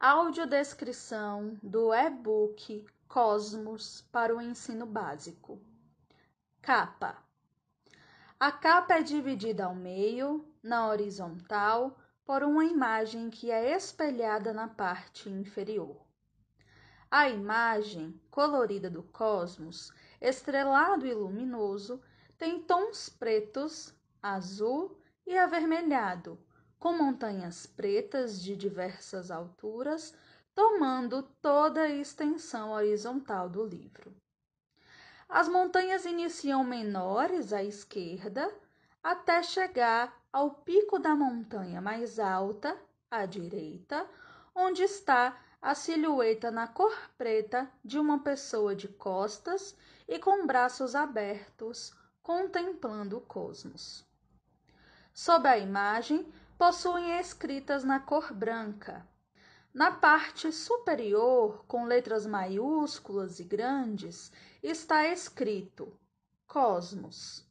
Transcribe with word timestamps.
Audiodescrição 0.00 1.58
do 1.60 1.92
e-book 1.92 2.86
Cosmos 3.08 4.00
para 4.12 4.32
o 4.32 4.40
ensino 4.40 4.86
básico. 4.86 5.60
Capa. 6.62 7.18
A 8.38 8.52
capa 8.52 8.94
é 8.94 9.02
dividida 9.02 9.64
ao 9.64 9.74
meio, 9.74 10.48
na 10.62 10.86
horizontal, 10.86 11.98
por 12.24 12.44
uma 12.44 12.64
imagem 12.64 13.28
que 13.28 13.50
é 13.50 13.74
espelhada 13.74 14.52
na 14.52 14.68
parte 14.68 15.28
inferior. 15.28 16.00
A 17.10 17.28
imagem 17.28 18.22
colorida 18.30 18.88
do 18.88 19.02
cosmos, 19.02 19.92
estrelado 20.20 21.08
e 21.08 21.12
luminoso, 21.12 22.00
tem 22.38 22.62
tons 22.62 23.08
pretos, 23.08 23.92
azul 24.22 24.96
e 25.26 25.36
avermelhado, 25.36 26.38
com 26.78 26.92
montanhas 26.92 27.66
pretas 27.66 28.40
de 28.40 28.56
diversas 28.56 29.30
alturas, 29.30 30.14
tomando 30.54 31.22
toda 31.42 31.82
a 31.82 31.88
extensão 31.88 32.72
horizontal 32.72 33.48
do 33.48 33.64
livro. 33.64 34.14
As 35.28 35.48
montanhas 35.48 36.04
iniciam 36.04 36.64
menores 36.64 37.52
à 37.52 37.62
esquerda 37.62 38.50
até 39.02 39.42
chegar 39.42 40.18
ao 40.32 40.50
pico 40.50 40.98
da 40.98 41.14
montanha 41.14 41.80
mais 41.80 42.18
alta, 42.18 42.76
à 43.10 43.26
direita, 43.26 44.08
onde 44.54 44.82
está 44.82 45.38
a 45.60 45.74
silhueta 45.74 46.50
na 46.50 46.66
cor 46.66 46.96
preta 47.16 47.70
de 47.84 47.98
uma 47.98 48.20
pessoa 48.20 48.74
de 48.74 48.88
costas 48.88 49.76
e 50.06 50.18
com 50.18 50.46
braços 50.46 50.94
abertos, 50.94 51.92
contemplando 52.22 53.18
o 53.18 53.20
cosmos. 53.20 54.06
Sob 55.12 55.48
a 55.48 55.58
imagem, 55.58 56.32
possuem 56.58 57.16
escritas 57.20 57.84
na 57.84 58.00
cor 58.00 58.34
branca. 58.34 59.06
Na 59.72 59.92
parte 59.92 60.50
superior, 60.50 61.64
com 61.68 61.84
letras 61.84 62.26
maiúsculas 62.26 63.38
e 63.38 63.44
grandes, 63.44 64.32
está 64.60 65.06
escrito 65.06 65.96
Cosmos. 66.48 67.46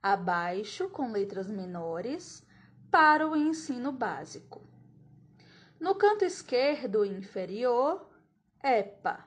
Abaixo, 0.00 0.88
com 0.88 1.10
letras 1.10 1.48
menores, 1.48 2.46
para 2.92 3.26
o 3.26 3.34
ensino 3.34 3.90
básico. 3.90 4.64
No 5.80 5.96
canto 5.96 6.24
esquerdo 6.24 7.04
inferior, 7.04 8.08
EPA. 8.62 9.26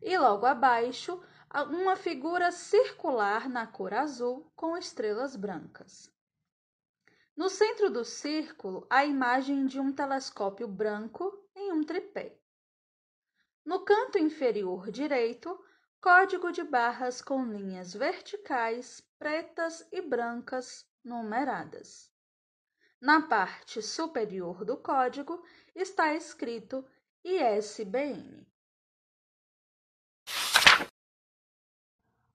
E 0.00 0.18
logo 0.18 0.46
abaixo, 0.46 1.22
uma 1.70 1.94
figura 1.94 2.50
circular 2.50 3.48
na 3.48 3.68
cor 3.68 3.94
azul 3.94 4.50
com 4.56 4.76
estrelas 4.76 5.36
brancas. 5.36 6.12
No 7.34 7.48
centro 7.48 7.90
do 7.90 8.04
círculo, 8.04 8.86
a 8.90 9.06
imagem 9.06 9.64
de 9.66 9.80
um 9.80 9.90
telescópio 9.90 10.68
branco 10.68 11.32
em 11.56 11.72
um 11.72 11.82
tripé. 11.82 12.38
No 13.64 13.84
canto 13.84 14.18
inferior 14.18 14.90
direito, 14.90 15.58
código 16.00 16.52
de 16.52 16.62
barras 16.62 17.22
com 17.22 17.44
linhas 17.44 17.94
verticais 17.94 19.00
pretas 19.18 19.86
e 19.90 20.02
brancas 20.02 20.86
numeradas. 21.02 22.12
Na 23.00 23.22
parte 23.22 23.80
superior 23.80 24.64
do 24.64 24.76
código 24.76 25.42
está 25.74 26.14
escrito 26.14 26.86
ISBN. 27.24 28.46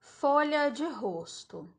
Folha 0.00 0.70
de 0.70 0.84
rosto. 0.84 1.72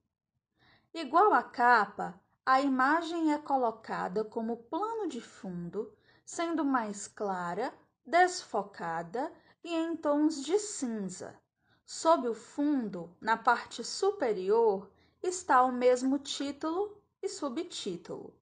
Igual 0.93 1.33
à 1.33 1.43
capa, 1.43 2.19
a 2.51 2.61
imagem 2.61 3.31
é 3.31 3.37
colocada 3.37 4.25
como 4.25 4.57
plano 4.57 5.07
de 5.07 5.21
fundo, 5.21 5.95
sendo 6.25 6.65
mais 6.65 7.07
clara, 7.07 7.71
desfocada 8.03 9.31
e 9.63 9.71
em 9.71 9.95
tons 9.95 10.43
de 10.43 10.57
cinza. 10.57 11.39
Sob 11.85 12.27
o 12.27 12.33
fundo, 12.33 13.15
na 13.21 13.37
parte 13.37 13.83
superior, 13.83 14.91
está 15.21 15.61
o 15.61 15.71
mesmo 15.71 16.17
título 16.17 16.99
e 17.21 17.29
subtítulo: 17.29 18.35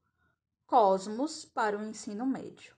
Cosmos 0.66 1.44
para 1.44 1.78
o 1.78 1.84
ensino 1.84 2.26
médio. 2.26 2.78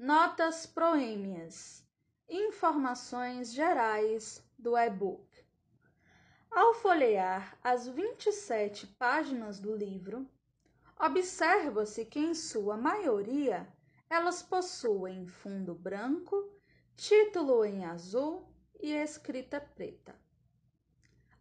Notas 0.00 0.64
proêmias. 0.64 1.84
Informações 2.28 3.52
gerais 3.52 4.40
do 4.56 4.78
e-book. 4.78 5.26
Ao 6.48 6.72
folhear 6.74 7.58
as 7.64 7.88
27 7.88 8.86
páginas 8.86 9.58
do 9.58 9.74
livro, 9.74 10.24
observa-se 11.00 12.04
que, 12.04 12.20
em 12.20 12.32
sua 12.32 12.76
maioria, 12.76 13.66
elas 14.08 14.40
possuem 14.40 15.26
fundo 15.26 15.74
branco, 15.74 16.48
título 16.94 17.64
em 17.64 17.84
azul 17.84 18.48
e 18.78 18.92
escrita 18.92 19.60
preta. 19.60 20.14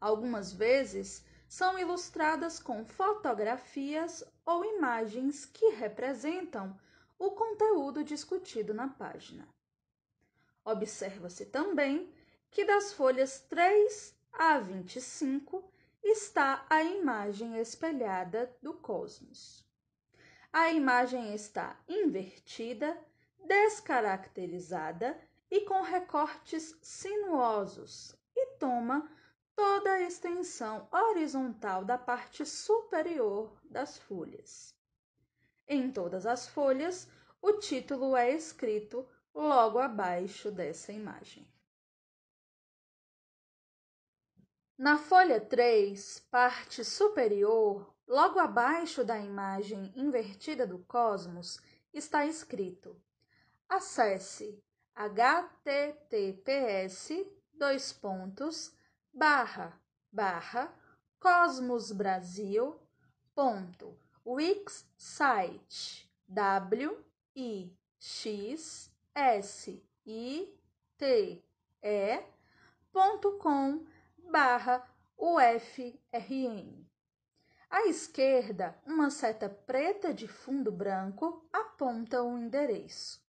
Algumas 0.01 0.51
vezes 0.51 1.23
são 1.47 1.77
ilustradas 1.77 2.59
com 2.59 2.83
fotografias 2.83 4.23
ou 4.43 4.65
imagens 4.65 5.45
que 5.45 5.69
representam 5.75 6.75
o 7.19 7.31
conteúdo 7.31 8.03
discutido 8.03 8.73
na 8.73 8.87
página. 8.87 9.47
Observa-se 10.63 11.45
também 11.45 12.13
que 12.51 12.65
das 12.65 12.93
folhas 12.93 13.39
3 13.41 14.15
a 14.33 14.59
25 14.59 15.71
está 16.03 16.65
a 16.69 16.83
imagem 16.83 17.57
espelhada 17.57 18.55
do 18.61 18.73
cosmos. 18.73 19.65
A 20.51 20.71
imagem 20.71 21.33
está 21.33 21.79
invertida, 21.87 22.97
descaracterizada 23.45 25.19
e 25.49 25.61
com 25.61 25.81
recortes 25.81 26.77
sinuosos 26.81 28.15
e 28.35 28.57
toma 28.57 29.09
toda 29.55 29.91
a 29.91 30.01
extensão 30.01 30.87
horizontal 30.91 31.83
da 31.83 31.97
parte 31.97 32.45
superior 32.45 33.59
das 33.65 33.97
folhas. 33.97 34.76
Em 35.67 35.91
todas 35.91 36.25
as 36.25 36.47
folhas, 36.47 37.09
o 37.41 37.51
título 37.53 38.15
é 38.15 38.31
escrito 38.31 39.05
logo 39.33 39.79
abaixo 39.79 40.49
dessa 40.49 40.93
imagem. 40.93 41.45
Na 44.77 44.97
folha 44.97 45.41
3, 45.41 46.19
parte 46.31 46.85
superior, 46.85 47.93
logo 48.07 48.39
abaixo 48.39 49.03
da 49.03 49.19
imagem 49.19 49.91
invertida 49.95 50.65
do 50.65 50.79
cosmos, 50.85 51.59
está 51.93 52.25
escrito: 52.25 52.97
Acesse 53.67 54.63
https 54.95 55.99
dois 57.53 57.91
pontos 57.91 58.73
barra 59.13 59.77
barra 60.11 60.73
cosmosbrasil.com 61.19 64.06
Wix 64.29 64.85
site 64.97 66.11
W 66.27 66.97
I 67.33 67.73
X 67.97 68.91
S 69.15 69.81
I 70.05 70.53
T 70.97 71.41
E 71.81 72.23
ponto 72.91 73.37
com 73.37 73.85
barra 74.29 74.85
UFRN. 75.17 76.85
À 77.69 77.87
esquerda, 77.87 78.77
uma 78.85 79.09
seta 79.09 79.47
preta 79.47 80.13
de 80.13 80.27
fundo 80.27 80.73
branco 80.73 81.47
aponta 81.53 82.21
o 82.21 82.37
endereço. 82.37 83.25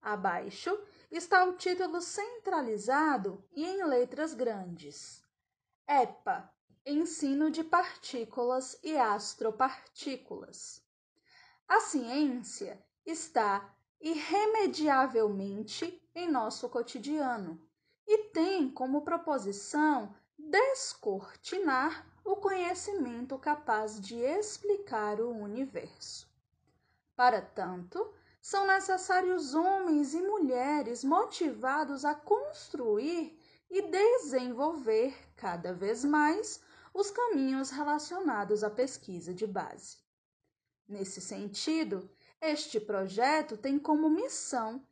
Abaixo 0.00 0.82
está 1.10 1.44
o 1.44 1.58
título 1.58 2.00
centralizado 2.00 3.44
e 3.52 3.66
em 3.66 3.84
letras 3.84 4.32
grandes. 4.32 5.22
EPA 5.86 6.50
Ensino 6.84 7.48
de 7.48 7.62
Partículas 7.62 8.76
e 8.82 8.98
Astropartículas. 8.98 10.82
A 11.68 11.78
ciência 11.78 12.84
está 13.06 13.72
irremediavelmente 14.00 16.02
em 16.12 16.28
nosso 16.28 16.68
cotidiano 16.68 17.62
e 18.04 18.24
tem 18.30 18.68
como 18.68 19.02
proposição 19.02 20.12
descortinar 20.36 22.04
o 22.24 22.34
conhecimento 22.34 23.38
capaz 23.38 24.00
de 24.00 24.16
explicar 24.16 25.20
o 25.20 25.30
universo. 25.30 26.28
Para 27.14 27.40
tanto, 27.40 28.12
são 28.40 28.66
necessários 28.66 29.54
homens 29.54 30.14
e 30.14 30.20
mulheres 30.20 31.04
motivados 31.04 32.04
a 32.04 32.12
construir 32.12 33.38
e 33.70 33.82
desenvolver 33.82 35.16
cada 35.36 35.72
vez 35.72 36.04
mais 36.04 36.60
os 36.94 37.10
caminhos 37.10 37.70
relacionados 37.70 38.62
à 38.62 38.70
pesquisa 38.70 39.32
de 39.32 39.46
base. 39.46 39.96
Nesse 40.88 41.20
sentido, 41.20 42.10
este 42.40 42.80
projeto 42.80 43.56
tem 43.56 43.78
como 43.78 44.10
missão 44.10 44.84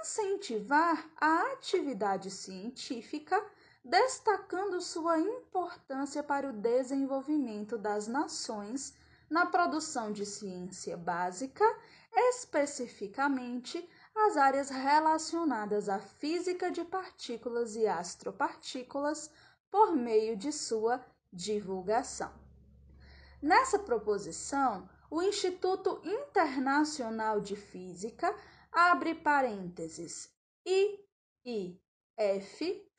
incentivar 0.00 1.10
a 1.16 1.52
atividade 1.52 2.30
científica, 2.30 3.42
destacando 3.84 4.80
sua 4.80 5.18
importância 5.18 6.22
para 6.22 6.48
o 6.48 6.52
desenvolvimento 6.52 7.78
das 7.78 8.08
nações 8.08 8.94
na 9.30 9.46
produção 9.46 10.12
de 10.12 10.24
ciência 10.24 10.96
básica, 10.96 11.64
especificamente 12.12 13.88
as 14.14 14.36
áreas 14.36 14.70
relacionadas 14.70 15.88
à 15.88 15.98
física 15.98 16.70
de 16.70 16.84
partículas 16.84 17.74
e 17.76 17.86
astropartículas, 17.86 19.30
por 19.70 19.96
meio 19.96 20.36
de 20.36 20.52
sua 20.52 21.04
divulgação. 21.34 22.32
Nessa 23.42 23.78
proposição, 23.78 24.88
o 25.10 25.20
Instituto 25.20 26.00
Internacional 26.04 27.40
de 27.40 27.56
Física 27.56 28.34
abre 28.72 29.14
parênteses 29.14 30.32
IIF 30.64 31.74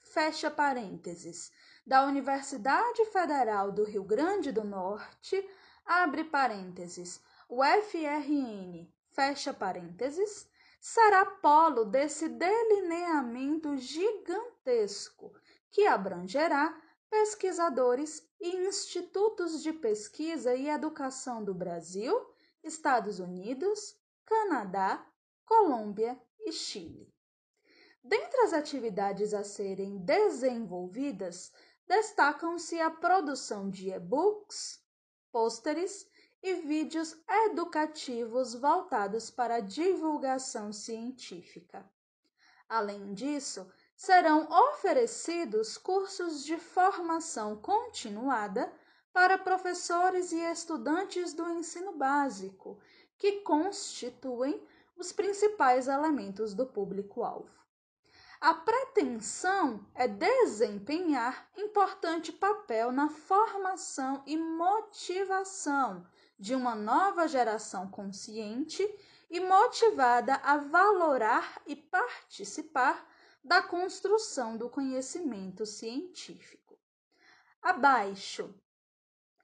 fecha 0.01 0.51
parênteses 0.51 1.51
da 1.85 2.05
Universidade 2.05 3.05
Federal 3.05 3.71
do 3.71 3.83
Rio 3.83 4.03
Grande 4.03 4.51
do 4.51 4.63
Norte 4.63 5.49
abre 5.85 6.23
parênteses 6.25 7.21
o 7.49 7.63
FRN 7.63 8.87
fecha 9.09 9.53
parênteses 9.53 10.47
será 10.79 11.25
polo 11.25 11.85
desse 11.85 12.29
delineamento 12.29 13.75
gigantesco 13.77 15.33
que 15.71 15.87
abrangerá 15.87 16.79
pesquisadores 17.15 18.21
e 18.41 18.57
institutos 18.67 19.63
de 19.63 19.71
pesquisa 19.71 20.53
e 20.53 20.67
educação 20.67 21.41
do 21.41 21.53
Brasil, 21.53 22.13
Estados 22.61 23.19
Unidos, 23.19 23.97
Canadá, 24.25 25.09
Colômbia 25.45 26.21
e 26.41 26.51
Chile. 26.51 27.09
Dentre 28.03 28.41
as 28.41 28.51
atividades 28.51 29.33
a 29.33 29.45
serem 29.45 29.97
desenvolvidas, 29.99 31.53
destacam-se 31.87 32.81
a 32.81 32.91
produção 32.91 33.69
de 33.69 33.91
e-books, 33.91 34.83
pôsteres 35.31 36.05
e 36.43 36.55
vídeos 36.55 37.15
educativos 37.45 38.53
voltados 38.53 39.31
para 39.31 39.55
a 39.55 39.61
divulgação 39.61 40.73
científica. 40.73 41.89
Além 42.67 43.13
disso, 43.13 43.71
serão 43.95 44.47
oferecidos 44.49 45.77
cursos 45.77 46.43
de 46.43 46.57
formação 46.57 47.55
continuada 47.55 48.71
para 49.13 49.37
professores 49.37 50.31
e 50.33 50.39
estudantes 50.51 51.33
do 51.33 51.49
ensino 51.49 51.93
básico, 51.93 52.79
que 53.17 53.41
constituem 53.41 54.61
os 54.97 55.11
principais 55.11 55.87
elementos 55.87 56.53
do 56.53 56.65
público-alvo. 56.65 57.49
A 58.41 58.53
pretensão 58.53 59.85
é 59.95 60.07
desempenhar 60.07 61.49
importante 61.57 62.31
papel 62.33 62.91
na 62.91 63.09
formação 63.09 64.21
e 64.25 64.37
motivação 64.37 66.05
de 66.37 66.53
uma 66.53 66.75
nova 66.75 67.27
geração 67.27 67.89
consciente 67.89 68.83
e 69.29 69.39
motivada 69.39 70.35
a 70.43 70.57
valorar 70.57 71.61
e 71.65 71.75
participar 71.75 73.07
da 73.45 73.61
construção 73.61 74.57
do 74.57 74.67
conhecimento 74.67 75.67
científico. 75.67 76.79
Abaixo, 77.61 78.59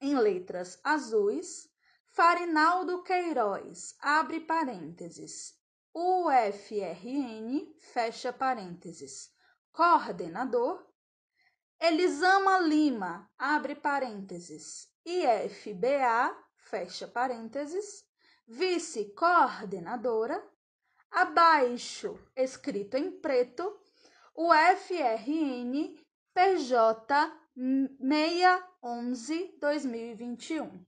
em 0.01 0.15
letras 0.15 0.79
azuis, 0.83 1.69
Farinaldo 2.07 3.03
Queiroz, 3.03 3.95
abre 3.99 4.39
parênteses, 4.39 5.55
UFRN, 5.93 7.71
fecha 7.77 8.33
parênteses, 8.33 9.31
coordenador, 9.71 10.83
Elisama 11.79 12.57
Lima, 12.59 13.29
abre 13.37 13.75
parênteses, 13.75 14.89
IFBA, 15.05 16.35
fecha 16.57 17.07
parênteses, 17.07 18.03
vice-coordenadora, 18.47 20.43
abaixo, 21.11 22.19
escrito 22.35 22.97
em 22.97 23.11
preto, 23.11 23.80
o 24.33 24.53
FRN 24.53 25.99
PJ 26.33 27.31
611 27.55 29.57
2021. 29.59 30.85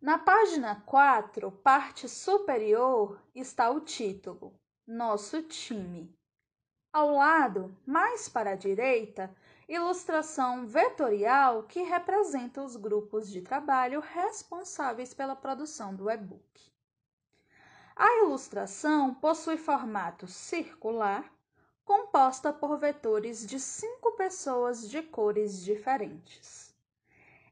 Na 0.00 0.18
página 0.18 0.80
4, 0.86 1.50
parte 1.50 2.08
superior, 2.08 3.20
está 3.34 3.70
o 3.70 3.80
título 3.80 4.54
Nosso 4.86 5.42
time. 5.42 6.14
Ao 6.92 7.10
lado, 7.10 7.76
mais 7.86 8.28
para 8.28 8.50
a 8.50 8.56
direita, 8.56 9.34
ilustração 9.68 10.66
vetorial 10.66 11.64
que 11.64 11.82
representa 11.82 12.62
os 12.62 12.76
grupos 12.76 13.30
de 13.30 13.42
trabalho 13.42 14.00
responsáveis 14.00 15.14
pela 15.14 15.34
produção 15.34 15.94
do 15.94 16.10
e-book. 16.10 16.71
A 17.94 18.24
ilustração 18.24 19.14
possui 19.14 19.58
formato 19.58 20.26
circular, 20.26 21.30
composta 21.84 22.52
por 22.52 22.78
vetores 22.78 23.46
de 23.46 23.60
cinco 23.60 24.12
pessoas 24.12 24.88
de 24.88 25.02
cores 25.02 25.62
diferentes. 25.62 26.74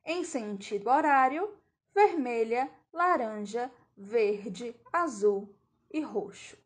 Em 0.04 0.24
sentido 0.24 0.88
horário, 0.88 1.54
vermelha, 1.94 2.70
laranja, 2.90 3.70
verde, 3.96 4.74
azul 4.90 5.54
e 5.90 6.00
roxo. 6.00 6.56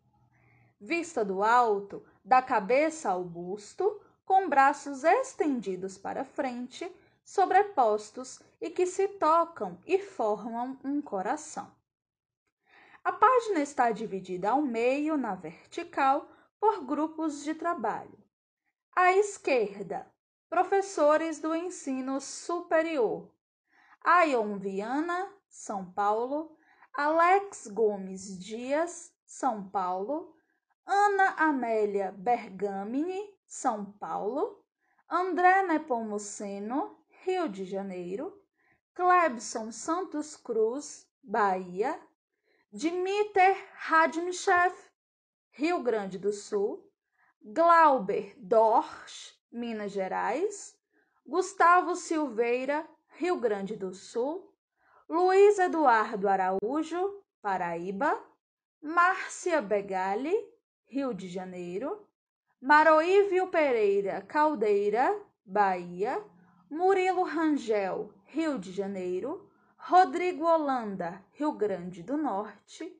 Vista 0.81 1.25
do 1.25 1.43
alto, 1.43 2.05
da 2.25 2.41
cabeça 2.41 3.11
ao 3.11 3.25
busto, 3.25 4.01
com 4.25 4.49
braços 4.49 5.03
estendidos 5.03 5.99
para 5.99 6.25
frente, 6.25 6.91
sobrepostos 7.25 8.41
e 8.61 8.71
que 8.71 8.87
se 8.87 9.09
tocam 9.09 9.79
e 9.85 9.99
formam 9.99 10.79
um 10.85 11.03
coração. 11.03 11.71
A 13.05 13.13
página 13.13 13.61
está 13.61 13.91
dividida 13.91 14.51
ao 14.51 14.63
meio, 14.63 15.19
na 15.19 15.35
vertical, 15.35 16.27
por 16.59 16.87
grupos 16.87 17.45
de 17.45 17.55
trabalho. 17.55 18.19
À 18.97 19.13
esquerda, 19.13 20.11
professores 20.49 21.39
do 21.39 21.55
ensino 21.55 22.19
superior. 22.19 23.31
Aion 24.03 24.57
Viana, 24.59 25.31
São 25.51 25.93
Paulo. 25.93 26.57
Alex 26.95 27.67
Gomes 27.67 28.39
Dias, 28.39 29.13
São 29.27 29.69
Paulo. 29.69 30.35
Ana 30.87 31.35
Amélia 31.37 32.11
Bergamini, 32.11 33.37
São 33.47 33.85
Paulo. 33.85 34.65
André 35.11 35.63
Nepomuceno, 35.65 37.05
Rio 37.23 37.51
de 37.51 37.67
Janeiro. 37.67 38.43
Clebson 38.95 39.71
Santos 39.71 40.37
Cruz, 40.37 41.07
Bahia. 41.23 42.01
Dimitar 42.77 43.57
Radimchev, 43.87 44.75
Rio 45.53 45.81
Grande 45.81 46.19
do 46.19 46.33
Sul, 46.33 46.83
Glauber 47.41 48.35
Dorsch, 48.37 49.33
Minas 49.53 49.93
Gerais, 49.93 50.77
Gustavo 51.25 51.95
Silveira, 51.95 52.85
Rio 53.17 53.37
Grande 53.37 53.77
do 53.77 53.95
Sul, 53.95 54.53
Luiz 55.09 55.57
Eduardo 55.61 56.27
Araújo, 56.27 57.23
Paraíba, 57.41 58.21
Márcia 58.83 59.63
Begali, 59.63 60.35
Rio 60.85 61.15
de 61.15 61.29
Janeiro, 61.29 62.09
Maroívio 62.61 63.47
Pereira 63.53 64.21
Caldeira, 64.23 65.17
Bahia, 65.47 66.21
Murilo 66.69 67.23
Rangel, 67.23 68.13
Rio 68.25 68.59
de 68.59 68.73
Janeiro, 68.73 69.44
Rodrigo 69.87 70.47
Holanda, 70.47 71.23
Rio 71.33 71.53
Grande 71.53 72.03
do 72.03 72.17
Norte, 72.17 72.99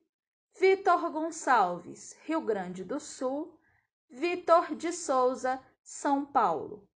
Vitor 0.59 1.09
Gonçalves, 1.09 2.15
Rio 2.25 2.39
Grande 2.41 2.83
do 2.83 2.99
Sul, 2.99 3.59
Vitor 4.07 4.75
de 4.75 4.93
Souza, 4.93 5.59
São 5.81 6.23
Paulo. 6.23 6.87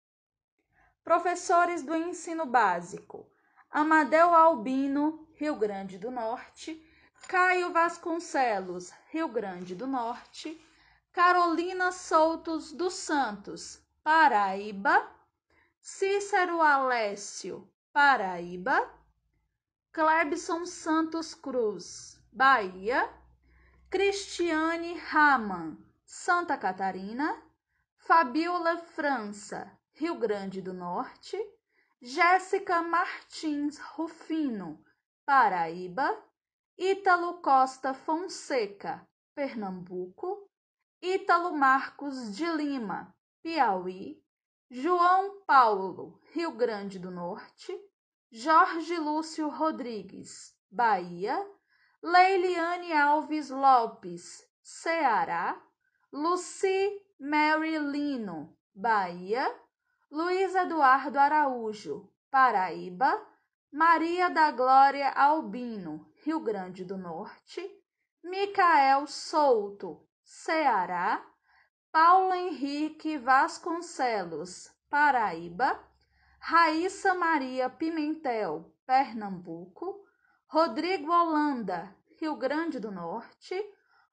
Professores 1.03 1.83
do 1.83 1.97
ensino 1.97 2.45
básico: 2.45 3.33
Amadeu 3.71 4.35
Albino, 4.35 5.27
Rio 5.33 5.57
Grande 5.57 5.97
do 5.97 6.11
Norte, 6.11 6.87
Caio 7.27 7.73
Vasconcelos, 7.73 8.93
Rio 9.09 9.29
Grande 9.29 9.75
do 9.75 9.87
Norte, 9.87 10.63
Carolina 11.15 11.93
Soutos 11.93 12.73
dos 12.73 12.93
Santos, 12.93 13.81
Paraíba, 14.05 15.11
Cícero 15.81 16.61
Alessio, 16.61 17.67
Paraíba, 17.91 18.98
Clebson 19.93 20.67
Santos 20.67 21.35
Cruz, 21.35 22.21
Bahia, 22.33 23.09
Cristiane 23.91 24.99
Raman, 24.99 25.79
Santa 26.05 26.57
Catarina, 26.57 27.43
Fabiola 27.97 28.79
França, 28.79 29.71
Rio 29.93 30.15
Grande 30.17 30.61
do 30.61 30.73
Norte, 30.73 31.37
Jéssica 32.01 32.83
Martins 32.83 33.79
Rufino, 33.79 34.85
Paraíba, 35.27 36.17
Ítalo 36.77 37.41
Costa 37.41 37.93
Fonseca, 37.93 39.07
Pernambuco, 39.35 40.49
Ítalo 41.03 41.53
Marcos 41.57 42.37
de 42.37 42.45
Lima, 42.45 43.13
Piauí, 43.43 44.23
João 44.71 45.41
Paulo, 45.47 46.21
Rio 46.33 46.53
Grande 46.53 46.99
do 46.99 47.11
Norte, 47.11 47.73
Jorge 48.31 48.99
Lúcio 48.99 49.49
Rodrigues, 49.49 50.55
Bahia, 50.71 51.43
Leiliane 52.03 52.93
Alves 52.93 53.49
Lopes, 53.49 54.47
Ceará, 54.63 55.59
Luci 56.13 56.91
Mary 57.19 57.79
Lino, 57.79 58.55
Bahia, 58.75 59.49
Luiz 60.11 60.55
Eduardo 60.55 61.19
Araújo, 61.19 62.13
Paraíba, 62.31 63.19
Maria 63.73 64.29
da 64.29 64.51
Glória 64.51 65.09
Albino, 65.11 66.13
Rio 66.23 66.41
Grande 66.41 66.85
do 66.85 66.99
Norte, 66.99 67.83
Micael 68.23 69.07
Souto, 69.07 70.07
Ceará, 70.23 71.25
Paulo 71.91 72.35
Henrique 72.35 73.17
Vasconcelos, 73.17 74.71
Paraíba, 74.91 75.88
Raíssa 76.51 77.13
Maria 77.13 77.69
Pimentel, 77.69 78.75
Pernambuco, 78.87 80.03
Rodrigo 80.47 81.13
Holanda, 81.13 81.95
Rio 82.19 82.37
Grande 82.37 82.81
do 82.81 82.91
Norte, 82.91 83.55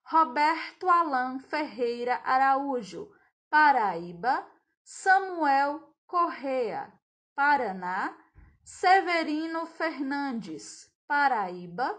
Roberto 0.02 0.86
Alain 0.86 1.38
Ferreira 1.38 2.20
Araújo, 2.22 3.10
Paraíba, 3.48 4.46
Samuel 4.84 5.80
Correa, 6.06 6.92
Paraná, 7.34 8.14
Severino 8.62 9.64
Fernandes, 9.64 10.92
Paraíba, 11.08 11.98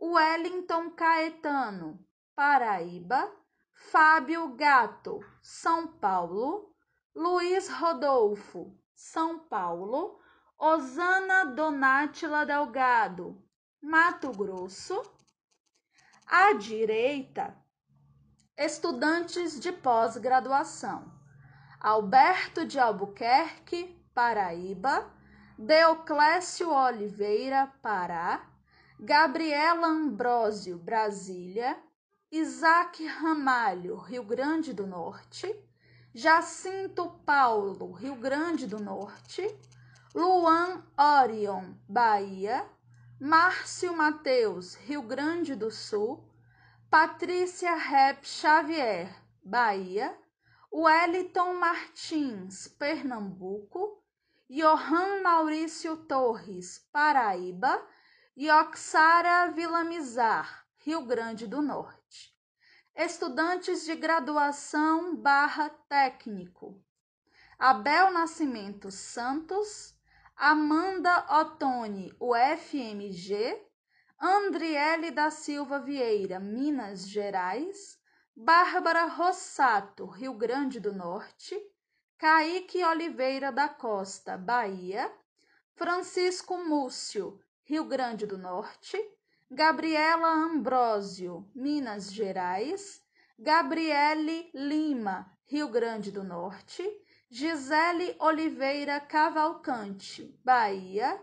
Wellington 0.00 0.90
Caetano, 0.90 1.98
Paraíba, 2.36 3.28
Fábio 3.90 4.54
Gato, 4.54 5.18
São 5.42 5.88
Paulo, 5.88 6.72
Luiz 7.16 7.68
Rodolfo, 7.68 8.80
São 9.04 9.36
Paulo, 9.36 10.20
Osana 10.56 11.44
Donátila 11.44 12.46
Delgado, 12.46 13.36
Mato 13.82 14.30
Grosso. 14.30 15.02
À 16.24 16.52
direita, 16.52 17.52
estudantes 18.56 19.58
de 19.58 19.72
pós-graduação. 19.72 21.12
Alberto 21.80 22.64
de 22.64 22.78
Albuquerque, 22.78 24.00
Paraíba, 24.14 25.12
Deoclésio 25.58 26.70
Oliveira, 26.70 27.72
Pará, 27.82 28.48
Gabriela 29.00 29.88
Ambrósio, 29.88 30.78
Brasília, 30.78 31.76
Isaac 32.30 33.04
Ramalho, 33.04 33.96
Rio 33.96 34.22
Grande 34.22 34.72
do 34.72 34.86
Norte, 34.86 35.52
Jacinto 36.14 37.08
Paulo, 37.24 37.92
Rio 37.92 38.16
Grande 38.16 38.66
do 38.66 38.78
Norte, 38.78 39.58
Luan 40.14 40.84
Orion, 40.94 41.74
Bahia, 41.88 42.68
Márcio 43.18 43.96
Mateus, 43.96 44.74
Rio 44.74 45.00
Grande 45.00 45.56
do 45.56 45.70
Sul, 45.70 46.22
Patrícia 46.90 47.74
Rep 47.76 48.26
Xavier, 48.26 49.08
Bahia, 49.42 50.14
Wellington 50.70 51.54
Martins, 51.54 52.68
Pernambuco, 52.68 54.04
Johan 54.50 55.22
Maurício 55.22 55.96
Torres, 55.96 56.78
Paraíba, 56.92 57.82
e 58.36 58.50
Oxara 58.50 59.50
Vilamizar, 59.50 60.66
Rio 60.76 61.06
Grande 61.06 61.46
do 61.46 61.62
Norte. 61.62 62.01
Estudantes 62.94 63.86
de 63.86 63.96
graduação 63.96 65.16
barra 65.16 65.70
técnico. 65.88 66.78
Abel 67.58 68.12
Nascimento 68.12 68.90
Santos, 68.90 69.96
Amanda 70.36 71.26
Ottoni, 71.40 72.14
UFMG, 72.20 73.58
Andriele 74.20 75.10
da 75.10 75.30
Silva 75.30 75.78
Vieira, 75.78 76.38
Minas 76.38 77.08
Gerais, 77.08 77.98
Bárbara 78.36 79.06
Rossato, 79.06 80.04
Rio 80.04 80.34
Grande 80.34 80.78
do 80.78 80.92
Norte, 80.92 81.58
Kaique 82.18 82.84
Oliveira 82.84 83.50
da 83.50 83.70
Costa, 83.70 84.36
Bahia, 84.36 85.10
Francisco 85.74 86.58
Múcio, 86.58 87.40
Rio 87.64 87.86
Grande 87.86 88.26
do 88.26 88.36
Norte, 88.36 88.98
Gabriela 89.54 90.28
Ambrósio, 90.28 91.46
Minas 91.54 92.10
Gerais, 92.10 93.02
Gabriele 93.38 94.50
Lima, 94.54 95.30
Rio 95.44 95.68
Grande 95.68 96.10
do 96.10 96.24
Norte, 96.24 96.82
Gisele 97.30 98.16
Oliveira 98.18 98.98
Cavalcante, 98.98 100.40
Bahia, 100.42 101.20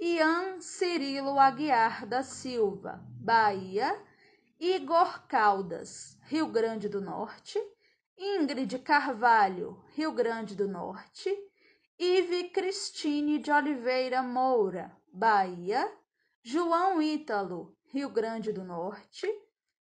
Ian 0.00 0.60
Cirilo 0.60 1.36
Aguiar 1.36 2.06
da 2.06 2.22
Silva, 2.22 3.02
Bahia, 3.20 4.00
Igor 4.60 5.26
Caldas, 5.26 6.16
Rio 6.28 6.46
Grande 6.46 6.88
do 6.88 7.00
Norte, 7.00 7.58
Ingrid 8.16 8.78
Carvalho, 8.84 9.82
Rio 9.96 10.12
Grande 10.12 10.54
do 10.54 10.68
Norte, 10.68 11.28
Ive 11.98 12.50
Cristine 12.50 13.40
de 13.40 13.50
Oliveira 13.50 14.22
Moura, 14.22 14.96
Bahia, 15.12 15.90
João 16.46 17.00
Ítalo, 17.00 17.74
Rio 17.86 18.10
Grande 18.10 18.52
do 18.52 18.62
Norte, 18.62 19.26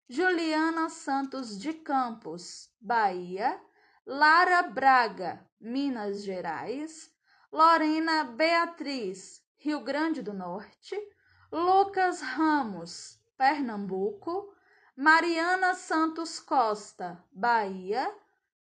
Juliana 0.08 0.88
Santos 0.88 1.60
de 1.60 1.74
Campos, 1.74 2.70
Bahia, 2.80 3.62
Lara 4.06 4.64
Braga, 4.64 5.46
Minas 5.60 6.24
Gerais, 6.24 7.14
Lorena 7.52 8.24
Beatriz, 8.24 9.46
Rio 9.58 9.82
Grande 9.82 10.22
do 10.22 10.32
Norte, 10.32 10.96
Lucas 11.52 12.22
Ramos, 12.22 13.20
Pernambuco, 13.38 14.56
Mariana 14.96 15.76
Santos 15.76 16.40
Costa, 16.40 17.22
Bahia, 17.30 18.10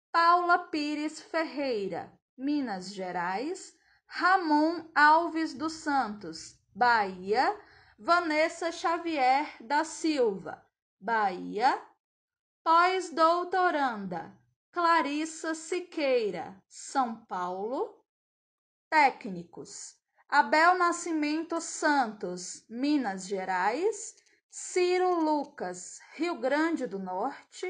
Paula 0.09 0.57
Pires 0.57 1.19
Ferreira, 1.19 2.17
Minas 2.37 2.93
Gerais, 2.93 3.77
Ramon 4.07 4.89
Alves 4.95 5.53
dos 5.53 5.73
Santos, 5.73 6.57
Bahia, 6.73 7.53
Vanessa 8.01 8.71
Xavier 8.71 9.57
da 9.59 9.83
Silva, 9.83 10.65
Bahia, 10.97 11.85
pós-doutoranda 12.63 14.33
Clarissa 14.71 15.53
Siqueira, 15.53 16.55
São 16.69 17.25
Paulo, 17.25 18.01
técnicos 18.89 19.97
Abel 20.29 20.77
Nascimento 20.77 21.59
Santos, 21.59 22.65
Minas 22.69 23.27
Gerais, 23.27 24.15
Ciro 24.49 25.15
Lucas, 25.19 25.99
Rio 26.13 26.35
Grande 26.39 26.87
do 26.87 26.99
Norte, 26.99 27.69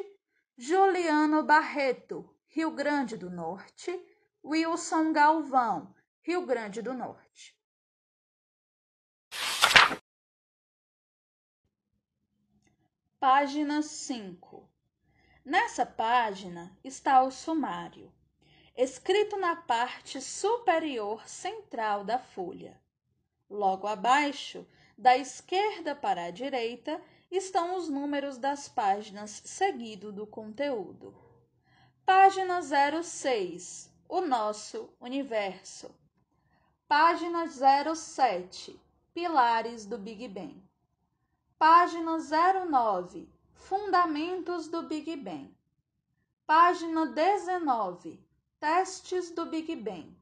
Juliano 0.55 1.41
Barreto, 1.41 2.37
Rio 2.49 2.69
Grande 2.69 3.17
do 3.17 3.31
Norte, 3.31 3.99
Wilson 4.45 5.11
Galvão, 5.11 5.95
Rio 6.21 6.45
Grande 6.45 6.83
do 6.83 6.93
Norte. 6.93 7.28
Página 13.19 13.81
5. 13.81 14.65
Nessa 15.43 15.85
página 15.85 16.71
está 16.81 17.21
o 17.21 17.29
sumário, 17.29 18.09
escrito 18.77 19.35
na 19.35 19.57
parte 19.57 20.21
superior 20.21 21.27
central 21.27 22.05
da 22.05 22.17
folha. 22.17 22.79
Logo 23.49 23.87
abaixo, 23.87 24.65
da 24.97 25.17
esquerda 25.17 25.93
para 25.93 26.23
a 26.23 26.31
direita, 26.31 27.01
estão 27.29 27.75
os 27.75 27.89
números 27.89 28.37
das 28.37 28.69
páginas 28.69 29.41
seguido 29.43 30.13
do 30.13 30.25
conteúdo. 30.25 31.13
Página 32.05 32.61
06 32.61 33.93
O 34.07 34.21
Nosso 34.21 34.93
Universo. 34.97 35.93
Página 36.87 37.45
07 37.47 38.79
Pilares 39.13 39.85
do 39.85 39.97
Big 39.97 40.25
Bang. 40.29 40.68
Página 41.59 42.17
09 42.17 43.27
Fundamentos 43.53 44.69
do 44.69 44.83
Big 44.83 45.13
Bang. 45.17 45.53
Página 46.47 47.07
19 47.07 48.17
Testes 48.61 49.31
do 49.31 49.45
Big 49.45 49.75
Bang. 49.75 50.15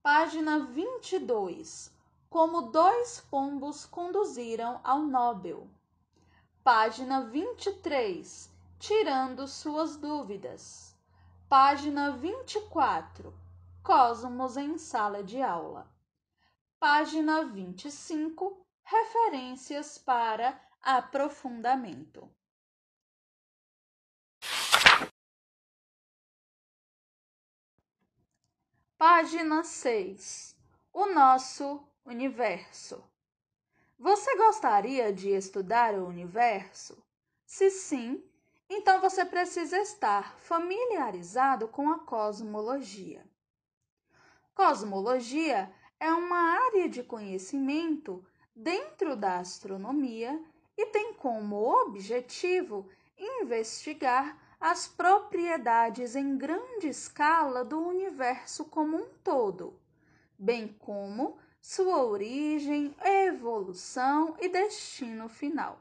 Página 0.00 0.60
22 0.60 1.90
Como 2.30 2.62
dois 2.70 3.26
pombos 3.28 3.86
conduziram 3.86 4.80
ao 4.84 5.00
Nobel. 5.00 5.68
Página 6.62 7.22
23 7.22 8.48
Tirando 8.78 9.48
suas 9.48 9.96
dúvidas. 9.96 10.94
Página 11.48 12.12
24 12.12 13.34
Cosmos 13.82 14.56
em 14.56 14.78
sala 14.78 15.24
de 15.24 15.42
aula. 15.42 15.90
Página 16.78 17.42
25 17.42 18.64
Referências 18.88 19.98
para 19.98 20.60
aprofundamento. 20.80 22.32
Página 28.96 29.64
6 29.64 30.56
O 30.92 31.06
nosso 31.06 31.84
universo. 32.04 33.02
Você 33.98 34.36
gostaria 34.36 35.12
de 35.12 35.30
estudar 35.30 35.94
o 35.94 36.06
universo? 36.06 37.04
Se 37.44 37.70
sim, 37.70 38.22
então 38.70 39.00
você 39.00 39.24
precisa 39.24 39.78
estar 39.78 40.38
familiarizado 40.38 41.66
com 41.66 41.90
a 41.90 41.98
cosmologia. 41.98 43.28
Cosmologia 44.54 45.74
é 45.98 46.12
uma 46.12 46.38
área 46.38 46.88
de 46.88 47.02
conhecimento 47.02 48.24
dentro 48.56 49.14
da 49.14 49.38
astronomia 49.38 50.42
e 50.78 50.86
tem 50.86 51.12
como 51.12 51.56
objetivo 51.56 52.88
investigar 53.18 54.36
as 54.58 54.88
propriedades 54.88 56.16
em 56.16 56.38
grande 56.38 56.88
escala 56.88 57.62
do 57.62 57.78
universo 57.78 58.64
como 58.64 58.96
um 58.96 59.06
todo, 59.22 59.78
bem 60.38 60.68
como 60.78 61.36
sua 61.60 62.02
origem, 62.02 62.96
evolução 63.04 64.34
e 64.40 64.48
destino 64.48 65.28
final. 65.28 65.78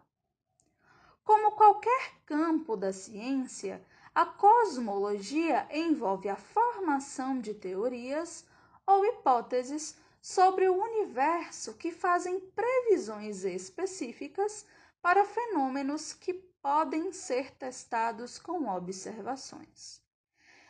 Como 1.24 1.53
qualquer 1.53 2.15
campo 2.25 2.75
da 2.75 2.91
ciência, 2.91 3.82
a 4.13 4.25
cosmologia 4.25 5.67
envolve 5.72 6.27
a 6.27 6.36
formação 6.36 7.39
de 7.39 7.53
teorias 7.53 8.46
ou 8.86 9.05
hipóteses 9.05 9.98
sobre 10.25 10.67
o 10.67 10.74
universo 10.74 11.75
que 11.75 11.91
fazem 11.91 12.39
previsões 12.39 13.44
específicas 13.44 14.65
para 15.00 15.24
fenômenos 15.24 16.13
que 16.13 16.34
podem 16.34 17.13
ser 17.13 17.51
testados 17.51 18.39
com 18.39 18.67
observações. 18.67 20.01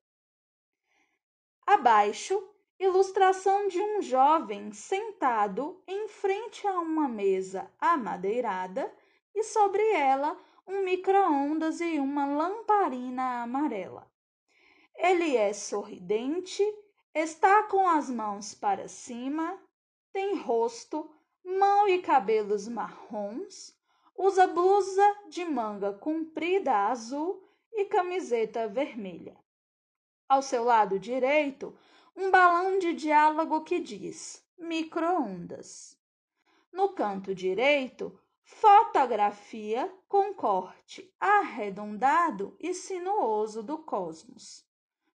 Abaixo, 1.65 2.41
ilustração 2.79 3.67
de 3.67 3.79
um 3.79 4.01
jovem 4.01 4.71
sentado 4.73 5.81
em 5.87 6.07
frente 6.07 6.67
a 6.67 6.79
uma 6.79 7.07
mesa 7.07 7.71
amadeirada 7.79 8.93
e 9.33 9.43
sobre 9.43 9.81
ela 9.91 10.37
um 10.67 10.83
microondas 10.83 11.81
e 11.81 11.99
uma 11.99 12.25
lamparina 12.25 13.43
amarela. 13.43 14.09
Ele 14.95 15.35
é 15.35 15.53
sorridente, 15.53 16.63
está 17.13 17.63
com 17.63 17.87
as 17.87 18.09
mãos 18.09 18.53
para 18.53 18.87
cima, 18.87 19.59
tem 20.11 20.37
rosto, 20.37 21.09
mão 21.43 21.87
e 21.87 22.01
cabelos 22.01 22.67
marrons, 22.67 23.75
usa 24.15 24.47
blusa 24.47 25.15
de 25.29 25.43
manga 25.45 25.93
comprida 25.93 26.87
azul 26.87 27.43
e 27.71 27.85
camiseta 27.85 28.67
vermelha. 28.67 29.37
Ao 30.27 30.41
seu 30.41 30.63
lado 30.63 30.99
direito, 30.99 31.77
um 32.15 32.29
balão 32.29 32.77
de 32.77 32.93
diálogo 32.93 33.63
que 33.63 33.79
diz 33.79 34.43
microondas. 34.57 35.97
No 36.71 36.89
canto 36.89 37.33
direito, 37.35 38.17
fotografia 38.43 39.93
com 40.07 40.33
corte 40.33 41.13
arredondado 41.19 42.55
e 42.59 42.73
sinuoso 42.73 43.63
do 43.63 43.79
cosmos. 43.79 44.65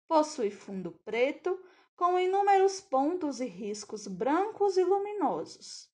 possui 0.07 0.51
fundo 0.51 0.91
preto 1.03 1.59
com 1.95 2.19
inúmeros 2.19 2.81
pontos 2.81 3.39
e 3.39 3.45
riscos 3.45 4.07
brancos 4.07 4.77
e 4.77 4.83
luminosos. 4.83 5.89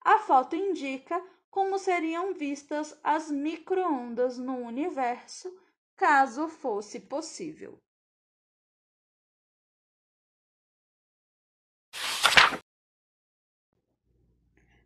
A 0.00 0.18
foto 0.18 0.54
indica 0.54 1.22
como 1.54 1.78
seriam 1.78 2.34
vistas 2.34 2.98
as 3.04 3.30
microondas 3.30 4.36
no 4.38 4.56
universo, 4.56 5.56
caso 5.94 6.48
fosse 6.48 6.98
possível. 6.98 7.78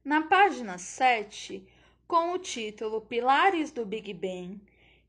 Na 0.04 0.28
página 0.28 0.76
7, 0.76 1.66
com 2.07 2.33
o 2.33 2.38
título 2.38 3.00
Pilares 3.00 3.72
do 3.72 3.87
Big 3.87 4.12
Bang 4.12 4.61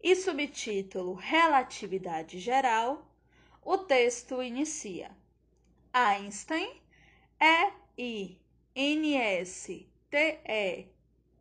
e 0.02 0.16
subtítulo 0.16 1.14
Relatividade 1.14 2.40
Geral, 2.40 3.06
o 3.62 3.78
texto 3.78 4.42
inicia: 4.42 5.12
Einstein, 5.92 6.82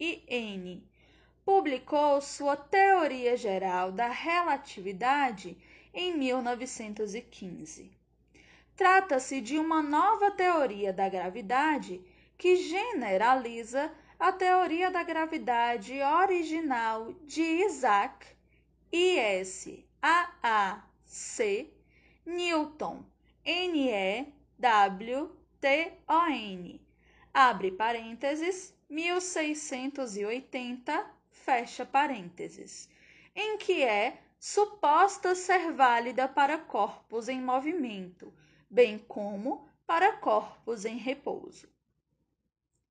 E-I-N-S-T-E-I-N, 0.00 0.87
publicou 1.44 2.20
sua 2.20 2.56
Teoria 2.56 3.37
Geral 3.37 3.90
da 3.90 4.08
Relatividade 4.08 5.58
em 5.92 6.16
1915. 6.16 7.90
Trata-se 8.76 9.40
de 9.40 9.58
uma 9.58 9.82
nova 9.82 10.30
teoria 10.30 10.92
da 10.92 11.08
gravidade 11.08 12.00
que 12.37 12.54
generaliza 12.56 13.92
a 14.20 14.30
teoria 14.30 14.90
da 14.90 15.02
gravidade 15.02 16.00
original 16.00 17.12
de 17.24 17.42
Isaac 17.42 18.26
I-S-A-A-C 18.92 19.82
Newton. 22.24 23.04
N-E-W-T-O-N 23.44 24.38
abre 27.32 27.70
parênteses 27.72 28.78
1680 28.88 31.11
fecha 31.31 31.85
parênteses 31.85 32.88
em 33.35 33.59
que 33.59 33.83
é 33.83 34.22
suposta 34.40 35.35
ser 35.35 35.72
válida 35.72 36.27
para 36.27 36.59
corpos 36.59 37.29
em 37.29 37.40
movimento, 37.40 38.33
bem 38.70 38.98
como 38.98 39.68
para 39.87 40.16
corpos 40.16 40.85
em 40.85 40.96
repouso. 40.96 41.68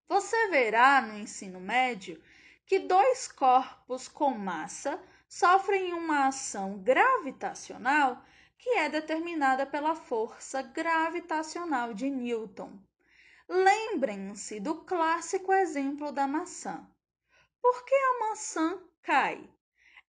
Você 0.08 0.50
verá 0.50 1.02
no 1.02 1.18
ensino 1.18 1.60
médio 1.60 2.22
que 2.66 2.80
dois 2.80 3.28
corpos 3.28 4.08
com 4.08 4.32
massa 4.32 5.02
sofrem 5.28 5.94
uma 5.94 6.28
ação 6.28 6.78
gravitacional 6.80 8.24
que 8.58 8.70
é 8.72 8.90
determinada 8.90 9.66
pela 9.66 9.96
força 9.96 10.62
gravitacional 10.62 11.94
de 11.94 12.10
Newton. 12.10 12.78
Lembrem-se 13.50 14.60
do 14.60 14.84
clássico 14.84 15.54
exemplo 15.54 16.12
da 16.12 16.28
maçã. 16.28 16.86
Por 17.62 17.86
que 17.86 17.96
a 17.96 18.20
maçã 18.20 18.82
cai? 19.02 19.50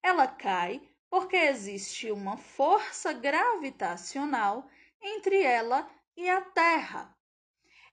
Ela 0.03 0.27
cai 0.27 0.83
porque 1.09 1.37
existe 1.37 2.11
uma 2.11 2.37
força 2.37 3.13
gravitacional 3.13 4.69
entre 5.01 5.41
ela 5.41 5.89
e 6.17 6.29
a 6.29 6.41
Terra. 6.41 7.17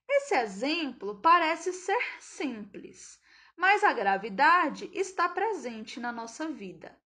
Esse 0.09 0.35
exemplo 0.35 1.21
parece 1.21 1.71
ser 1.73 2.03
simples, 2.19 3.19
mas 3.55 3.83
a 3.83 3.93
gravidade 3.93 4.89
está 4.93 5.29
presente 5.29 5.99
na 5.99 6.11
nossa 6.11 6.49
vida. 6.49 6.99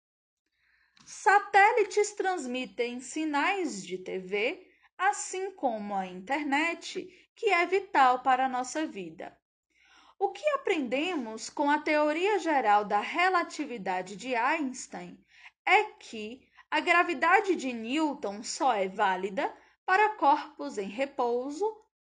Satélites 1.04 2.12
transmitem 2.12 3.00
sinais 3.00 3.84
de 3.84 3.98
TV, 3.98 4.64
assim 4.96 5.50
como 5.52 5.94
a 5.94 6.06
internet, 6.06 7.08
que 7.38 7.50
é 7.50 7.64
vital 7.64 8.18
para 8.18 8.46
a 8.46 8.48
nossa 8.48 8.84
vida. 8.84 9.38
O 10.18 10.30
que 10.30 10.44
aprendemos 10.48 11.48
com 11.48 11.70
a 11.70 11.78
teoria 11.78 12.36
geral 12.40 12.84
da 12.84 12.98
relatividade 12.98 14.16
de 14.16 14.34
Einstein 14.34 15.24
é 15.64 15.84
que 15.84 16.44
a 16.68 16.80
gravidade 16.80 17.54
de 17.54 17.72
Newton 17.72 18.42
só 18.42 18.74
é 18.74 18.88
válida 18.88 19.54
para 19.86 20.16
corpos 20.16 20.78
em 20.78 20.88
repouso 20.88 21.64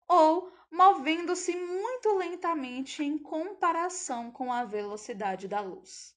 ou 0.07 0.53
movendo-se 0.71 1.57
muito 1.57 2.15
lentamente 2.19 3.03
em 3.03 3.17
comparação 3.17 4.31
com 4.31 4.53
a 4.53 4.67
velocidade 4.67 5.49
da 5.49 5.63
luz. 5.63 6.15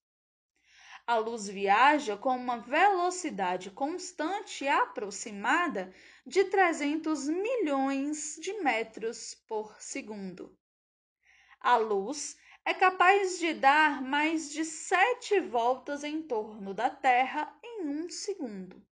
A 1.06 1.16
luz 1.16 1.48
viaja 1.48 2.18
com 2.18 2.36
uma 2.36 2.58
velocidade 2.58 3.72
constante 3.72 4.68
aproximada 4.68 5.94
de 6.28 6.44
300 6.44 7.30
milhões 7.30 8.36
de 8.42 8.52
metros 8.62 9.34
por 9.48 9.82
segundo. 9.82 10.54
A 11.58 11.78
luz 11.78 12.38
é 12.66 12.74
capaz 12.74 13.40
de 13.40 13.54
dar 13.54 14.02
mais 14.02 14.52
de 14.52 14.66
sete 14.66 15.40
voltas 15.40 16.04
em 16.04 16.22
torno 16.22 16.74
da 16.74 16.90
Terra 16.90 17.58
em 17.64 17.88
um 17.88 18.10
segundo. 18.10 18.86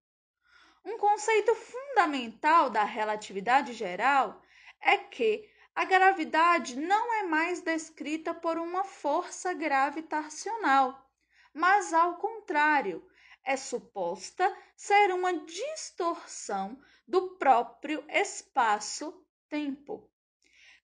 Um 0.82 0.96
conceito 0.96 1.54
fundamental 1.54 2.70
da 2.70 2.84
relatividade 2.84 3.74
geral 3.74 4.42
é 4.80 4.96
que 4.96 5.46
a 5.74 5.84
gravidade 5.84 6.74
não 6.74 7.12
é 7.16 7.24
mais 7.24 7.60
descrita 7.60 8.32
por 8.32 8.56
uma 8.56 8.82
força 8.82 9.52
gravitacional, 9.52 11.06
mas 11.52 11.92
ao 11.92 12.16
contrário, 12.16 13.06
é 13.44 13.58
suposta 13.58 14.56
ser 14.74 15.12
uma 15.12 15.34
distorção 15.44 16.80
do 17.06 17.36
próprio 17.36 18.04
espaço-tempo. 18.08 20.10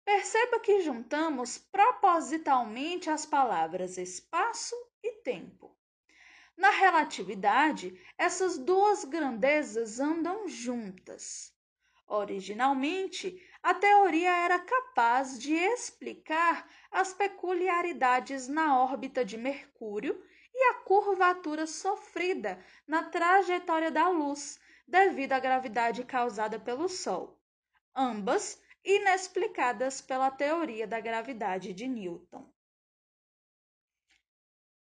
Perceba 0.05 0.61
que 0.61 0.81
juntamos 0.81 1.59
propositalmente 1.59 3.11
as 3.11 3.25
palavras 3.25 3.99
espaço 3.99 4.75
e 5.03 5.13
tempo. 5.23 5.77
Na 6.57 6.71
relatividade, 6.71 7.99
essas 8.19 8.59
duas 8.59 9.05
grandezas 9.05 9.99
andam 9.99 10.47
juntas. 10.47 11.53
Originalmente, 12.07 13.41
a 13.63 13.73
teoria 13.73 14.31
era 14.31 14.59
capaz 14.59 15.39
de 15.39 15.55
explicar 15.55 16.69
as 16.91 17.15
peculiaridades 17.15 18.49
na 18.49 18.79
órbita 18.79 19.25
de 19.25 19.39
Mercúrio 19.39 20.23
e 20.55 20.65
a 20.71 20.75
curvatura 20.75 21.67
sofrida 21.67 22.63
na 22.87 23.05
trajetória 23.05 23.91
da 23.91 24.09
luz 24.09 24.61
devido 24.93 25.33
à 25.33 25.41
gravidade 25.41 26.05
causada 26.05 26.61
pelo 26.61 26.87
Sol, 26.87 27.41
ambas 27.97 28.61
inexplicadas 28.85 30.03
pela 30.03 30.31
teoria 30.31 30.87
da 30.87 31.01
gravidade 31.01 31.73
de 31.73 31.89
Newton. 31.89 32.47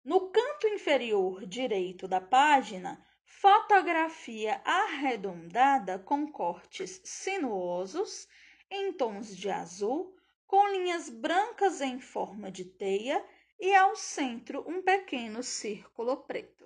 No 0.04 0.30
canto 0.30 0.68
inferior 0.68 1.46
direito 1.46 2.10
da 2.10 2.20
página, 2.20 3.02
fotografia 3.24 4.62
arredondada 4.66 5.98
com 5.98 6.30
cortes 6.30 7.00
sinuosos 7.06 8.28
em 8.70 8.92
tons 8.92 9.34
de 9.34 9.50
azul, 9.50 10.14
com 10.46 10.68
linhas 10.72 11.10
brancas 11.10 11.80
em 11.80 12.02
forma 12.02 12.52
de 12.52 12.66
teia 12.66 13.26
e 13.58 13.74
ao 13.74 13.96
centro 13.96 14.62
um 14.68 14.82
pequeno 14.82 15.42
círculo 15.42 16.18
preto. 16.18 16.61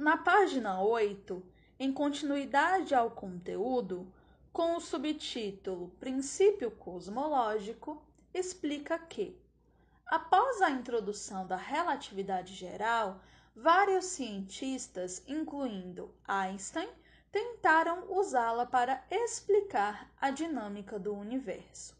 Na 0.00 0.16
página 0.16 0.80
8, 0.80 1.42
em 1.78 1.92
continuidade 1.92 2.94
ao 2.94 3.10
conteúdo, 3.10 4.10
com 4.50 4.74
o 4.74 4.80
subtítulo 4.80 5.90
Princípio 6.00 6.70
Cosmológico, 6.70 8.02
explica 8.32 8.98
que, 8.98 9.38
após 10.06 10.62
a 10.62 10.70
introdução 10.70 11.46
da 11.46 11.56
relatividade 11.56 12.54
geral, 12.54 13.20
vários 13.54 14.06
cientistas, 14.06 15.22
incluindo 15.28 16.10
Einstein, 16.26 16.88
tentaram 17.30 18.10
usá-la 18.10 18.64
para 18.64 19.04
explicar 19.10 20.10
a 20.18 20.30
dinâmica 20.30 20.98
do 20.98 21.14
universo. 21.14 21.94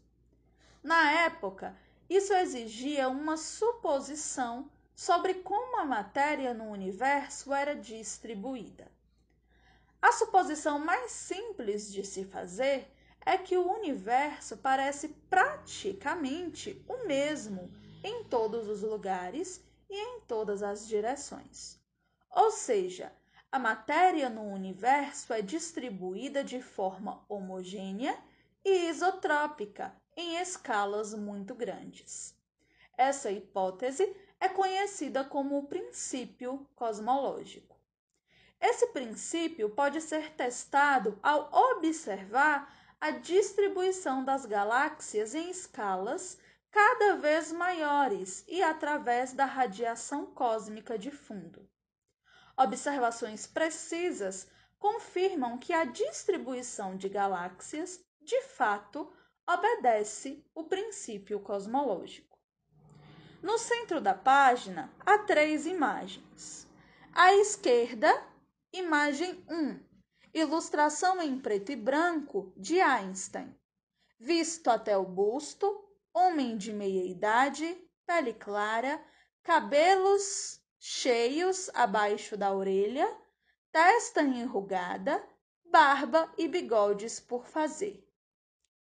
Na 0.81 1.11
época, 1.21 1.77
isso 2.09 2.33
exigia 2.33 3.07
uma 3.07 3.37
suposição 3.37 4.71
sobre 5.01 5.33
como 5.33 5.79
a 5.79 5.83
matéria 5.83 6.53
no 6.53 6.65
universo 6.65 7.51
era 7.51 7.75
distribuída. 7.75 8.87
A 9.99 10.11
suposição 10.11 10.77
mais 10.77 11.11
simples 11.11 11.91
de 11.91 12.05
se 12.05 12.23
fazer 12.23 12.87
é 13.25 13.35
que 13.35 13.57
o 13.57 13.67
universo 13.67 14.57
parece 14.57 15.07
praticamente 15.27 16.85
o 16.87 17.07
mesmo 17.07 17.73
em 18.03 18.25
todos 18.25 18.67
os 18.67 18.83
lugares 18.83 19.59
e 19.89 19.99
em 19.99 20.21
todas 20.27 20.61
as 20.61 20.87
direções. 20.87 21.79
Ou 22.29 22.51
seja, 22.51 23.11
a 23.51 23.57
matéria 23.57 24.29
no 24.29 24.43
universo 24.43 25.33
é 25.33 25.41
distribuída 25.41 26.43
de 26.43 26.61
forma 26.61 27.25
homogênea 27.27 28.15
e 28.63 28.87
isotrópica 28.89 29.95
em 30.15 30.39
escalas 30.39 31.11
muito 31.15 31.55
grandes. 31.55 32.39
Essa 32.95 33.31
hipótese 33.31 34.15
é 34.41 34.49
conhecida 34.49 35.23
como 35.23 35.59
o 35.59 35.67
princípio 35.67 36.67
cosmológico. 36.75 37.79
Esse 38.59 38.87
princípio 38.87 39.69
pode 39.69 40.01
ser 40.01 40.33
testado 40.33 41.17
ao 41.21 41.49
observar 41.71 42.75
a 42.99 43.11
distribuição 43.11 44.25
das 44.25 44.45
galáxias 44.45 45.35
em 45.35 45.51
escalas 45.51 46.39
cada 46.71 47.17
vez 47.17 47.51
maiores 47.51 48.43
e 48.47 48.63
através 48.63 49.31
da 49.31 49.45
radiação 49.45 50.25
cósmica 50.25 50.97
de 50.97 51.11
fundo. 51.11 51.69
Observações 52.57 53.45
precisas 53.45 54.47
confirmam 54.79 55.59
que 55.59 55.71
a 55.71 55.85
distribuição 55.85 56.97
de 56.97 57.07
galáxias, 57.09 58.03
de 58.19 58.41
fato, 58.41 59.11
obedece 59.47 60.43
o 60.55 60.63
princípio 60.63 61.39
cosmológico. 61.39 62.30
No 63.41 63.57
centro 63.57 63.99
da 63.99 64.13
página 64.13 64.93
há 64.99 65.17
três 65.17 65.65
imagens. 65.65 66.67
À 67.11 67.33
esquerda, 67.33 68.07
imagem 68.71 69.43
1, 69.49 69.79
ilustração 70.31 71.19
em 71.19 71.39
preto 71.39 71.71
e 71.71 71.75
branco 71.75 72.53
de 72.55 72.79
Einstein. 72.79 73.53
Visto 74.19 74.69
até 74.69 74.95
o 74.95 75.03
busto, 75.03 75.67
homem 76.13 76.55
de 76.55 76.71
meia 76.71 77.03
idade, 77.03 77.75
pele 78.05 78.31
clara, 78.31 79.03
cabelos 79.41 80.61
cheios 80.77 81.67
abaixo 81.73 82.37
da 82.37 82.53
orelha, 82.53 83.11
testa 83.71 84.21
enrugada, 84.21 85.21
barba 85.65 86.31
e 86.37 86.47
bigodes 86.47 87.19
por 87.19 87.47
fazer. 87.47 88.07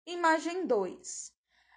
Imagem 0.05 0.67
2. 0.67 1.33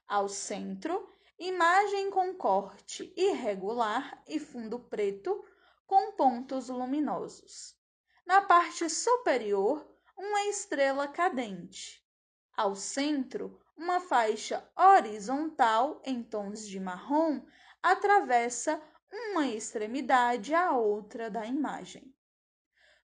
Ao 0.06 0.28
centro, 0.28 1.10
imagem 1.39 2.10
com 2.12 2.34
corte 2.36 3.13
irregular 3.15 4.24
e 4.28 4.39
fundo 4.39 4.80
preto 4.80 5.43
com 5.86 6.13
pontos 6.13 6.69
luminosos. 6.69 7.76
Na 8.26 8.41
parte 8.41 8.89
superior, 8.89 9.86
uma 10.17 10.46
estrela 10.46 11.08
cadente. 11.08 12.04
Ao 12.56 12.76
centro, 12.76 13.60
uma 13.76 14.00
faixa 14.00 14.67
horizontal 14.78 16.02
em 16.06 16.24
tons 16.24 16.67
de 16.67 16.80
marrom 16.80 17.41
atravessa 17.82 18.82
uma 19.12 19.48
extremidade 19.48 20.54
à 20.54 20.72
outra 20.72 21.30
da 21.30 21.46
imagem. 21.46 22.15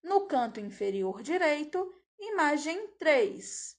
No 0.02 0.28
canto 0.28 0.60
inferior 0.60 1.22
direito, 1.22 1.94
imagem 2.20 2.88
3, 3.00 3.79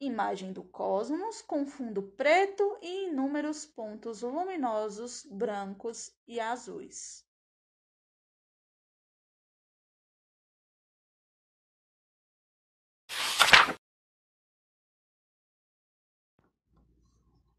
imagem 0.00 0.50
do 0.50 0.62
cosmos 0.64 1.42
com 1.42 1.66
fundo 1.66 2.02
preto 2.02 2.78
e 2.80 3.08
inúmeros 3.08 3.66
pontos 3.66 4.22
luminosos 4.22 5.26
brancos 5.30 6.10
e 6.26 6.40
azuis. 6.40 7.22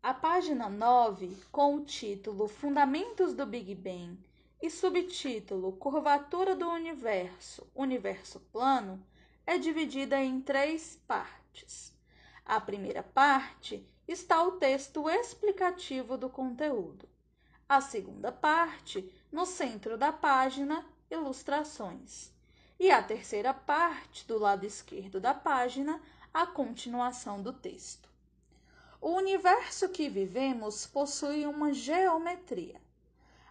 A 0.04 0.16
página 0.16 0.68
9, 0.68 1.38
com 1.52 1.76
o 1.76 1.86
título 1.86 2.48
Fundamentos 2.48 3.36
do 3.36 3.46
Big 3.46 3.76
Bang 3.76 4.18
e 4.60 4.68
subtítulo 4.68 5.74
Curvatura 5.74 6.56
do 6.56 6.68
Universo, 6.68 7.70
Universo 7.76 8.40
Plano, 8.52 9.06
é 9.46 9.60
dividida 9.60 10.20
em 10.20 10.42
três 10.42 11.00
partes. 11.08 12.01
A 12.46 12.60
primeira 12.60 13.04
parte 13.04 13.88
está 14.08 14.44
o 14.44 14.54
texto 14.54 15.10
explicativo 15.10 16.18
do 16.18 16.30
conteúdo. 16.30 17.08
A 17.70 17.80
segunda 17.80 18.32
parte, 18.32 19.10
no 19.32 19.46
centro 19.46 19.98
da 19.98 20.12
página, 20.12 20.86
ilustrações. 21.10 22.32
E 22.80 22.92
a 22.92 23.02
terceira 23.02 23.54
parte, 23.54 24.28
do 24.28 24.38
lado 24.38 24.66
esquerdo 24.66 25.20
da 25.20 25.34
página, 25.34 26.02
a 26.34 26.46
continuação 26.46 27.42
do 27.42 27.54
texto. 27.54 28.10
O 29.00 29.12
universo 29.12 29.90
que 29.90 30.10
vivemos 30.10 30.86
possui 30.86 31.46
uma 31.46 31.74
geometria. 31.74 32.82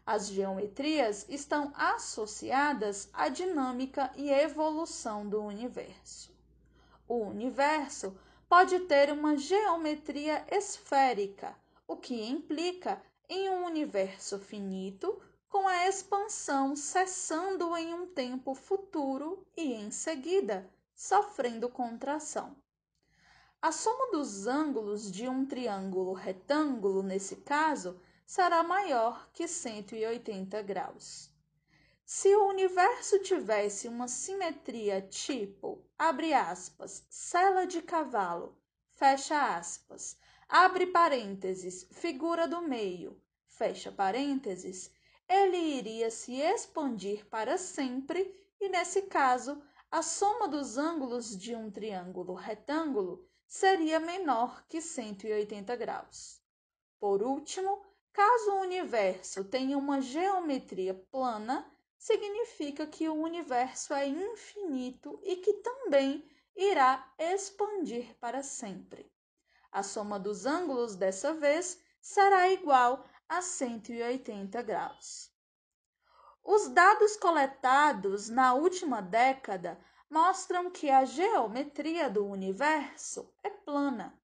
As 0.06 0.28
geometrias 0.28 1.26
estão 1.28 1.72
associadas 1.74 3.08
à 3.12 3.28
dinâmica 3.28 4.10
e 4.16 4.30
evolução 4.30 5.28
do 5.28 5.42
universo. 5.42 6.34
O 7.08 7.16
universo 7.16 8.16
pode 8.50 8.80
ter 8.80 9.12
uma 9.12 9.36
geometria 9.36 10.44
esférica, 10.50 11.56
o 11.86 11.96
que 11.96 12.20
implica 12.20 13.00
em 13.28 13.48
um 13.48 13.64
universo 13.64 14.40
finito 14.40 15.22
com 15.48 15.68
a 15.68 15.86
expansão 15.86 16.74
cessando 16.74 17.76
em 17.76 17.94
um 17.94 18.08
tempo 18.08 18.52
futuro 18.56 19.46
e, 19.56 19.72
em 19.72 19.92
seguida, 19.92 20.68
sofrendo 20.96 21.68
contração. 21.68 22.56
A 23.62 23.70
soma 23.70 24.10
dos 24.10 24.48
ângulos 24.48 25.12
de 25.12 25.28
um 25.28 25.46
triângulo 25.46 26.12
retângulo, 26.12 27.04
nesse 27.04 27.36
caso, 27.36 28.00
será 28.26 28.64
maior 28.64 29.30
que 29.32 29.46
180 29.46 30.60
graus. 30.62 31.29
Se 32.12 32.34
o 32.34 32.48
universo 32.48 33.20
tivesse 33.20 33.86
uma 33.86 34.08
simetria 34.08 35.00
tipo, 35.00 35.86
abre 35.96 36.34
aspas, 36.34 37.06
cela 37.08 37.66
de 37.66 37.80
cavalo, 37.80 38.58
fecha 38.94 39.54
aspas, 39.56 40.18
abre 40.48 40.88
parênteses, 40.88 41.86
figura 41.92 42.48
do 42.48 42.62
meio, 42.62 43.16
fecha 43.46 43.92
parênteses, 43.92 44.90
ele 45.28 45.56
iria 45.56 46.10
se 46.10 46.34
expandir 46.34 47.24
para 47.26 47.56
sempre 47.56 48.34
e, 48.60 48.68
nesse 48.68 49.02
caso, 49.02 49.62
a 49.88 50.02
soma 50.02 50.48
dos 50.48 50.76
ângulos 50.76 51.38
de 51.38 51.54
um 51.54 51.70
triângulo 51.70 52.34
retângulo 52.34 53.24
seria 53.46 54.00
menor 54.00 54.66
que 54.66 54.80
180 54.80 55.76
graus. 55.76 56.42
Por 56.98 57.22
último, 57.22 57.86
caso 58.12 58.50
o 58.50 58.62
universo 58.62 59.44
tenha 59.44 59.78
uma 59.78 60.00
geometria 60.00 60.92
plana, 61.12 61.72
significa 62.00 62.86
que 62.86 63.10
o 63.10 63.14
universo 63.14 63.92
é 63.92 64.06
infinito 64.08 65.20
e 65.22 65.36
que 65.36 65.52
também 65.52 66.26
irá 66.56 67.12
expandir 67.18 68.16
para 68.18 68.42
sempre. 68.42 69.12
A 69.70 69.82
soma 69.82 70.18
dos 70.18 70.46
ângulos 70.46 70.96
dessa 70.96 71.34
vez 71.34 71.78
será 72.00 72.48
igual 72.48 73.04
a 73.28 73.42
180 73.42 74.62
graus. 74.62 75.30
Os 76.42 76.68
dados 76.68 77.16
coletados 77.16 78.30
na 78.30 78.54
última 78.54 79.02
década 79.02 79.78
mostram 80.08 80.70
que 80.70 80.88
a 80.88 81.04
geometria 81.04 82.08
do 82.08 82.26
universo 82.26 83.30
é 83.44 83.50
plana. 83.50 84.18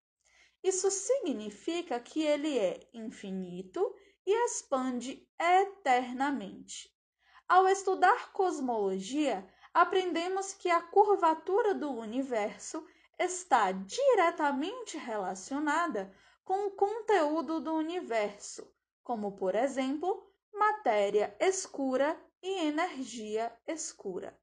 Isso 0.65 0.91
significa 0.91 2.01
que 2.01 2.23
ele 2.23 2.59
é 2.59 2.89
infinito 2.95 3.95
e 4.25 4.47
expande 4.47 5.29
eternamente. 5.39 6.96
Ao 7.49 7.69
estudar 7.69 8.33
cosmologia, 8.33 9.49
aprendemos 9.73 10.53
que 10.53 10.69
a 10.69 10.81
curvatura 10.81 11.73
do 11.75 11.93
universo 11.93 12.85
está 13.17 13.71
diretamente 13.71 14.99
relacionada 14.99 16.13
com 16.45 16.67
o 16.67 16.73
conteúdo 16.73 17.61
do 17.61 17.73
universo, 17.73 18.69
como, 19.05 19.37
por 19.37 19.55
exemplo, 19.55 20.29
matéria 20.53 21.37
escura 21.39 22.21
e 22.43 22.67
energia 22.67 23.57
escura. 23.65 24.37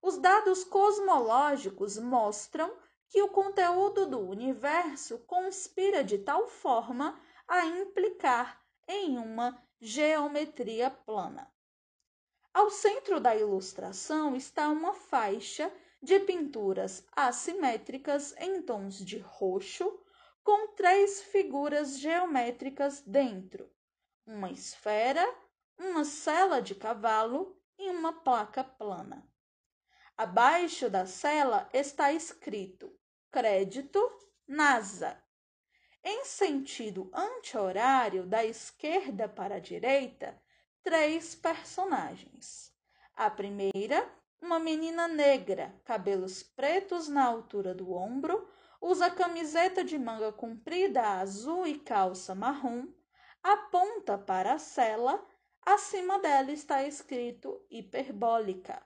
Os 0.00 0.16
dados 0.16 0.62
cosmológicos 0.62 1.98
mostram 1.98 2.72
que 3.08 3.20
o 3.22 3.28
conteúdo 3.28 4.06
do 4.06 4.20
universo 4.20 5.18
conspira 5.26 6.04
de 6.04 6.18
tal 6.18 6.46
forma 6.46 7.20
a 7.48 7.66
implicar 7.66 8.64
em 8.86 9.18
uma 9.18 9.60
geometria 9.80 10.90
plana. 10.90 11.52
Ao 12.52 12.68
centro 12.68 13.20
da 13.20 13.36
ilustração 13.36 14.34
está 14.34 14.68
uma 14.68 14.92
faixa 14.92 15.72
de 16.02 16.18
pinturas 16.18 17.06
assimétricas 17.12 18.34
em 18.38 18.60
tons 18.62 19.04
de 19.04 19.18
roxo, 19.18 20.00
com 20.42 20.74
três 20.74 21.22
figuras 21.22 22.00
geométricas 22.00 23.02
dentro: 23.02 23.70
uma 24.26 24.50
esfera, 24.50 25.24
uma 25.78 26.04
sela 26.04 26.60
de 26.60 26.74
cavalo 26.74 27.56
e 27.78 27.88
uma 27.88 28.12
placa 28.12 28.64
plana. 28.64 29.24
Abaixo 30.16 30.90
da 30.90 31.06
cela 31.06 31.68
está 31.72 32.12
escrito 32.12 32.92
Crédito 33.30 34.00
NASA. 34.46 35.22
Em 36.02 36.24
sentido 36.24 37.10
anti-horário, 37.14 38.26
da 38.26 38.44
esquerda 38.44 39.28
para 39.28 39.54
a 39.54 39.60
direita, 39.60 40.36
três 40.82 41.34
personagens. 41.34 42.72
A 43.14 43.30
primeira, 43.30 44.08
uma 44.40 44.58
menina 44.58 45.06
negra, 45.06 45.74
cabelos 45.84 46.42
pretos 46.42 47.08
na 47.08 47.24
altura 47.24 47.74
do 47.74 47.92
ombro, 47.92 48.48
usa 48.80 49.10
camiseta 49.10 49.84
de 49.84 49.98
manga 49.98 50.32
comprida 50.32 51.02
azul 51.20 51.66
e 51.66 51.78
calça 51.78 52.34
marrom, 52.34 52.86
aponta 53.42 54.16
para 54.16 54.54
a 54.54 54.58
cela, 54.58 55.22
acima 55.62 56.18
dela 56.18 56.50
está 56.50 56.82
escrito 56.82 57.64
hiperbólica. 57.70 58.82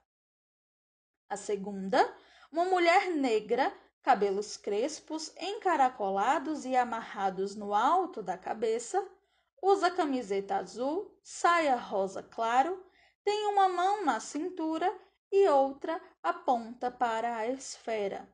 A 1.29 1.37
segunda, 1.37 2.13
uma 2.51 2.65
mulher 2.65 3.09
negra, 3.09 3.73
cabelos 4.03 4.57
crespos, 4.57 5.33
encaracolados 5.39 6.65
e 6.65 6.75
amarrados 6.75 7.55
no 7.55 7.73
alto 7.73 8.21
da 8.21 8.37
cabeça, 8.37 9.01
usa 9.65 9.89
camiseta 9.89 10.57
azul, 10.57 11.11
saia 11.23 11.75
rosa 11.75 12.21
claro, 12.21 12.85
tem 13.23 13.47
uma 13.47 13.67
mão 13.67 14.05
na 14.05 14.19
cintura 14.19 14.95
e 15.31 15.49
outra 15.49 15.99
aponta 16.21 16.91
para 16.91 17.35
a 17.35 17.47
esfera. 17.47 18.31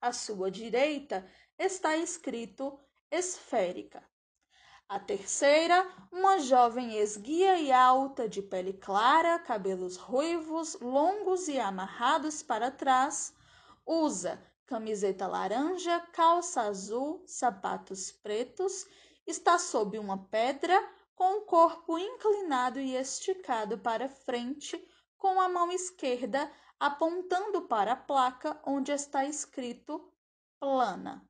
À 0.00 0.14
sua 0.14 0.50
direita 0.50 1.30
está 1.58 1.94
escrito 1.98 2.80
esférica. 3.10 4.02
A 4.88 4.98
terceira, 4.98 5.86
uma 6.10 6.38
jovem 6.38 6.96
esguia 6.96 7.58
e 7.58 7.70
alta, 7.70 8.26
de 8.26 8.40
pele 8.40 8.72
clara, 8.72 9.38
cabelos 9.40 9.98
ruivos, 9.98 10.80
longos 10.80 11.48
e 11.48 11.60
amarrados 11.60 12.42
para 12.42 12.70
trás, 12.70 13.34
usa 13.84 14.42
camiseta 14.64 15.26
laranja, 15.26 16.00
calça 16.14 16.62
azul, 16.62 17.22
sapatos 17.26 18.10
pretos, 18.10 18.86
está 19.26 19.58
sob 19.58 19.98
uma 19.98 20.18
pedra, 20.18 20.76
com 21.14 21.38
o 21.38 21.42
corpo 21.42 21.98
inclinado 21.98 22.80
e 22.80 22.96
esticado 22.96 23.78
para 23.78 24.08
frente, 24.08 24.76
com 25.16 25.40
a 25.40 25.48
mão 25.48 25.70
esquerda 25.70 26.50
apontando 26.80 27.62
para 27.62 27.92
a 27.92 27.96
placa 27.96 28.60
onde 28.66 28.90
está 28.90 29.24
escrito 29.24 30.12
plana. 30.58 31.24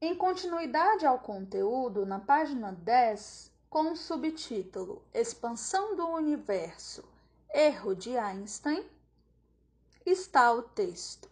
Em 0.00 0.14
continuidade 0.14 1.04
ao 1.04 1.18
conteúdo, 1.18 2.06
na 2.06 2.20
página 2.20 2.70
10, 2.70 3.52
com 3.68 3.92
o 3.92 3.96
subtítulo 3.96 5.04
Expansão 5.12 5.96
do 5.96 6.06
Universo 6.06 7.02
Erro 7.52 7.94
de 7.94 8.16
Einstein, 8.16 8.88
está 10.06 10.52
o 10.52 10.62
texto. 10.62 11.28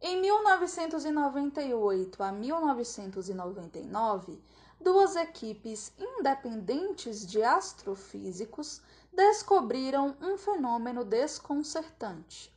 Em 0.00 0.20
1998 0.20 2.22
a 2.22 2.30
1999, 2.30 4.40
duas 4.80 5.16
equipes 5.16 5.92
independentes 5.98 7.26
de 7.26 7.42
astrofísicos 7.42 8.80
descobriram 9.12 10.16
um 10.20 10.38
fenômeno 10.38 11.04
desconcertante. 11.04 12.56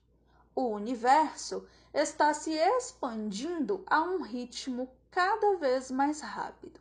O 0.54 0.68
universo 0.68 1.66
está 1.94 2.34
se 2.34 2.52
expandindo 2.52 3.84
a 3.88 4.02
um 4.02 4.22
ritmo 4.22 4.90
cada 5.10 5.56
vez 5.56 5.90
mais 5.90 6.20
rápido. 6.22 6.80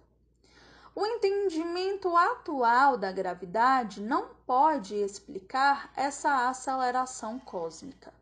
O 0.94 1.06
entendimento 1.06 2.16
atual 2.16 2.96
da 2.96 3.12
gravidade 3.12 4.00
não 4.00 4.30
pode 4.44 4.96
explicar 4.96 5.92
essa 5.94 6.48
aceleração 6.48 7.38
cósmica. 7.38 8.12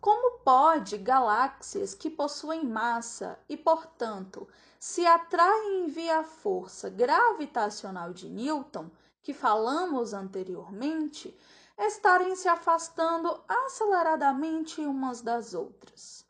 Como 0.00 0.38
pode 0.38 0.96
galáxias 0.96 1.94
que 1.94 2.08
possuem 2.08 2.64
massa 2.64 3.38
e, 3.48 3.56
portanto, 3.56 4.48
se 4.78 5.04
atraem 5.04 5.88
via 5.88 6.22
força 6.22 6.88
gravitacional 6.88 8.12
de 8.12 8.28
Newton, 8.28 8.90
que 9.22 9.34
falamos 9.34 10.14
anteriormente, 10.14 11.36
estarem 11.76 12.34
se 12.36 12.48
afastando 12.48 13.42
aceleradamente 13.46 14.80
umas 14.80 15.20
das 15.20 15.52
outras. 15.52 16.24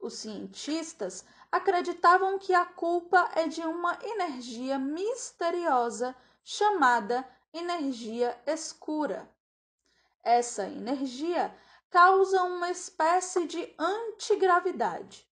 Os 0.00 0.14
cientistas 0.14 1.24
acreditavam 1.52 2.38
que 2.38 2.54
a 2.54 2.64
culpa 2.64 3.30
é 3.36 3.46
de 3.46 3.60
uma 3.60 3.98
energia 4.02 4.78
misteriosa 4.78 6.16
chamada 6.42 7.28
energia 7.52 8.40
escura. 8.46 9.30
Essa 10.24 10.66
energia 10.66 11.54
causa 11.90 12.42
uma 12.44 12.70
espécie 12.70 13.46
de 13.46 13.74
antigravidade. 13.78 15.28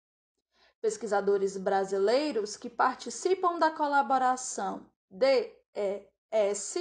Pesquisadores 0.82 1.56
brasileiros 1.56 2.54
que 2.56 2.68
participam 2.68 3.58
da 3.58 3.70
colaboração 3.70 4.86
DES, 5.10 6.74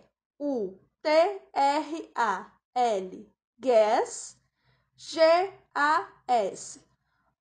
gas, 3.60 4.36
G-A-S, 5.04 6.78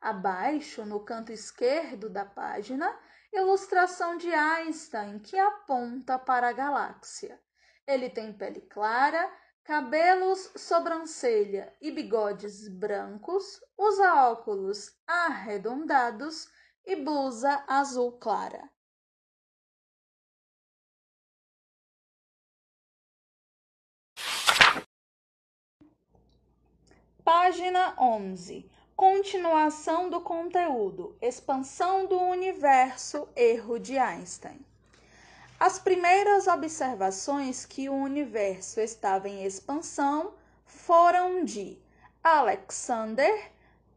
Abaixo, 0.00 0.84
no 0.84 1.00
canto 1.00 1.32
esquerdo 1.32 2.08
da 2.08 2.24
página, 2.24 2.96
ilustração 3.32 4.16
de 4.16 4.32
Einstein 4.32 5.18
que 5.18 5.36
aponta 5.36 6.18
para 6.18 6.48
a 6.48 6.52
galáxia. 6.52 7.40
Ele 7.86 8.08
tem 8.08 8.32
pele 8.32 8.60
clara 8.60 9.30
cabelos, 9.68 10.50
sobrancelha 10.56 11.76
e 11.78 11.90
bigodes 11.90 12.68
brancos, 12.68 13.60
usa 13.76 14.30
óculos 14.30 14.90
arredondados 15.06 16.48
e 16.88 16.96
blusa 16.96 17.62
azul 17.68 18.12
clara. 18.12 18.70
Página 27.22 27.94
11. 28.00 28.66
Continuação 28.96 30.08
do 30.08 30.22
conteúdo. 30.22 31.14
Expansão 31.20 32.06
do 32.06 32.18
universo. 32.18 33.28
Erro 33.36 33.78
de 33.78 33.98
Einstein. 33.98 34.58
As 35.60 35.78
primeiras 35.78 36.46
observações 36.46 37.66
que 37.66 37.90
o 37.90 37.94
universo 37.94 38.80
estava 38.80 39.28
em 39.28 39.44
expansão 39.44 40.32
foram 40.64 41.44
de 41.44 41.78
Alexander 42.24 43.52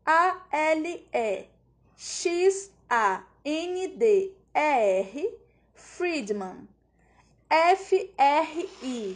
A 0.05 0.45
L 0.51 1.07
E 1.13 1.47
X 1.95 2.69
A 2.93 3.23
N 3.45 3.97
D 3.97 4.33
E 4.53 4.53
R 4.53 5.05
Friedman. 5.73 6.67
F 7.49 7.93
R 8.19 8.45
I. 8.83 9.15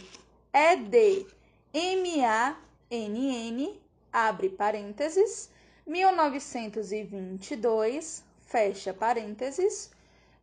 E 0.54 0.76
D. 0.76 1.26
M 1.74 2.06
A 2.24 2.56
N 2.90 3.16
N 3.50 3.78
abre 4.10 4.48
parênteses. 4.48 5.50
1922 5.86 8.24
fecha 8.46 8.94
parênteses. 8.94 9.90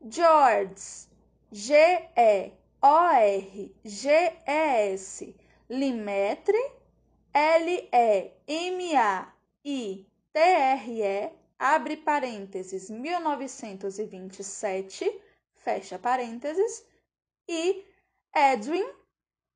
George 0.08 1.08
G 1.52 1.74
E 2.16 2.52
O 2.84 2.88
R 2.88 3.72
G 3.84 4.10
E 4.46 4.94
S 4.94 5.34
Lemaitre 5.68 6.72
L 7.34 7.90
E 7.92 8.32
M 8.48 8.96
A 8.96 9.28
I 9.66 10.06
T 10.32 10.40
R 10.40 10.88
E 10.88 11.43
abre 11.64 11.96
parênteses 11.96 12.90
1927 12.90 15.22
fecha 15.56 15.98
parênteses 15.98 16.86
e 17.48 17.86
Edwin 18.36 18.86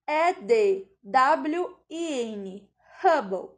E 0.07 0.33
D 0.35 0.87
W 1.03 1.77
I 1.89 2.31
N 2.31 2.71
Hubble 3.03 3.49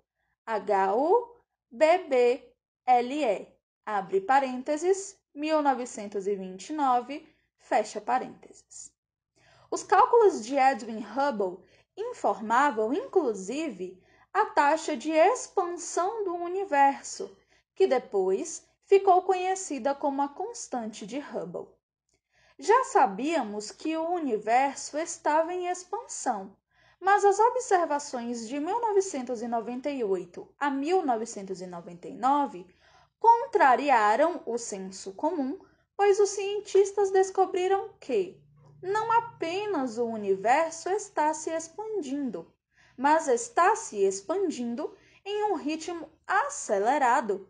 H 0.48 0.96
U 0.96 1.32
B 1.70 2.00
B 2.10 2.44
L 2.88 3.24
E 3.24 3.48
abre 3.86 4.20
parênteses 4.20 5.16
1929 5.36 7.32
fecha 7.60 8.02
parênteses. 8.02 8.92
Os 9.70 9.84
cálculos 9.84 10.44
de 10.44 10.56
Edwin 10.56 11.06
Hubble 11.06 11.64
informavam, 11.96 12.96
inclusive, 12.96 14.02
a 14.34 14.48
taxa 14.48 14.98
de 14.98 15.12
expansão 15.12 16.24
do 16.24 16.34
universo, 16.34 17.38
que 17.80 17.88
depois 17.88 18.68
ficou 18.84 19.22
conhecida 19.22 19.96
como 19.96 20.22
a 20.22 20.28
constante 20.28 21.08
de 21.08 21.18
Hubble. 21.18 21.70
Já 22.58 22.84
sabíamos 22.84 23.72
que 23.72 23.96
o 23.96 24.10
universo 24.10 24.98
estava 24.98 25.54
em 25.54 25.70
expansão, 25.70 26.54
mas 27.00 27.24
as 27.24 27.40
observações 27.40 28.50
de 28.50 28.60
1998 28.60 30.46
a 30.60 30.70
1999 30.70 32.68
contrariaram 33.18 34.44
o 34.46 34.58
senso 34.58 35.14
comum, 35.14 35.58
pois 35.96 36.20
os 36.20 36.32
cientistas 36.32 37.12
descobriram 37.12 37.92
que 37.98 38.38
não 38.84 39.10
apenas 39.10 39.98
o 39.98 40.04
universo 40.04 40.90
está 40.90 41.34
se 41.34 41.50
expandindo, 41.50 42.54
mas 42.98 43.30
está 43.30 43.74
se 43.78 44.04
expandindo 44.04 44.94
em 45.24 45.46
um 45.46 45.56
ritmo 45.56 46.10
acelerado 46.28 47.48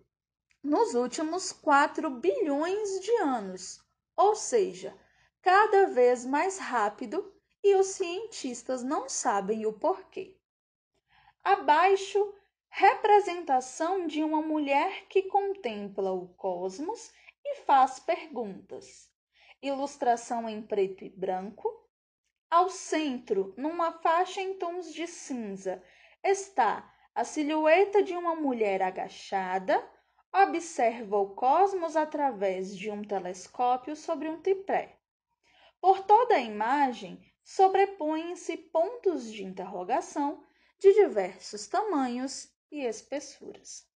nos 0.64 0.94
últimos 0.94 1.52
4 1.52 2.10
bilhões 2.10 3.00
de 3.00 3.12
anos, 3.18 3.80
ou 4.16 4.36
seja, 4.36 4.98
cada 5.42 5.88
vez 5.88 6.26
mais 6.26 6.58
rápido 6.58 7.34
e 7.64 7.76
os 7.76 7.88
cientistas 7.88 8.84
não 8.84 9.08
sabem 9.08 9.66
o 9.66 9.74
porquê. 9.74 10.38
Abaixo, 11.44 12.34
representação 12.70 14.06
de 14.06 14.24
uma 14.24 14.42
mulher 14.42 15.08
que 15.08 15.24
contempla 15.24 16.12
o 16.12 16.28
cosmos 16.36 17.12
e 17.44 17.56
faz 17.64 18.00
perguntas. 18.00 19.10
Ilustração 19.62 20.48
em 20.48 20.62
preto 20.62 21.04
e 21.04 21.10
branco. 21.10 21.70
Ao 22.50 22.70
centro, 22.70 23.54
numa 23.58 23.92
faixa 23.92 24.42
em 24.42 24.56
tons 24.56 24.94
de 24.94 25.08
cinza, 25.08 25.82
está 26.24 26.94
a 27.14 27.24
silhueta 27.24 28.02
de 28.02 28.16
uma 28.16 28.36
mulher 28.36 28.82
agachada, 28.82 29.86
observa 30.34 31.18
o 31.18 31.30
cosmos 31.36 31.96
através 31.96 32.78
de 32.78 32.92
um 32.92 33.04
telescópio 33.04 33.96
sobre 33.96 34.30
um 34.30 34.42
tripé. 34.42 35.00
Por 35.82 36.04
toda 36.04 36.36
a 36.36 36.42
imagem 36.42 37.24
sobrepõem-se 37.44 38.56
pontos 38.58 39.32
de 39.32 39.44
interrogação 39.44 40.44
de 40.78 40.94
diversos 40.94 41.68
tamanhos 41.68 42.52
e 42.72 42.82
espessuras. 42.82 43.90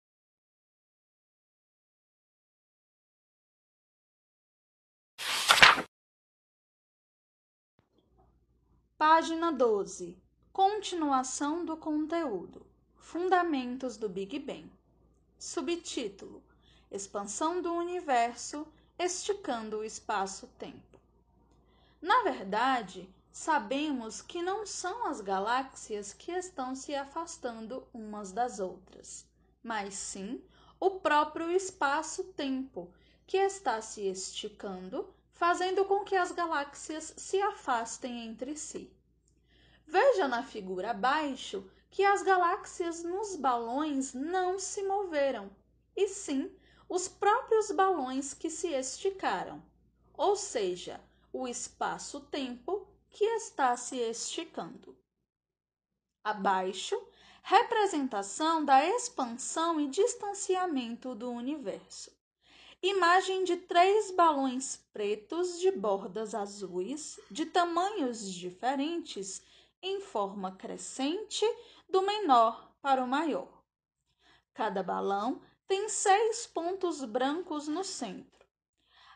Página 8.97 9.51
12. 9.51 10.17
Continuação 10.51 11.65
do 11.65 11.77
conteúdo. 11.77 12.65
Fundamentos 12.95 13.97
do 13.97 14.07
Big 14.07 14.39
Bang. 14.39 14.72
Subtítulo: 15.46 16.41
Expansão 16.89 17.62
do 17.62 17.74
universo 17.74 18.66
esticando 18.98 19.80
o 19.80 19.84
espaço-tempo. 19.84 20.98
Na 22.02 22.24
verdade, 22.24 23.14
sabemos 23.30 24.22
que 24.22 24.41
não 24.41 24.66
são 24.66 25.06
as 25.06 25.20
galáxias 25.20 26.14
que 26.14 26.32
estão 26.32 26.74
se 26.78 26.96
afastando 26.96 27.86
umas 27.94 28.32
das 28.32 28.62
outras, 28.62 29.28
mas 29.62 29.96
sim 29.96 30.41
o 30.80 30.91
próprio 30.91 31.52
espaço-tempo 31.52 32.89
que 33.28 33.36
está 33.36 33.82
se 33.82 34.08
esticando, 34.08 35.14
fazendo 35.34 35.84
com 35.84 36.06
que 36.06 36.16
as 36.16 36.32
galáxias 36.32 37.14
se 37.18 37.41
afastem 37.41 38.28
entre 38.28 38.56
si. 38.56 38.89
Veja 39.86 40.26
na 40.26 40.41
figura 40.41 40.91
abaixo 40.91 41.70
que 41.94 42.04
as 42.04 42.24
galáxias 42.24 43.04
nos 43.04 43.36
balões 43.36 44.16
não 44.16 44.58
se 44.58 44.82
moveram, 44.82 45.56
e 45.96 46.08
sim 46.08 46.52
os 46.89 47.08
próprios 47.08 47.70
balões 47.70 48.34
que 48.34 48.50
se 48.50 48.70
esticaram, 48.70 49.64
ou 50.16 50.36
seja, 50.36 51.00
o 51.32 51.48
espaço-tempo 51.48 52.88
que 53.12 53.24
está 53.24 53.78
se 53.78 53.98
esticando. 53.98 54.98
Abaixo, 56.24 57.00
representação 57.44 58.66
da 58.66 58.84
expansão 58.84 59.80
e 59.80 59.88
distanciamento 59.88 61.14
do 61.14 61.30
universo. 61.30 62.12
Imagem 62.82 63.44
de 63.44 63.56
três 63.56 64.10
balões 64.10 64.84
pretos 64.91 65.60
de 65.60 65.70
bordas 65.70 66.34
azuis, 66.34 67.20
de 67.30 67.46
tamanhos 67.46 68.28
diferentes, 68.28 69.44
em 69.84 70.00
forma 70.00 70.54
crescente 70.54 71.46
do 71.94 72.02
menor 72.02 72.76
para 72.82 73.04
o 73.04 73.08
maior. 73.08 73.64
Cada 74.52 74.82
balão 74.82 75.44
tem 75.68 75.88
seis 75.88 76.48
pontos 76.48 77.06
brancos 77.06 77.68
no 77.68 77.84
centro. 77.84 78.48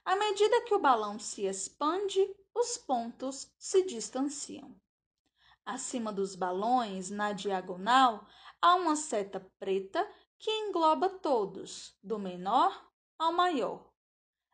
À 0.06 0.16
medida 0.16 0.62
que 0.62 0.76
o 0.76 0.80
balão 0.80 1.18
se 1.18 1.48
expande, 1.48 2.20
os 2.54 2.78
pontos 2.78 3.52
se 3.58 3.82
distanciam. 3.82 4.80
Acima 5.66 6.14
dos 6.14 6.36
balões, 6.36 7.10
na 7.10 7.34
diagonal, 7.34 8.28
há 8.62 8.76
uma 8.76 8.96
seta 8.96 9.40
preta 9.58 10.08
que 10.38 10.52
engloba 10.52 11.10
todos, 11.10 11.98
do 12.04 12.20
menor 12.20 12.88
ao 13.18 13.34
maior. 13.34 13.92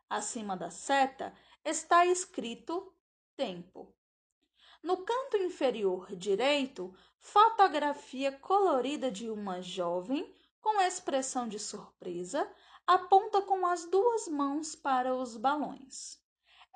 Acima 0.08 0.56
da 0.56 0.70
seta 0.70 1.36
está 1.62 2.06
escrito 2.06 2.90
tempo. 3.36 3.94
No 4.84 4.98
canto 4.98 5.38
inferior 5.38 6.14
direito, 6.14 6.94
fotografia 7.18 8.30
colorida 8.30 9.10
de 9.10 9.30
uma 9.30 9.62
jovem 9.62 10.30
com 10.60 10.78
expressão 10.78 11.48
de 11.48 11.58
surpresa, 11.58 12.46
aponta 12.86 13.40
com 13.40 13.64
as 13.64 13.86
duas 13.86 14.28
mãos 14.28 14.74
para 14.74 15.14
os 15.14 15.38
balões. 15.38 16.20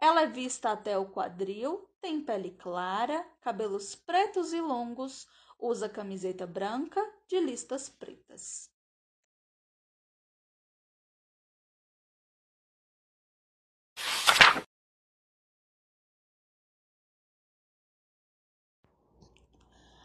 Ela 0.01 0.23
é 0.23 0.27
vista 0.27 0.73
até 0.73 0.97
o 0.97 1.11
quadril, 1.11 1.87
tem 2.01 2.19
pele 2.19 2.53
clara, 2.53 3.23
cabelos 3.43 3.95
pretos 3.95 4.55
e 4.55 4.61
longos, 4.63 5.29
usa 5.59 5.87
camiseta 5.87 6.47
branca 6.47 7.07
de 7.27 7.39
listas 7.39 7.91
pretas. 7.91 8.71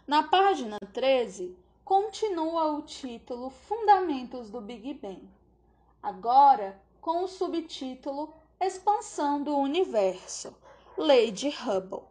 Na 0.06 0.22
página 0.22 0.78
13, 0.92 1.58
continua 1.86 2.74
o 2.74 2.82
título 2.82 3.50
Fundamentos 3.50 4.50
do 4.50 4.60
Big 4.60 4.96
Bang, 4.96 5.30
agora 6.02 6.78
com 7.00 7.24
o 7.24 7.28
subtítulo 7.30 8.34
Expansão 8.60 9.42
do 9.42 9.56
Universo, 9.56 10.54
Lei 10.98 11.32
de 11.32 11.48
Hubble. 11.48 12.04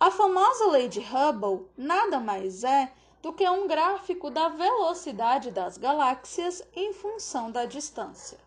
A 0.00 0.10
famosa 0.10 0.68
Lei 0.68 0.88
de 0.88 1.00
Hubble 1.00 1.68
nada 1.76 2.18
mais 2.18 2.64
é 2.64 2.90
do 3.20 3.34
que 3.34 3.46
um 3.46 3.68
gráfico 3.68 4.30
da 4.30 4.48
velocidade 4.48 5.50
das 5.50 5.76
galáxias 5.76 6.66
em 6.74 6.94
função 6.94 7.50
da 7.50 7.66
distância. 7.66 8.38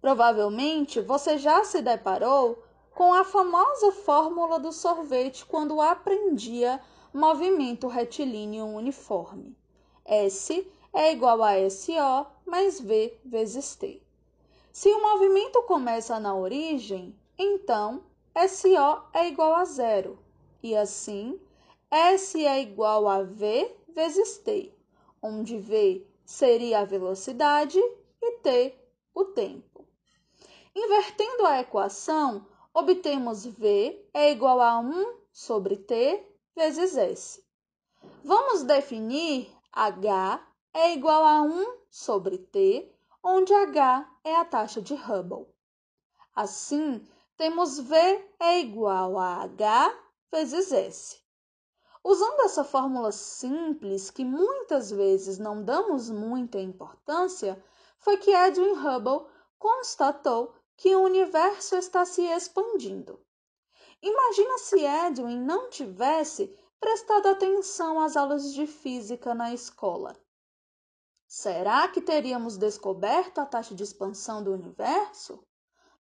Provavelmente 0.00 1.00
você 1.00 1.36
já 1.36 1.64
se 1.64 1.82
deparou 1.82 2.62
com 2.94 3.12
a 3.12 3.24
famosa 3.24 3.90
fórmula 3.90 4.60
do 4.60 4.70
sorvete 4.70 5.44
quando 5.44 5.80
aprendia 5.80 6.80
movimento 7.12 7.88
retilíneo 7.88 8.66
uniforme. 8.66 9.56
S 10.04 10.66
é 10.92 11.12
igual 11.12 11.42
a 11.42 11.68
SO 11.68 12.26
mais 12.46 12.80
V 12.80 13.18
vezes 13.24 13.74
T. 13.74 14.02
Se 14.72 14.88
o 14.88 15.02
movimento 15.02 15.62
começa 15.62 16.20
na 16.20 16.34
origem, 16.34 17.14
então 17.36 18.04
SO 18.48 19.02
é 19.12 19.26
igual 19.26 19.54
a 19.54 19.64
zero, 19.64 20.18
e 20.62 20.76
assim 20.76 21.40
S 21.90 22.44
é 22.44 22.60
igual 22.60 23.08
a 23.08 23.22
V 23.22 23.76
vezes 23.88 24.38
T, 24.38 24.72
onde 25.20 25.58
V 25.58 26.06
seria 26.24 26.80
a 26.80 26.84
velocidade 26.84 27.80
e 28.22 28.32
T 28.38 28.74
o 29.12 29.24
tempo. 29.24 29.84
Invertendo 30.74 31.44
a 31.46 31.60
equação, 31.60 32.46
obtemos 32.72 33.44
V 33.44 34.08
é 34.14 34.30
igual 34.30 34.60
a 34.60 34.78
1 34.78 35.14
sobre 35.32 35.76
T 35.76 36.24
vezes 36.60 36.94
S. 36.94 37.42
Vamos 38.22 38.64
definir 38.64 39.50
H 39.72 40.46
é 40.74 40.92
igual 40.92 41.24
a 41.24 41.40
1 41.40 41.78
sobre 41.90 42.36
T, 42.36 42.94
onde 43.24 43.54
H 43.54 44.06
é 44.22 44.36
a 44.36 44.44
taxa 44.44 44.82
de 44.82 44.92
Hubble. 44.92 45.46
Assim, 46.36 47.02
temos 47.38 47.78
V 47.78 47.96
é 48.38 48.60
igual 48.60 49.18
a 49.18 49.42
H 49.44 49.98
vezes 50.30 50.70
S. 50.70 51.18
Usando 52.04 52.40
essa 52.40 52.62
fórmula 52.62 53.10
simples, 53.10 54.10
que 54.10 54.22
muitas 54.22 54.90
vezes 54.90 55.38
não 55.38 55.64
damos 55.64 56.10
muita 56.10 56.60
importância, 56.60 57.58
foi 58.00 58.18
que 58.18 58.32
Edwin 58.32 58.72
Hubble 58.72 59.26
constatou 59.58 60.54
que 60.76 60.94
o 60.94 61.04
universo 61.04 61.76
está 61.76 62.04
se 62.04 62.20
expandindo. 62.20 63.18
Imagina 64.02 64.58
se 64.58 64.80
Edwin 64.84 65.40
não 65.40 65.68
tivesse 65.68 66.56
prestado 66.80 67.28
atenção 67.28 68.00
às 68.00 68.16
aulas 68.16 68.54
de 68.54 68.66
física 68.66 69.34
na 69.34 69.52
escola. 69.52 70.16
Será 71.26 71.86
que 71.88 72.00
teríamos 72.00 72.56
descoberto 72.56 73.38
a 73.38 73.46
taxa 73.46 73.74
de 73.74 73.82
expansão 73.82 74.42
do 74.42 74.52
universo? 74.52 75.46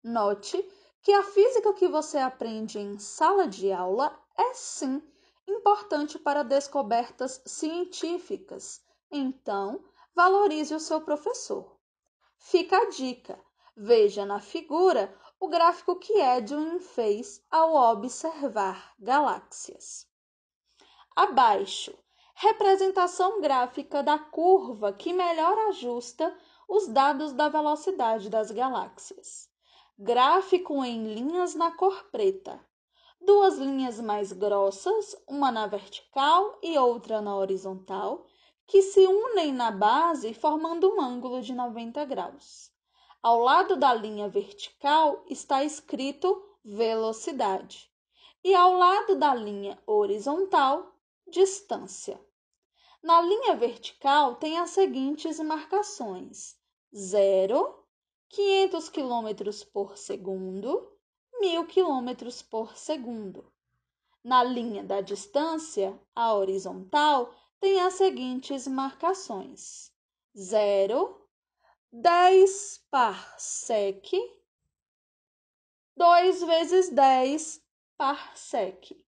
Note 0.04 0.62
que 1.02 1.12
a 1.12 1.22
física 1.22 1.72
que 1.72 1.88
você 1.88 2.18
aprende 2.18 2.78
em 2.78 2.98
sala 2.98 3.48
de 3.48 3.72
aula 3.72 4.16
é 4.36 4.54
sim 4.54 5.02
importante 5.48 6.18
para 6.18 6.42
descobertas 6.42 7.40
científicas. 7.46 8.80
Então, 9.10 9.84
valorize 10.14 10.74
o 10.74 10.80
seu 10.80 11.00
professor. 11.00 11.76
Fica 12.38 12.76
a 12.76 12.90
dica: 12.90 13.40
veja 13.76 14.24
na 14.24 14.40
figura 14.40 15.12
o 15.38 15.48
gráfico 15.48 15.96
que 15.96 16.14
Edwin 16.14 16.80
fez 16.80 17.44
ao 17.50 17.74
observar 17.92 18.94
galáxias. 18.98 20.06
Abaixo, 21.14 21.94
representação 22.34 23.40
gráfica 23.40 24.02
da 24.02 24.18
curva 24.18 24.92
que 24.92 25.12
melhor 25.12 25.56
ajusta 25.68 26.34
os 26.68 26.88
dados 26.88 27.32
da 27.32 27.48
velocidade 27.48 28.30
das 28.30 28.50
galáxias. 28.50 29.48
Gráfico 29.98 30.84
em 30.84 31.14
linhas 31.14 31.54
na 31.54 31.70
cor 31.70 32.10
preta. 32.10 32.60
Duas 33.20 33.58
linhas 33.58 34.00
mais 34.00 34.32
grossas, 34.32 35.16
uma 35.26 35.50
na 35.50 35.66
vertical 35.66 36.58
e 36.62 36.78
outra 36.78 37.20
na 37.20 37.36
horizontal, 37.36 38.26
que 38.66 38.82
se 38.82 39.06
unem 39.06 39.52
na 39.52 39.70
base 39.70 40.34
formando 40.34 40.92
um 40.94 41.00
ângulo 41.00 41.40
de 41.40 41.54
90 41.54 42.04
graus. 42.04 42.75
Ao 43.28 43.40
lado 43.40 43.74
da 43.74 43.92
linha 43.92 44.28
vertical 44.28 45.24
está 45.28 45.64
escrito 45.64 46.48
velocidade, 46.64 47.90
e 48.44 48.54
ao 48.54 48.74
lado 48.74 49.16
da 49.16 49.34
linha 49.34 49.76
horizontal, 49.84 50.94
distância. 51.26 52.24
Na 53.02 53.20
linha 53.20 53.56
vertical 53.56 54.36
tem 54.36 54.60
as 54.60 54.70
seguintes 54.70 55.40
marcações: 55.40 56.56
0, 56.96 57.84
500 58.28 58.88
km 58.90 59.64
por 59.72 59.98
segundo, 59.98 60.88
1000 61.40 61.66
km 61.66 62.30
por 62.48 62.76
segundo. 62.76 63.52
Na 64.22 64.44
linha 64.44 64.84
da 64.84 65.00
distância, 65.00 66.00
a 66.14 66.32
horizontal, 66.32 67.34
tem 67.58 67.80
as 67.80 67.94
seguintes 67.94 68.68
marcações: 68.68 69.92
0, 70.38 71.25
10 71.98 72.84
parsec, 72.90 74.12
2 75.96 76.42
vezes 76.42 76.90
10 76.90 77.62
parsec. 77.96 79.02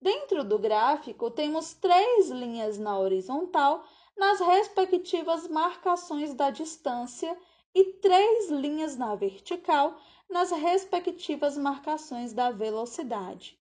Dentro 0.00 0.42
do 0.42 0.58
gráfico, 0.58 1.30
temos 1.30 1.74
três 1.74 2.30
linhas 2.30 2.78
na 2.78 2.98
horizontal 2.98 3.84
nas 4.16 4.40
respectivas 4.40 5.46
marcações 5.46 6.32
da 6.32 6.48
distância 6.48 7.38
e 7.74 7.84
três 7.84 8.48
linhas 8.48 8.96
na 8.96 9.14
vertical 9.14 10.00
nas 10.26 10.50
respectivas 10.52 11.58
marcações 11.58 12.32
da 12.32 12.50
velocidade. 12.50 13.60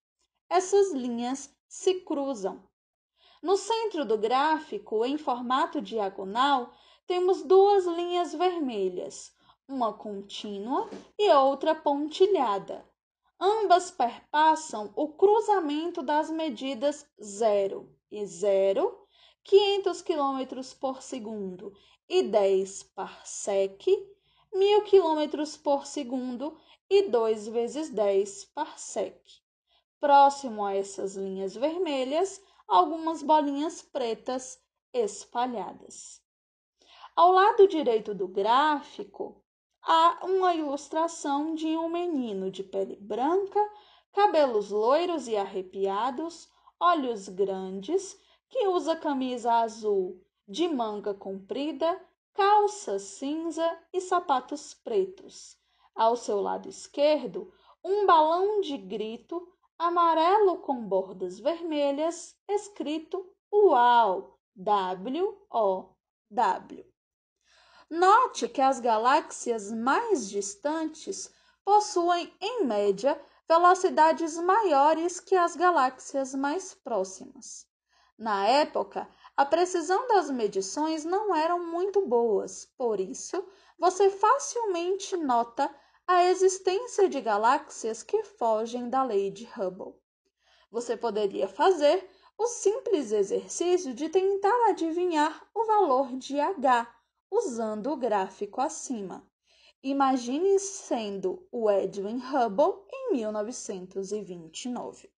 Essas 0.49 0.93
linhas 0.93 1.53
se 1.67 1.95
cruzam. 1.95 2.63
No 3.43 3.57
centro 3.57 4.05
do 4.05 4.17
gráfico, 4.17 5.03
em 5.03 5.17
formato 5.17 5.81
diagonal, 5.81 6.73
temos 7.09 7.43
duas 7.43 7.85
linhas 7.85 8.33
vermelhas, 8.33 9.33
uma 9.67 9.91
contínua 9.91 10.89
e 11.17 11.29
outra 11.33 11.75
pontilhada, 11.75 12.85
Ambas 13.41 13.89
perpassam 13.89 14.91
o 14.97 15.13
cruzamento 15.13 16.03
das 16.03 16.29
medidas 16.29 17.05
0 17.21 17.89
e 18.11 18.25
0, 18.25 19.07
500 19.45 20.01
km 20.01 20.61
por 20.77 21.01
segundo 21.01 21.73
e 22.09 22.21
10 22.21 22.83
parsec, 22.93 23.85
1000 24.53 24.81
km 24.81 25.57
por 25.63 25.87
segundo 25.87 26.59
e 26.89 27.03
2 27.03 27.47
vezes 27.47 27.89
10 27.89 28.43
parsec. 28.53 29.17
Próximo 30.01 30.65
a 30.65 30.75
essas 30.75 31.15
linhas 31.15 31.55
vermelhas, 31.55 32.41
algumas 32.67 33.23
bolinhas 33.23 33.81
pretas 33.81 34.61
espalhadas. 34.91 36.21
Ao 37.21 37.33
lado 37.33 37.67
direito 37.67 38.15
do 38.15 38.29
gráfico, 38.29 39.43
há 39.83 40.19
uma 40.23 40.55
ilustração 40.55 41.53
de 41.53 41.67
um 41.75 41.89
menino 41.89 42.49
de 42.49 42.63
pele 42.63 42.95
branca, 42.95 43.59
cabelos 44.13 44.71
loiros 44.71 45.27
e 45.27 45.35
arrepiados, 45.35 46.49
olhos 46.79 47.27
grandes, 47.27 48.17
que 48.47 48.65
usa 48.67 48.95
camisa 48.95 49.51
azul 49.55 50.23
de 50.47 50.69
manga 50.69 51.13
comprida, 51.13 52.01
calça 52.33 52.97
cinza 52.99 53.77
e 53.91 53.99
sapatos 53.99 54.73
pretos. 54.73 55.57
Ao 55.93 56.15
seu 56.15 56.39
lado 56.39 56.69
esquerdo, 56.69 57.53
um 57.83 58.05
balão 58.05 58.61
de 58.61 58.77
grito 58.77 59.45
amarelo 59.77 60.59
com 60.59 60.87
bordas 60.87 61.37
vermelhas, 61.37 62.33
escrito 62.47 63.29
UAU, 63.51 64.39
W-O-W. 64.55 65.89
Note 67.91 68.47
que 68.47 68.61
as 68.61 68.79
galáxias 68.79 69.71
mais 69.71 70.29
distantes 70.29 71.33
possuem, 71.65 72.31
em 72.39 72.63
média, 72.63 73.19
velocidades 73.47 74.37
maiores 74.37 75.19
que 75.19 75.35
as 75.35 75.55
galáxias 75.55 76.35
mais 76.35 76.75
próximas. 76.75 77.65
Na 78.15 78.45
época, 78.45 79.09
a 79.35 79.43
precisão 79.43 80.07
das 80.07 80.29
medições 80.29 81.03
não 81.03 81.33
eram 81.33 81.65
muito 81.65 82.05
boas, 82.05 82.63
por 82.77 82.99
isso, 82.99 83.43
você 83.79 84.11
facilmente 84.11 85.17
nota 85.17 85.73
a 86.05 86.25
existência 86.25 87.09
de 87.09 87.19
galáxias 87.19 88.03
que 88.03 88.23
fogem 88.23 88.87
da 88.87 89.01
lei 89.01 89.31
de 89.31 89.49
Hubble. 89.57 89.95
Você 90.69 90.95
poderia 90.95 91.47
fazer 91.47 92.07
o 92.37 92.45
simples 92.45 93.11
exercício 93.11 93.95
de 93.95 94.09
tentar 94.09 94.69
adivinhar 94.69 95.43
o 95.55 95.65
valor 95.65 96.15
de 96.17 96.39
H 96.39 96.98
usando 97.31 97.91
o 97.91 97.97
gráfico 97.97 98.61
acima. 98.61 99.25
Imagine 99.81 100.59
sendo 100.59 101.47
o 101.51 101.69
Edwin 101.71 102.19
Hubble 102.19 102.83
em 102.91 103.13
1929. 103.13 105.09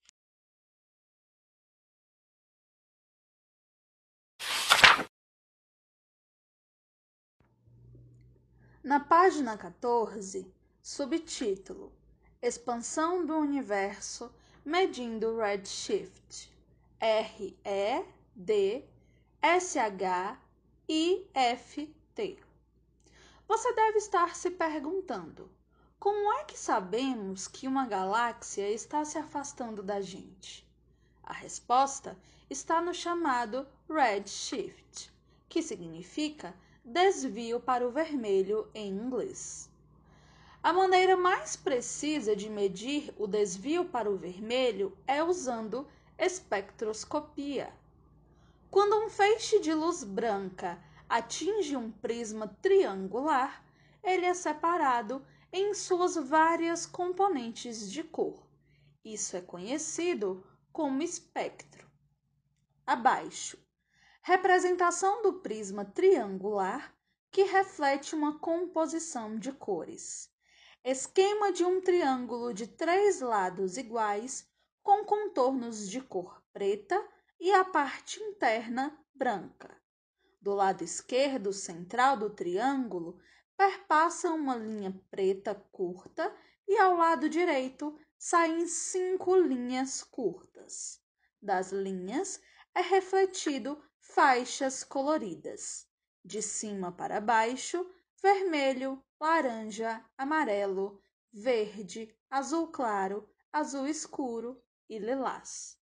Na 8.83 8.99
página 8.99 9.57
14, 9.57 10.51
subtítulo: 10.81 11.93
Expansão 12.41 13.25
do 13.25 13.35
universo 13.37 14.33
medindo 14.65 15.37
redshift. 15.37 16.51
R 16.99 17.57
E 17.65 18.05
D 18.35 18.85
Você 23.47 23.73
deve 23.73 23.99
estar 23.99 24.35
se 24.35 24.51
perguntando: 24.51 25.49
como 25.97 26.33
é 26.33 26.43
que 26.43 26.59
sabemos 26.59 27.47
que 27.47 27.69
uma 27.69 27.85
galáxia 27.85 28.69
está 28.69 29.05
se 29.05 29.17
afastando 29.17 29.81
da 29.81 30.01
gente? 30.01 30.67
A 31.23 31.31
resposta 31.31 32.17
está 32.49 32.81
no 32.81 32.93
chamado 32.93 33.65
redshift, 33.89 35.09
que 35.47 35.63
significa 35.63 36.53
desvio 36.83 37.61
para 37.61 37.87
o 37.87 37.91
vermelho 37.91 38.69
em 38.75 38.89
inglês. 38.89 39.69
A 40.61 40.73
maneira 40.73 41.15
mais 41.15 41.55
precisa 41.55 42.35
de 42.35 42.49
medir 42.49 43.13
o 43.17 43.25
desvio 43.25 43.85
para 43.85 44.11
o 44.11 44.17
vermelho 44.17 44.97
é 45.07 45.23
usando 45.23 45.87
espectroscopia. 46.17 47.73
Quando 48.69 49.05
um 49.05 49.09
feixe 49.09 49.59
de 49.59 49.73
luz 49.73 50.03
branca 50.03 50.77
atinge 51.11 51.75
um 51.75 51.91
prisma 51.91 52.47
triangular, 52.61 53.65
ele 54.01 54.25
é 54.25 54.33
separado 54.33 55.21
em 55.51 55.73
suas 55.73 56.15
várias 56.15 56.85
componentes 56.85 57.91
de 57.91 58.01
cor. 58.01 58.47
Isso 59.03 59.35
é 59.35 59.41
conhecido 59.41 60.41
como 60.71 61.03
espectro. 61.03 61.85
Abaixo, 62.87 63.57
representação 64.21 65.21
do 65.21 65.33
prisma 65.33 65.83
triangular 65.83 66.95
que 67.29 67.43
reflete 67.43 68.15
uma 68.15 68.39
composição 68.39 69.37
de 69.37 69.51
cores. 69.51 70.33
Esquema 70.81 71.51
de 71.51 71.65
um 71.65 71.81
triângulo 71.81 72.53
de 72.53 72.67
três 72.67 73.19
lados 73.19 73.75
iguais, 73.75 74.49
com 74.81 75.03
contornos 75.03 75.89
de 75.89 75.99
cor 75.99 76.41
preta 76.53 77.05
e 77.37 77.51
a 77.51 77.65
parte 77.65 78.17
interna 78.21 78.97
branca. 79.13 79.80
Do 80.41 80.55
lado 80.55 80.83
esquerdo 80.83 81.53
central 81.53 82.17
do 82.17 82.29
triângulo 82.29 83.19
perpassa 83.55 84.31
uma 84.31 84.55
linha 84.55 84.91
preta 85.11 85.53
curta 85.71 86.35
e 86.67 86.77
ao 86.79 86.95
lado 86.95 87.29
direito 87.29 87.95
saem 88.17 88.65
cinco 88.65 89.35
linhas 89.35 90.03
curtas. 90.03 90.99
Das 91.39 91.71
linhas 91.71 92.41
é 92.73 92.81
refletido 92.81 93.83
faixas 93.99 94.83
coloridas. 94.83 95.87
De 96.25 96.41
cima 96.41 96.91
para 96.91 97.21
baixo, 97.21 97.87
vermelho, 98.21 99.03
laranja, 99.19 100.03
amarelo, 100.17 101.01
verde, 101.31 102.15
azul 102.29 102.67
claro, 102.67 103.29
azul 103.53 103.87
escuro 103.87 104.59
e 104.89 104.97
lilás. 104.97 105.80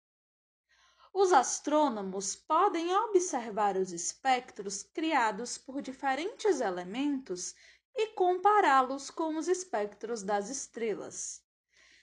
Os 1.22 1.34
astrônomos 1.34 2.34
podem 2.34 2.96
observar 2.96 3.76
os 3.76 3.92
espectros 3.92 4.84
criados 4.84 5.58
por 5.58 5.82
diferentes 5.82 6.62
elementos 6.62 7.54
e 7.94 8.08
compará-los 8.14 9.10
com 9.10 9.36
os 9.36 9.50
espectros 9.50 10.24
das 10.24 10.50
estrelas. 10.50 11.44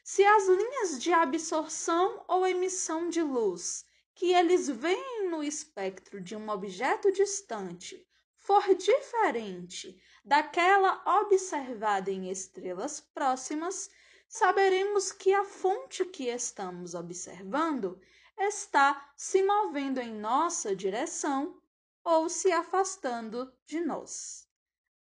Se 0.05 0.23
as 0.23 0.47
linhas 0.47 1.03
de 1.03 1.15
absorção 1.15 2.27
ou 2.29 2.47
emissão 2.47 3.09
de 3.09 3.23
luz 3.23 3.87
que 4.15 4.35
eles 4.35 4.69
veem 4.69 5.31
no 5.31 5.43
espectro 5.43 6.21
de 6.21 6.37
um 6.37 6.51
objeto 6.51 7.11
distante 7.11 8.07
for 8.37 8.75
diferente 8.75 9.99
daquela 10.23 11.23
observada 11.23 12.11
em 12.11 12.31
estrelas 12.31 13.01
próximas, 13.01 13.89
saberemos 14.29 15.11
que 15.11 15.33
a 15.33 15.43
fonte 15.43 16.05
que 16.05 16.25
estamos 16.25 16.95
observando 16.95 17.99
está 18.39 19.13
se 19.17 19.43
movendo 19.43 20.01
em 20.01 20.13
nossa 20.13 20.75
direção 20.75 21.61
ou 22.05 22.29
se 22.29 22.53
afastando 22.53 23.53
de 23.65 23.81
nós. 23.81 24.49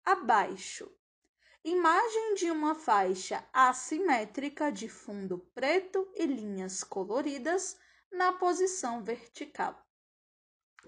Abaixo. 0.04 0.90
Imagem 1.62 2.34
de 2.34 2.50
uma 2.50 2.74
faixa 2.74 3.42
assimétrica 3.52 4.70
de 4.70 4.88
fundo 4.88 5.38
preto 5.54 6.06
e 6.14 6.26
linhas 6.26 6.84
coloridas 6.84 7.78
na 8.12 8.32
posição 8.32 9.02
vertical. 9.02 9.82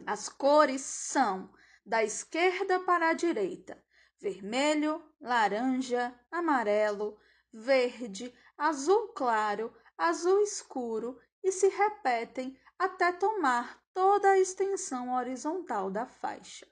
As 0.07 0.29
cores 0.29 0.83
são 0.83 1.51
da 1.85 2.05
esquerda 2.05 2.79
para 2.81 3.09
a 3.09 3.15
direita: 3.15 3.83
vermelho, 4.19 5.03
laranja, 5.21 6.15
amarelo, 6.31 7.19
verde, 7.53 8.35
azul 8.59 9.09
claro, 9.09 9.75
azul 9.97 10.43
escuro 10.43 11.19
e 11.47 11.53
se 11.53 11.69
repetem 11.69 12.59
até 12.77 13.13
tomar 13.13 13.81
toda 13.95 14.31
a 14.33 14.39
extensão 14.39 15.15
horizontal 15.15 15.89
da 15.89 16.05
faixa. 16.05 16.67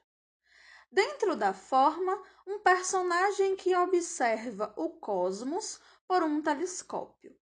Dentro 0.90 1.36
da 1.36 1.54
forma, 1.54 2.20
um 2.44 2.58
personagem 2.58 3.54
que 3.54 3.72
observa 3.76 4.74
o 4.76 4.90
cosmos 4.90 5.80
por 6.08 6.24
um 6.24 6.42
telescópio. 6.42 7.38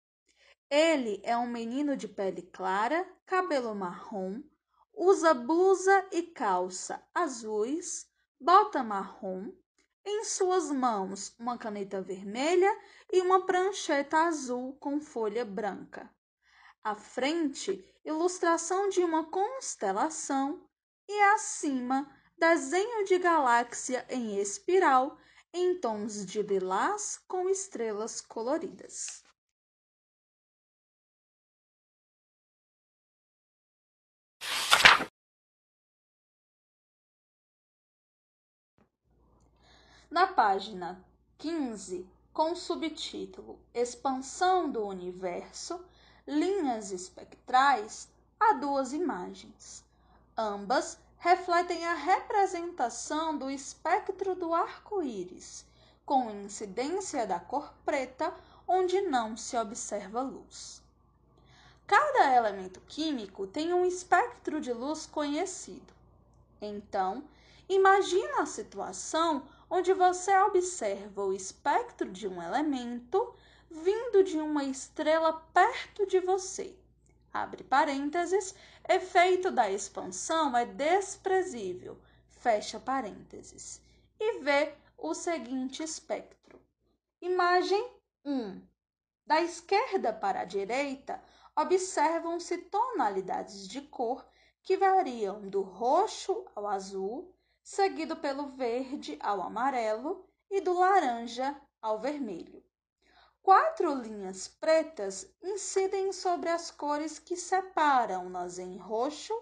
Ele 0.71 1.21
é 1.23 1.37
um 1.37 1.45
menino 1.45 1.95
de 1.95 2.07
pele 2.07 2.41
clara, 2.41 3.07
cabelo 3.27 3.75
marrom, 3.75 4.41
usa 4.91 5.31
blusa 5.31 6.07
e 6.11 6.23
calça 6.23 6.99
azuis, 7.13 8.11
bota 8.39 8.81
marrom, 8.81 9.51
em 10.03 10.23
suas 10.23 10.71
mãos 10.71 11.35
uma 11.37 11.59
caneta 11.59 12.01
vermelha 12.01 12.75
e 13.13 13.21
uma 13.21 13.45
prancheta 13.45 14.17
azul 14.17 14.73
com 14.79 14.99
folha 14.99 15.45
branca. 15.45 16.09
À 16.83 16.95
frente, 16.95 17.83
ilustração 18.05 18.89
de 18.89 19.01
uma 19.01 19.25
constelação 19.25 20.65
e 21.07 21.21
acima, 21.33 22.09
desenho 22.37 23.03
de 23.05 23.17
galáxia 23.19 24.05
em 24.09 24.39
espiral 24.39 25.17
em 25.51 25.79
tons 25.79 26.25
de 26.25 26.41
lilás 26.41 27.17
com 27.27 27.49
estrelas 27.49 28.21
coloridas. 28.21 29.23
Na 40.09 40.25
página 40.25 41.05
15, 41.37 42.09
com 42.33 42.53
o 42.53 42.55
subtítulo 42.55 43.59
Expansão 43.73 44.71
do 44.71 44.85
Universo, 44.87 45.85
linhas 46.29 46.91
espectrais 46.91 48.07
há 48.39 48.53
duas 48.53 48.93
imagens. 48.93 49.83
Ambas 50.37 50.99
refletem 51.17 51.83
a 51.87 51.95
representação 51.95 53.35
do 53.35 53.49
espectro 53.49 54.35
do 54.35 54.53
arco-íris, 54.53 55.65
com 56.05 56.29
incidência 56.29 57.25
da 57.25 57.39
cor 57.39 57.73
preta 57.83 58.31
onde 58.67 59.01
não 59.01 59.35
se 59.35 59.57
observa 59.57 60.21
luz. 60.21 60.83
Cada 61.87 62.35
elemento 62.35 62.79
químico 62.81 63.47
tem 63.47 63.73
um 63.73 63.83
espectro 63.83 64.61
de 64.61 64.71
luz 64.71 65.07
conhecido. 65.07 65.91
Então, 66.61 67.23
imagina 67.67 68.43
a 68.43 68.45
situação 68.45 69.41
onde 69.67 69.93
você 69.93 70.37
observa 70.37 71.25
o 71.25 71.33
espectro 71.33 72.11
de 72.11 72.27
um 72.27 72.39
elemento 72.39 73.33
vindo 73.69 74.23
de 74.23 74.37
uma 74.39 74.63
estrela 74.63 75.33
perto 75.53 76.05
de 76.07 76.19
você. 76.19 76.75
Abre 77.31 77.63
parênteses, 77.63 78.55
efeito 78.87 79.51
da 79.51 79.69
expansão 79.69 80.57
é 80.57 80.65
desprezível. 80.65 81.99
Fecha 82.31 82.79
parênteses. 82.79 83.81
E 84.19 84.39
vê 84.39 84.73
o 84.97 85.13
seguinte 85.13 85.83
espectro. 85.83 86.59
Imagem 87.21 87.93
1. 88.25 88.61
Da 89.25 89.41
esquerda 89.41 90.11
para 90.11 90.41
a 90.41 90.45
direita, 90.45 91.21
observam-se 91.55 92.57
tonalidades 92.57 93.67
de 93.67 93.81
cor 93.81 94.25
que 94.63 94.75
variam 94.75 95.47
do 95.47 95.61
roxo 95.61 96.45
ao 96.55 96.67
azul, 96.67 97.33
seguido 97.61 98.15
pelo 98.15 98.47
verde 98.47 99.17
ao 99.21 99.41
amarelo 99.41 100.25
e 100.49 100.59
do 100.61 100.73
laranja 100.73 101.55
ao 101.81 101.99
vermelho. 101.99 102.63
Quatro 103.49 103.95
linhas 103.95 104.47
pretas 104.47 105.27
incidem 105.41 106.13
sobre 106.13 106.49
as 106.49 106.69
cores 106.69 107.17
que 107.17 107.35
separam-nas 107.35 108.59
em 108.59 108.77
roxo, 108.77 109.33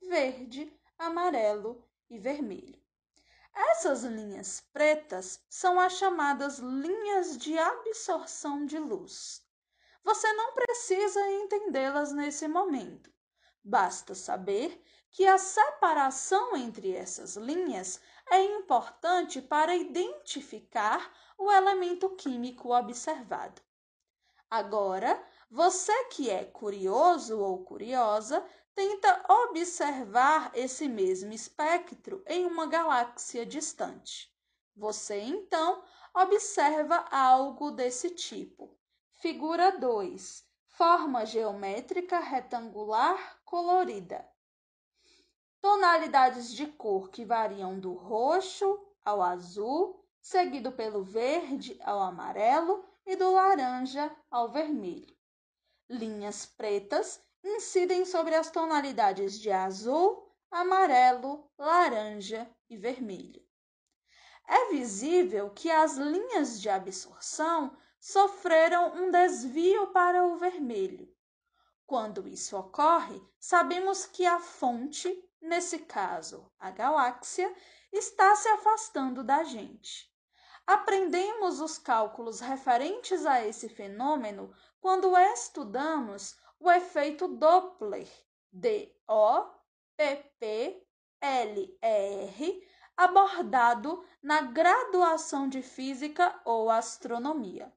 verde, 0.00 0.72
amarelo 0.96 1.84
e 2.08 2.20
vermelho. 2.20 2.80
Essas 3.52 4.04
linhas 4.04 4.60
pretas 4.72 5.40
são 5.50 5.80
as 5.80 5.94
chamadas 5.94 6.60
linhas 6.60 7.36
de 7.36 7.58
absorção 7.58 8.64
de 8.64 8.78
luz. 8.78 9.42
Você 10.04 10.32
não 10.34 10.54
precisa 10.54 11.20
entendê-las 11.28 12.12
nesse 12.12 12.46
momento. 12.46 13.12
Basta 13.64 14.14
saber 14.14 14.80
que 15.10 15.26
a 15.26 15.36
separação 15.36 16.56
entre 16.56 16.94
essas 16.94 17.34
linhas 17.36 18.00
é 18.30 18.42
importante 18.42 19.40
para 19.40 19.74
identificar 19.74 21.12
o 21.36 21.50
elemento 21.50 22.10
químico 22.16 22.74
observado. 22.74 23.60
Agora, 24.50 25.22
Você 25.50 26.04
que 26.10 26.28
é 26.28 26.44
curioso 26.44 27.40
ou 27.40 27.64
curiosa, 27.64 28.46
tenta 28.74 29.24
observar 29.46 30.50
esse 30.54 30.86
mesmo 30.86 31.32
espectro 31.32 32.22
em 32.26 32.44
uma 32.44 32.66
galáxia 32.66 33.46
distante. 33.46 34.30
Você 34.76 35.18
então 35.20 35.82
observa 36.14 36.96
algo 37.10 37.70
desse 37.70 38.10
tipo. 38.10 38.78
Figura 39.10 39.72
2. 39.78 40.46
Forma 40.66 41.24
geométrica 41.24 42.18
retangular 42.20 43.40
colorida. 43.42 44.28
Tonalidades 45.60 46.52
de 46.52 46.66
cor 46.66 47.10
que 47.10 47.24
variam 47.24 47.78
do 47.78 47.92
roxo 47.92 48.78
ao 49.04 49.22
azul, 49.22 50.04
seguido 50.20 50.72
pelo 50.72 51.02
verde 51.02 51.78
ao 51.82 52.00
amarelo 52.00 52.84
e 53.06 53.16
do 53.16 53.32
laranja 53.32 54.14
ao 54.30 54.48
vermelho. 54.48 55.16
Linhas 55.88 56.44
pretas 56.44 57.20
incidem 57.42 58.04
sobre 58.04 58.34
as 58.34 58.50
tonalidades 58.50 59.38
de 59.40 59.50
azul, 59.50 60.30
amarelo, 60.50 61.50
laranja 61.58 62.48
e 62.68 62.76
vermelho. 62.76 63.42
É 64.46 64.70
visível 64.70 65.50
que 65.50 65.70
as 65.70 65.96
linhas 65.96 66.60
de 66.60 66.68
absorção 66.68 67.76
sofreram 68.00 68.94
um 68.94 69.10
desvio 69.10 69.88
para 69.88 70.26
o 70.26 70.36
vermelho. 70.36 71.14
Quando 71.86 72.28
isso 72.28 72.56
ocorre, 72.56 73.20
sabemos 73.38 74.06
que 74.06 74.24
a 74.24 74.38
fonte, 74.38 75.08
nesse 75.40 75.80
caso 75.80 76.50
a 76.58 76.70
galáxia, 76.70 77.54
está 77.92 78.34
se 78.36 78.48
afastando 78.48 79.22
da 79.24 79.44
gente. 79.44 80.12
Aprendemos 80.66 81.60
os 81.60 81.78
cálculos 81.78 82.40
referentes 82.40 83.24
a 83.24 83.44
esse 83.44 83.68
fenômeno 83.68 84.54
quando 84.80 85.16
estudamos 85.16 86.36
o 86.60 86.70
efeito 86.70 87.28
Doppler, 87.28 88.08
D-O-P-P-L-E-R, 88.52 88.98
abordado 92.96 94.04
na 94.22 94.42
graduação 94.42 95.48
de 95.48 95.62
Física 95.62 96.38
ou 96.44 96.68
Astronomia. 96.68 97.72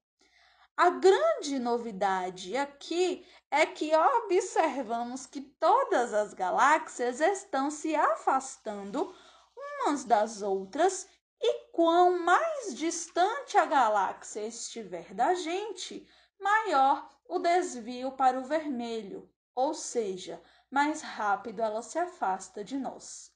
A 0.78 0.90
grande 0.90 1.60
novidade 1.60 2.56
aqui 2.56 3.26
é 3.52 3.66
que 3.66 3.96
observamos 3.96 5.26
que 5.26 5.42
todas 5.42 6.14
as 6.14 6.34
galáxias 6.34 7.20
estão 7.20 7.70
se 7.70 7.96
afastando 7.96 9.14
umas 9.56 10.04
das 10.06 10.42
outras 10.42 11.08
e 11.40 11.66
quão 11.72 12.20
mais 12.20 12.74
distante 12.74 13.58
a 13.58 13.66
galáxia 13.66 14.48
estiver 14.48 15.14
da 15.14 15.34
gente, 15.34 16.08
maior 16.40 17.10
o 17.28 17.40
desvio 17.40 18.12
para 18.14 18.40
o 18.40 18.44
vermelho, 18.44 19.30
ou 19.56 19.74
seja, 19.74 20.42
mais 20.70 21.02
rápido 21.02 21.62
ela 21.62 21.82
se 21.82 22.00
afasta 22.00 22.64
de 22.64 22.78
nós. 22.78 23.32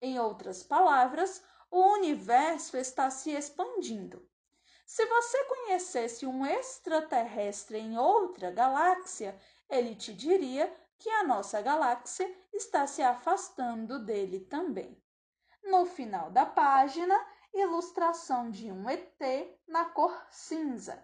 Em 0.00 0.18
outras 0.18 0.62
palavras, 0.62 1.42
o 1.70 1.80
universo 1.94 2.76
está 2.76 3.10
se 3.10 3.30
expandindo. 3.30 4.29
Se 4.92 5.06
você 5.06 5.44
conhecesse 5.44 6.26
um 6.26 6.44
extraterrestre 6.44 7.78
em 7.78 7.96
outra 7.96 8.50
galáxia, 8.50 9.40
ele 9.68 9.94
te 9.94 10.12
diria 10.12 10.68
que 10.98 11.08
a 11.08 11.22
nossa 11.22 11.62
galáxia 11.62 12.28
está 12.52 12.88
se 12.88 13.00
afastando 13.00 14.04
dele 14.04 14.40
também. 14.40 15.00
No 15.62 15.86
final 15.86 16.28
da 16.32 16.44
página, 16.44 17.14
ilustração 17.54 18.50
de 18.50 18.72
um 18.72 18.90
ET 18.90 19.56
na 19.68 19.84
cor 19.84 20.26
cinza. 20.28 21.00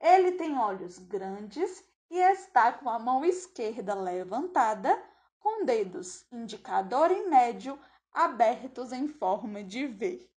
Ele 0.00 0.32
tem 0.32 0.58
olhos 0.58 0.98
grandes 0.98 1.84
e 2.10 2.18
está 2.18 2.72
com 2.72 2.90
a 2.90 2.98
mão 2.98 3.24
esquerda 3.24 3.94
levantada, 3.94 5.00
com 5.38 5.64
dedos 5.64 6.26
indicador 6.32 7.12
e 7.12 7.28
médio 7.28 7.78
abertos 8.12 8.90
em 8.90 9.06
forma 9.06 9.62
de 9.62 9.86
V. 9.86 10.28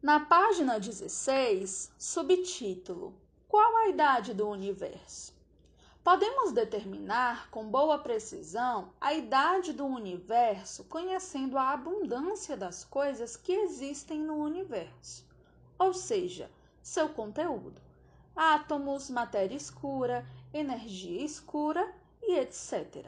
Na 0.00 0.20
página 0.20 0.78
16, 0.78 1.90
subtítulo: 1.98 3.12
Qual 3.48 3.76
a 3.78 3.88
idade 3.88 4.32
do 4.32 4.48
universo? 4.48 5.34
Podemos 6.04 6.52
determinar 6.52 7.50
com 7.50 7.68
boa 7.68 7.98
precisão 7.98 8.92
a 9.00 9.12
idade 9.12 9.72
do 9.72 9.84
universo 9.84 10.84
conhecendo 10.84 11.58
a 11.58 11.70
abundância 11.70 12.56
das 12.56 12.84
coisas 12.84 13.36
que 13.36 13.50
existem 13.50 14.20
no 14.20 14.36
universo, 14.36 15.26
ou 15.76 15.92
seja, 15.92 16.48
seu 16.80 17.08
conteúdo: 17.08 17.82
átomos, 18.36 19.10
matéria 19.10 19.56
escura, 19.56 20.24
energia 20.54 21.24
escura 21.24 21.92
e 22.22 22.38
etc. 22.38 23.04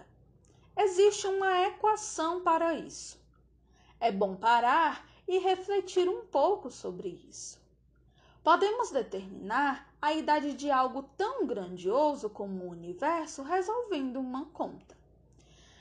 Existe 0.77 1.29
uma 1.29 1.69
equação 1.69 2.43
para 2.43 2.75
isso. 2.75 3.17
É 4.01 4.11
bom 4.11 4.35
parar 4.35 5.09
e 5.31 5.39
refletir 5.39 6.07
um 6.11 6.27
pouco 6.27 6.71
sobre 6.71 7.09
isso 7.27 7.61
podemos 8.43 8.91
determinar 8.91 9.87
a 10.01 10.15
idade 10.15 10.55
de 10.55 10.71
algo 10.71 11.03
tão 11.17 11.47
grandioso 11.47 12.31
como 12.31 12.65
o 12.65 12.71
universo 12.71 13.43
resolvendo 13.43 14.19
uma 14.19 14.47
conta. 14.47 14.97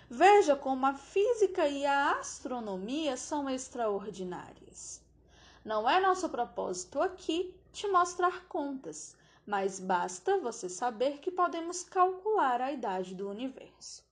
Veja 0.09 0.55
como 0.55 0.85
a 0.85 0.93
física 0.93 1.67
e 1.67 1.85
a 1.85 2.19
astronomia 2.19 3.15
são 3.15 3.49
extraordinárias. 3.49 5.01
Não 5.63 5.89
é 5.89 5.99
nosso 5.99 6.27
propósito 6.29 7.01
aqui 7.01 7.55
te 7.71 7.87
mostrar 7.87 8.45
contas, 8.47 9.15
mas 9.45 9.79
basta 9.79 10.39
você 10.39 10.67
saber 10.67 11.19
que 11.19 11.31
podemos 11.31 11.83
calcular 11.83 12.59
a 12.59 12.71
idade 12.71 13.13
do 13.13 13.29
universo. 13.29 14.03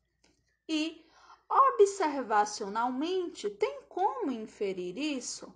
E, 0.70 1.04
observacionalmente, 1.50 3.50
tem 3.50 3.82
como 3.88 4.32
inferir 4.32 4.98
isso? 4.98 5.54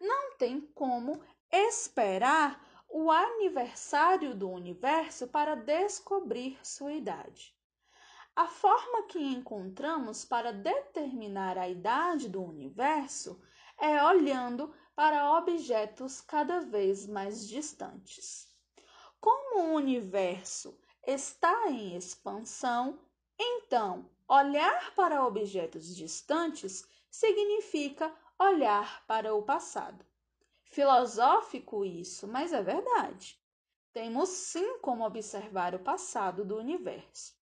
Não 0.00 0.36
tem 0.36 0.60
como 0.60 1.20
esperar 1.50 2.64
o 2.88 3.10
aniversário 3.10 4.34
do 4.34 4.50
universo 4.50 5.28
para 5.28 5.54
descobrir 5.54 6.58
sua 6.62 6.92
idade. 6.92 7.56
A 8.34 8.46
forma 8.46 9.04
que 9.04 9.18
encontramos 9.18 10.24
para 10.24 10.52
determinar 10.52 11.58
a 11.58 11.68
idade 11.68 12.28
do 12.28 12.42
universo 12.42 13.40
é 13.78 14.02
olhando 14.04 14.74
para 14.94 15.38
objetos 15.38 16.20
cada 16.20 16.60
vez 16.60 17.06
mais 17.06 17.48
distantes. 17.48 18.48
Como 19.20 19.60
o 19.60 19.74
universo 19.74 20.78
está 21.06 21.70
em 21.70 21.96
expansão, 21.96 22.98
então 23.38 24.10
olhar 24.28 24.94
para 24.94 25.26
objetos 25.26 25.94
distantes 25.94 26.86
significa 27.10 28.14
olhar 28.38 29.06
para 29.06 29.34
o 29.34 29.42
passado. 29.42 30.04
Filosófico 30.64 31.84
isso, 31.84 32.26
mas 32.26 32.52
é 32.52 32.62
verdade. 32.62 33.38
Temos 33.92 34.30
sim 34.30 34.78
como 34.78 35.04
observar 35.04 35.74
o 35.74 35.78
passado 35.78 36.44
do 36.44 36.56
universo. 36.56 37.34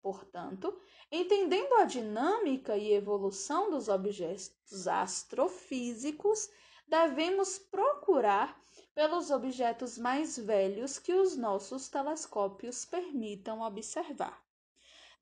Portanto, 0.00 0.80
entendendo 1.12 1.74
a 1.74 1.84
dinâmica 1.84 2.76
e 2.78 2.94
evolução 2.94 3.70
dos 3.70 3.88
objetos 3.88 4.88
astrofísicos, 4.88 6.48
devemos 6.86 7.58
procurar 7.58 8.58
pelos 8.94 9.30
objetos 9.30 9.98
mais 9.98 10.38
velhos 10.38 10.98
que 10.98 11.12
os 11.12 11.36
nossos 11.36 11.88
telescópios 11.88 12.84
permitam 12.86 13.60
observar. 13.60 14.42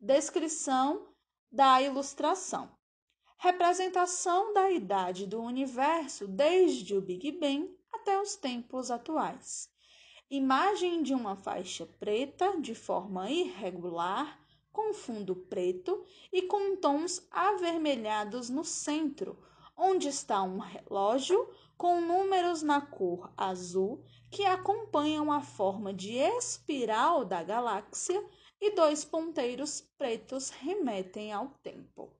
Descrição 0.01 1.09
da 1.51 1.80
ilustração 1.80 2.76
representação 3.38 4.53
da 4.55 4.70
idade 4.70 5.26
do 5.26 5.40
universo 5.40 6.26
desde 6.26 6.97
o 6.97 7.03
Big 7.03 7.32
Bang 7.32 7.70
até 7.92 8.20
os 8.20 8.34
tempos 8.34 8.90
atuais. 8.90 9.70
Imagem 10.30 11.03
de 11.03 11.14
uma 11.14 11.36
faixa 11.36 11.86
preta 11.99 12.61
de 12.61 12.74
forma 12.74 13.30
irregular, 13.30 14.40
com 14.72 14.92
fundo 14.92 15.36
preto 15.36 16.05
e 16.32 16.42
com 16.42 16.76
tons 16.76 17.26
avermelhados 17.30 18.51
no 18.51 18.64
centro, 18.64 19.38
onde 19.76 20.09
está 20.09 20.42
um 20.42 20.59
relógio 20.59 21.49
com 21.76 22.01
números 22.01 22.62
na 22.62 22.80
cor 22.80 23.32
azul 23.36 24.03
que 24.30 24.44
acompanham 24.44 25.30
a 25.30 25.40
forma 25.40 25.92
de 25.92 26.12
espiral 26.14 27.24
da 27.24 27.42
galáxia 27.42 28.22
e 28.67 28.75
dois 28.75 29.05
ponteiros 29.05 29.81
pretos 29.97 30.51
remetem 30.51 31.33
ao 31.33 31.51
tempo. 31.62 32.11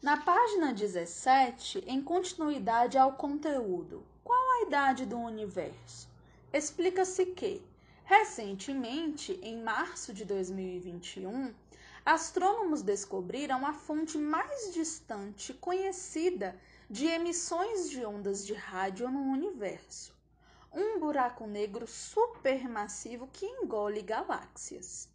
Na 0.00 0.18
página 0.18 0.72
17, 0.72 1.82
em 1.84 2.00
continuidade 2.00 2.96
ao 2.96 3.14
conteúdo, 3.14 4.06
qual 4.22 4.38
a 4.38 4.62
idade 4.68 5.04
do 5.04 5.18
universo? 5.18 6.08
Explica-se 6.52 7.26
que, 7.26 7.60
recentemente, 8.04 9.32
em 9.42 9.60
março 9.60 10.14
de 10.14 10.24
2021, 10.24 11.52
astrônomos 12.04 12.82
descobriram 12.82 13.66
a 13.66 13.72
fonte 13.72 14.16
mais 14.16 14.72
distante 14.72 15.52
conhecida 15.54 16.56
de 16.88 17.06
emissões 17.06 17.90
de 17.90 18.04
ondas 18.06 18.46
de 18.46 18.54
rádio 18.54 19.10
no 19.10 19.20
universo. 19.20 20.14
Um 20.72 21.00
buraco 21.00 21.44
negro 21.44 21.84
supermassivo 21.84 23.28
que 23.32 23.44
engole 23.44 24.02
galáxias. 24.02 25.08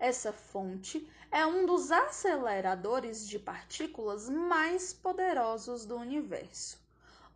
Essa 0.00 0.32
fonte 0.32 1.08
é 1.30 1.46
um 1.46 1.64
dos 1.64 1.92
aceleradores 1.92 3.28
de 3.28 3.38
partículas 3.38 4.28
mais 4.28 4.92
poderosos 4.92 5.86
do 5.86 5.96
universo. 5.96 6.76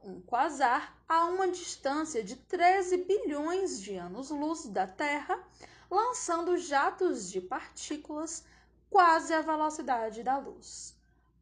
Um 0.02 0.20
quasar 0.20 0.96
a 1.08 1.26
uma 1.26 1.46
distância 1.46 2.24
de 2.24 2.34
13 2.34 2.96
bilhões 3.04 3.80
de 3.80 3.94
anos-luz 3.94 4.66
da 4.66 4.86
Terra, 4.86 5.38
lançando 5.88 6.58
jatos 6.58 7.30
de 7.30 7.40
partículas 7.40 8.44
quase 8.90 9.32
à 9.32 9.40
velocidade 9.42 10.24
da 10.24 10.38
luz. 10.38 10.92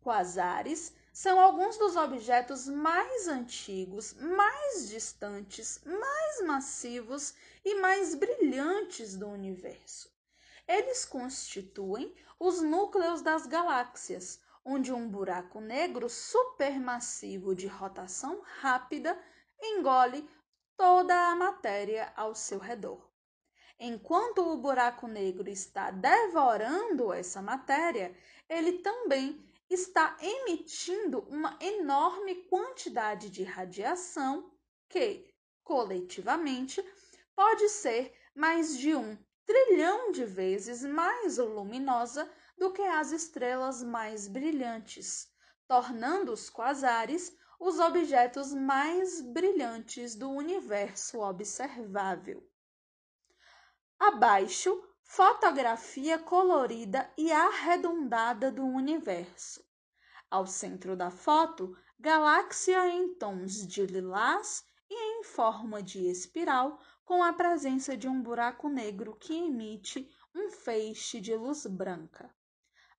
Quasares 0.03 0.93
são 1.19 1.41
alguns 1.41 1.77
dos 1.77 1.97
objetos 1.97 2.69
mais 2.69 3.27
antigos, 3.27 4.15
mais 4.21 4.89
distantes, 4.89 5.83
mais 5.85 6.47
massivos 6.47 7.35
e 7.65 7.75
mais 7.81 8.15
brilhantes 8.15 9.17
do 9.17 9.27
universo. 9.27 10.09
Eles 10.69 11.05
constituem 11.05 12.15
os 12.39 12.63
núcleos 12.63 13.21
das 13.21 13.49
galáxias, 13.49 14.41
onde 14.65 14.93
um 14.93 15.09
buraco 15.09 15.61
negro 15.61 16.09
supermassivo 16.09 17.53
de 17.53 17.67
rotação 17.67 18.41
rápida 18.61 19.21
engole 19.61 20.25
toda 20.77 21.33
a 21.33 21.35
matéria 21.35 22.13
ao 22.15 22.33
seu 22.33 22.61
redor. 22.61 23.11
Enquanto 23.81 24.39
o 24.53 24.57
buraco 24.57 25.09
negro 25.09 25.51
está 25.51 25.91
devorando 25.91 27.13
essa 27.13 27.43
matéria, 27.43 28.17
ele 28.49 28.75
também 28.75 29.45
está 29.71 30.17
emitindo 30.21 31.21
uma 31.29 31.59
enorme 31.61 32.35
quantidade 32.47 33.29
de 33.29 33.43
radiação 33.43 34.51
que, 34.89 35.33
coletivamente, 35.63 36.83
pode 37.35 37.69
ser 37.69 38.15
mais 38.35 38.79
de 38.79 38.95
um 38.95 39.19
trilhão 39.45 40.13
de 40.13 40.25
vezes 40.25 40.85
mais 40.85 41.39
luminosa 41.39 42.31
do 42.57 42.73
que 42.73 42.83
as 42.83 43.13
estrelas 43.13 43.83
mais 43.83 44.27
brilhantes, 44.27 45.29
tornando 45.67 46.33
os 46.33 46.51
quasares 46.51 47.37
os 47.59 47.79
objetos 47.81 48.53
mais 48.53 49.21
brilhantes 49.21 50.15
do 50.15 50.31
universo 50.31 51.21
observável. 51.21 52.49
Abaixo, 53.99 54.88
fotografia 55.11 56.19
colorida 56.19 57.11
e 57.17 57.33
arredondada 57.33 58.53
do 58.53 58.63
universo. 58.63 59.65
Ao 60.31 60.47
centro 60.47 60.95
da 60.95 61.11
foto, 61.11 61.75
galáxia 61.99 62.87
em 62.91 63.15
tons 63.15 63.67
de 63.67 63.87
lilás 63.87 64.67
e 64.89 64.95
em 64.95 65.25
forma 65.25 65.83
de 65.83 66.07
espiral 66.07 66.79
com 67.07 67.23
a 67.23 67.33
presença 67.33 67.97
de 67.97 68.07
um 68.07 68.23
buraco 68.23 68.69
negro 68.69 69.17
que 69.17 69.35
emite 69.35 70.15
um 70.35 70.51
feixe 70.51 71.23
de 71.23 71.35
luz 71.35 71.65
branca. 71.65 72.31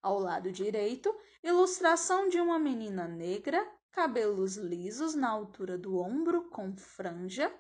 Ao 0.01 0.18
lado 0.18 0.51
direito, 0.51 1.16
ilustração 1.43 2.28
de 2.28 2.41
uma 2.41 2.57
menina 2.57 3.07
negra, 3.07 3.64
cabelos 3.91 4.57
lisos 4.57 5.14
na 5.14 5.30
altura 5.30 5.78
do 5.78 5.99
ombro 5.99 6.49
com 6.49 6.76
franja, 6.76 7.53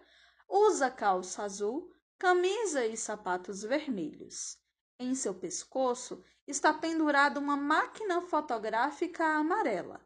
usa 0.49 0.89
calça 0.89 1.43
azul, 1.43 1.93
camisa 2.19 2.85
e 2.85 2.97
sapatos 2.97 3.63
vermelhos. 3.63 4.57
Em 4.99 5.15
seu 5.15 5.33
pescoço 5.33 6.21
está 6.45 6.73
pendurada 6.73 7.39
uma 7.39 7.55
máquina 7.55 8.19
fotográfica 8.19 9.23
amarela. 9.25 10.05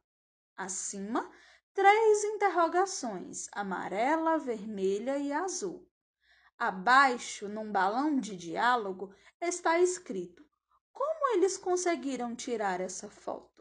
Acima, 0.55 1.27
três 1.73 2.23
interrogações: 2.23 3.49
amarela, 3.51 4.37
vermelha 4.37 5.17
e 5.17 5.33
azul. 5.33 5.89
Abaixo, 6.55 7.49
num 7.49 7.71
balão 7.71 8.19
de 8.19 8.37
diálogo, 8.37 9.11
está 9.41 9.79
escrito: 9.79 10.45
Como 10.91 11.33
eles 11.33 11.57
conseguiram 11.57 12.35
tirar 12.35 12.79
essa 12.79 13.09
foto? 13.09 13.52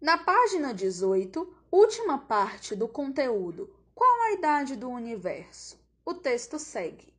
Na 0.00 0.16
página 0.16 0.72
18, 0.72 1.46
última 1.70 2.16
parte 2.16 2.74
do 2.74 2.88
conteúdo: 2.88 3.70
Qual 3.94 4.22
a 4.22 4.32
idade 4.32 4.74
do 4.74 4.88
universo? 4.88 5.78
O 6.06 6.14
texto 6.14 6.58
segue. 6.58 7.12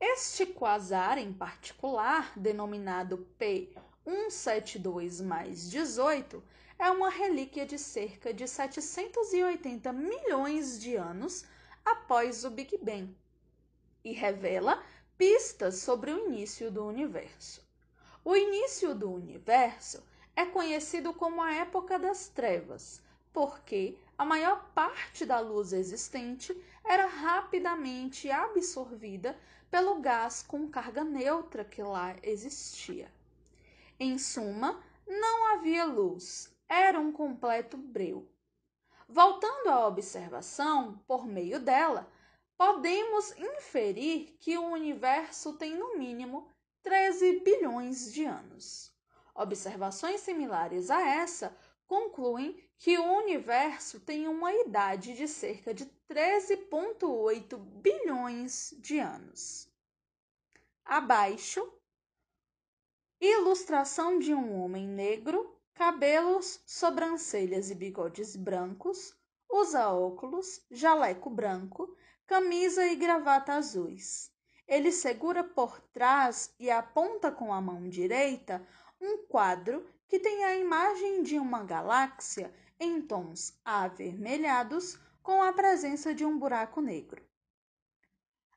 Este 0.00 0.46
quasar 0.46 1.16
em 1.16 1.32
particular, 1.32 2.32
denominado 2.36 3.18
P 3.38 3.72
172 4.04 5.20
mais 5.20 5.70
18 5.70 6.42
é 6.76 6.90
uma 6.90 7.08
relíquia 7.08 7.64
de 7.64 7.78
cerca 7.78 8.34
de 8.34 8.48
780 8.48 9.92
milhões 9.92 10.80
de 10.80 10.96
anos 10.96 11.44
após 11.84 12.44
o 12.44 12.50
Big 12.50 12.76
Bang 12.78 13.16
e 14.02 14.12
revela 14.12 14.84
pistas 15.16 15.76
sobre 15.76 16.10
o 16.10 16.26
início 16.26 16.68
do 16.68 16.84
universo. 16.84 17.64
O 18.24 18.34
início 18.34 18.92
do 18.92 19.08
universo 19.08 20.02
é 20.36 20.44
conhecido 20.44 21.14
como 21.14 21.42
a 21.42 21.54
época 21.54 21.98
das 21.98 22.28
trevas, 22.28 23.02
porque 23.32 23.98
a 24.18 24.24
maior 24.24 24.70
parte 24.74 25.24
da 25.24 25.40
luz 25.40 25.72
existente 25.72 26.54
era 26.84 27.06
rapidamente 27.06 28.30
absorvida 28.30 29.36
pelo 29.70 29.98
gás 30.00 30.42
com 30.42 30.68
carga 30.68 31.02
neutra 31.02 31.64
que 31.64 31.82
lá 31.82 32.14
existia. 32.22 33.10
Em 33.98 34.18
suma, 34.18 34.80
não 35.06 35.54
havia 35.54 35.86
luz, 35.86 36.54
era 36.68 37.00
um 37.00 37.10
completo 37.10 37.78
breu. 37.78 38.28
Voltando 39.08 39.68
à 39.68 39.86
observação, 39.86 41.00
por 41.06 41.26
meio 41.26 41.58
dela, 41.58 42.10
podemos 42.58 43.32
inferir 43.38 44.36
que 44.38 44.58
o 44.58 44.70
universo 44.70 45.54
tem 45.54 45.76
no 45.76 45.96
mínimo 45.96 46.46
13 46.82 47.40
bilhões 47.40 48.12
de 48.12 48.24
anos. 48.24 48.95
Observações 49.36 50.22
similares 50.22 50.90
a 50.90 51.00
essa 51.00 51.56
concluem 51.86 52.58
que 52.78 52.98
o 52.98 53.18
universo 53.18 54.00
tem 54.00 54.26
uma 54.26 54.52
idade 54.52 55.14
de 55.14 55.28
cerca 55.28 55.74
de 55.74 55.86
13,8 56.08 57.58
bilhões 57.58 58.74
de 58.78 58.98
anos. 58.98 59.68
Abaixo, 60.84 61.70
Ilustração 63.20 64.18
de 64.18 64.34
um 64.34 64.60
homem 64.60 64.86
negro, 64.86 65.58
cabelos, 65.72 66.60
sobrancelhas 66.66 67.70
e 67.70 67.74
bigodes 67.74 68.36
brancos, 68.36 69.16
usa 69.48 69.88
óculos, 69.88 70.60
jaleco 70.70 71.30
branco, 71.30 71.96
camisa 72.26 72.86
e 72.86 72.94
gravata 72.94 73.54
azuis. 73.54 74.30
Ele 74.68 74.92
segura 74.92 75.42
por 75.42 75.80
trás 75.80 76.54
e 76.58 76.70
aponta 76.70 77.32
com 77.32 77.54
a 77.54 77.60
mão 77.60 77.88
direita 77.88 78.66
um 79.00 79.26
quadro 79.26 79.86
que 80.08 80.18
tem 80.18 80.44
a 80.44 80.56
imagem 80.56 81.22
de 81.22 81.38
uma 81.38 81.64
galáxia 81.64 82.52
em 82.78 83.00
tons 83.02 83.58
avermelhados 83.64 84.98
com 85.22 85.42
a 85.42 85.52
presença 85.52 86.14
de 86.14 86.24
um 86.24 86.38
buraco 86.38 86.80
negro. 86.80 87.24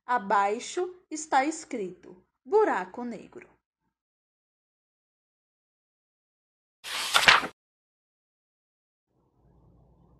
Abaixo 0.05 0.95
está 1.09 1.45
escrito 1.45 2.15
buraco 2.45 3.03
negro. 3.03 3.49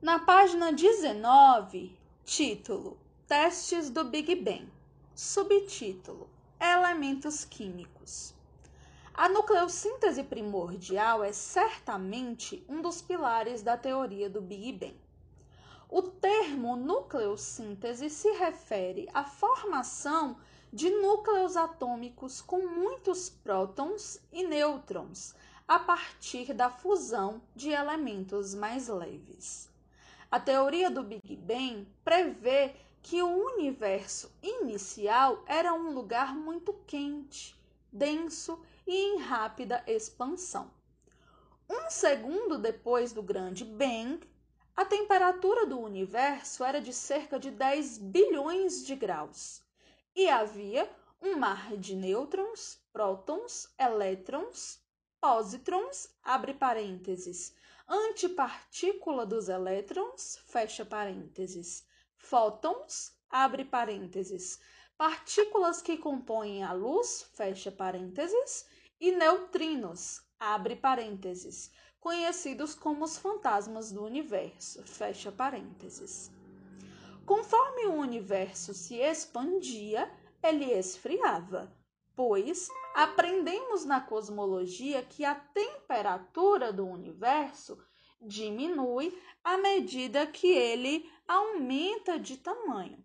Na 0.02 0.18
página 0.18 0.72
19, 0.72 1.98
título: 2.24 2.98
Testes 3.28 3.90
do 3.90 4.06
Big 4.06 4.34
Bang. 4.36 4.72
Subtítulo: 5.14 6.30
Elementos 6.60 7.44
químicos. 7.44 8.34
A 9.22 9.28
nucleossíntese 9.28 10.24
primordial 10.24 11.26
é 11.26 11.34
certamente 11.34 12.64
um 12.70 12.82
dos 12.82 13.02
pilares 13.02 13.62
da 13.62 13.76
teoria 13.76 14.30
do 14.30 14.40
Big 14.40 14.72
Bang. 14.72 14.98
O 15.90 16.02
termo 16.02 16.78
nucleossíntese 16.78 18.10
se 18.10 18.32
refere 18.32 19.10
à 19.14 19.26
formação 19.26 20.38
de 20.72 20.90
núcleos 20.90 21.58
atômicos 21.58 22.40
com 22.40 22.66
muitos 22.66 23.30
prótons 23.30 24.22
e 24.32 24.48
nêutrons 24.48 25.36
a 25.68 25.78
partir 25.78 26.54
da 26.54 26.70
fusão 26.70 27.42
de 27.54 27.72
elementos 27.72 28.56
mais 28.56 28.88
leves. 28.88 29.70
A 30.32 30.40
teoria 30.40 30.90
do 30.90 31.04
Big 31.04 31.36
Bang 31.36 31.86
prevê 32.06 32.74
que 33.04 33.22
o 33.22 33.28
universo 33.28 34.32
inicial 34.42 35.44
era 35.46 35.74
um 35.74 35.92
lugar 35.92 36.34
muito 36.34 36.74
quente, 36.88 37.60
denso 37.92 38.58
e 38.58 38.79
em 38.92 39.20
rápida 39.20 39.84
expansão. 39.86 40.72
Um 41.70 41.90
segundo 41.90 42.58
depois 42.58 43.14
do 43.14 43.22
Grande 43.22 43.64
Bang, 43.64 44.20
a 44.76 44.84
temperatura 44.84 45.66
do 45.66 45.80
universo 45.80 46.64
era 46.64 46.82
de 46.82 46.92
cerca 46.92 47.38
de 47.38 47.52
10 47.52 47.98
bilhões 48.00 48.86
de 48.86 48.96
graus 48.96 49.62
e 50.16 50.28
havia 50.30 50.90
um 51.22 51.38
mar 51.38 51.76
de 51.78 51.96
nêutrons, 51.96 52.82
prótons, 52.92 53.72
elétrons, 53.78 54.80
pósitrons, 55.22 56.10
abre 56.24 56.54
parênteses, 56.54 57.54
antipartícula 57.88 59.26
dos 59.26 59.50
elétrons, 59.50 60.40
fecha 60.48 60.86
parênteses, 60.86 61.86
fótons, 62.16 63.14
abre 63.30 63.66
parênteses, 63.66 64.60
partículas 64.98 65.82
que 65.82 65.98
compõem 65.98 66.64
a 66.64 66.74
luz, 66.74 67.30
fecha 67.34 67.72
parênteses, 67.72 68.66
e 69.00 69.12
neutrinos, 69.12 70.22
abre 70.40 70.76
parênteses, 70.76 71.72
conhecidos 72.00 72.76
como 72.76 73.06
os 73.06 73.18
fantasmas 73.18 73.92
do 73.92 74.04
universo, 74.04 74.84
fecha 74.86 75.32
parênteses. 75.32 76.32
Conforme 77.26 77.86
o 77.86 77.94
universo 77.94 78.74
se 78.74 78.96
expandia, 78.96 80.12
ele 80.42 80.72
esfriava, 80.72 81.72
pois 82.16 82.68
aprendemos 82.96 83.86
na 83.86 84.02
cosmologia 84.02 85.04
que 85.04 85.24
a 85.24 85.36
temperatura 85.36 86.74
do 86.74 86.88
universo 86.88 87.78
diminui 88.22 89.18
à 89.44 89.58
medida 89.58 90.28
que 90.28 90.48
ele 90.48 91.10
aumenta 91.28 92.20
de 92.20 92.38
tamanho. 92.38 93.04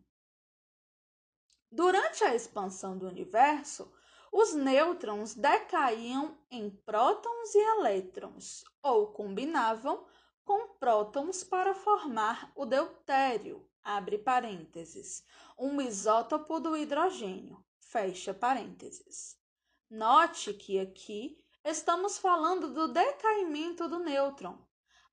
Durante 1.71 2.25
a 2.25 2.35
expansão 2.35 2.97
do 2.97 3.07
universo, 3.07 3.93
os 4.37 4.53
nêutrons 4.53 5.33
decaíam 5.33 6.37
em 6.51 6.69
prótons 6.69 7.55
e 7.55 7.59
elétrons, 7.79 8.65
ou 8.83 9.13
combinavam 9.13 10.05
com 10.45 10.75
prótons 10.75 11.45
para 11.45 11.73
formar 11.73 12.51
o 12.57 12.67
deutério, 12.67 13.65
abre 13.85 14.19
parênteses, 14.19 15.23
um 15.57 15.81
isótopo 15.81 16.59
do 16.59 16.77
hidrogênio, 16.77 17.65
fecha 17.79 18.35
parênteses. 18.35 19.39
Note 19.89 20.53
que 20.53 20.81
aqui 20.81 21.39
estamos 21.65 22.19
falando 22.19 22.75
do 22.75 22.89
decaimento 22.89 23.89
do 23.89 24.01
nêutron. 24.01 24.59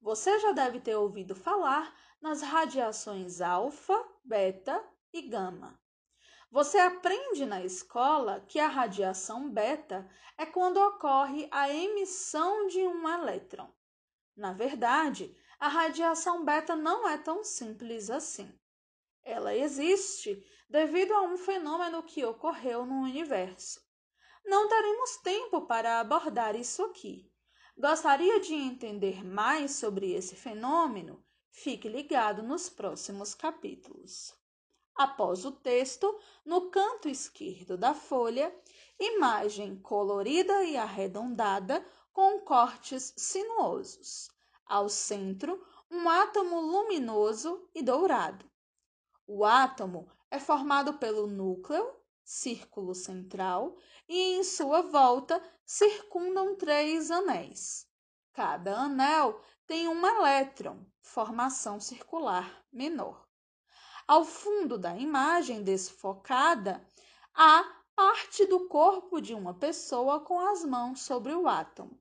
Você 0.02 0.40
já 0.40 0.52
deve 0.52 0.80
ter 0.80 0.96
ouvido 0.96 1.36
falar 1.36 1.96
nas 2.20 2.42
radiações 2.42 3.40
alfa, 3.40 4.04
beta 4.24 4.84
e 5.14 5.22
gama. 5.22 5.80
Você 6.52 6.78
aprende 6.78 7.46
na 7.46 7.64
escola 7.64 8.44
que 8.46 8.60
a 8.60 8.68
radiação 8.68 9.50
beta 9.50 10.06
é 10.38 10.46
quando 10.46 10.82
ocorre 10.82 11.48
a 11.50 11.74
emissão 11.74 12.68
de 12.68 12.86
um 12.86 13.08
elétron. 13.08 13.74
Na 14.36 14.52
verdade, 14.52 15.34
a 15.58 15.70
radiação 15.70 16.44
beta 16.44 16.76
não 16.76 17.08
é 17.08 17.18
tão 17.18 17.42
simples 17.42 18.10
assim. 18.10 18.54
Ela 19.24 19.56
existe 19.56 20.46
devido 20.70 21.14
a 21.14 21.22
um 21.22 21.38
fenômeno 21.38 22.04
que 22.04 22.26
ocorreu 22.26 22.86
no 22.86 22.96
universo. 23.02 23.80
Não 24.44 24.68
teremos 24.68 25.18
tempo 25.24 25.62
para 25.62 26.02
abordar 26.02 26.58
isso 26.58 26.84
aqui. 26.84 27.32
Gostaria 27.78 28.42
de 28.42 28.54
entender 28.54 29.24
mais 29.24 29.72
sobre 29.76 30.12
esse 30.12 30.36
fenômeno? 30.36 31.24
Fique 31.50 31.88
ligado 31.88 32.44
nos 32.44 32.70
próximos 32.70 33.34
capítulos. 33.34 34.41
Após 34.96 35.46
o 35.46 35.52
texto, 35.52 36.20
no 36.46 36.70
canto 36.70 37.10
esquerdo 37.10 37.78
da 37.78 37.94
folha, 37.94 38.54
imagem 39.00 39.76
colorida 39.78 40.64
e 40.64 40.78
arredondada 40.78 41.86
com 42.14 42.40
cortes 42.42 43.14
sinuosos. 43.18 44.30
Ao 44.66 44.90
centro, 44.90 45.66
um 45.90 46.08
átomo 46.08 46.62
luminoso 46.62 47.68
e 47.74 47.82
dourado. 47.82 48.50
O 49.26 49.44
átomo 49.44 50.10
é 50.30 50.40
formado 50.40 50.94
pelo 50.96 51.28
núcleo, 51.28 51.94
círculo 52.24 52.94
central, 52.94 53.78
e 54.08 54.36
em 54.36 54.44
sua 54.44 54.82
volta 54.82 55.42
circundam 55.66 56.56
três 56.56 57.12
anéis. 57.12 57.88
Cada 58.34 58.78
anel 58.78 59.42
tem 59.68 59.88
um 59.88 60.06
elétron, 60.06 60.86
formação 61.02 61.80
circular 61.80 62.66
menor. 62.72 63.21
Ao 64.08 64.26
fundo 64.26 64.78
da 64.78 64.96
imagem 64.98 65.64
desfocada, 65.64 66.86
há 67.34 67.64
parte 67.96 68.46
do 68.46 68.68
corpo 68.68 69.22
de 69.22 69.34
uma 69.34 69.54
pessoa 69.54 70.20
com 70.20 70.40
as 70.40 70.66
mãos 70.66 71.02
sobre 71.02 71.34
o 71.34 71.48
átomo. 71.48 72.00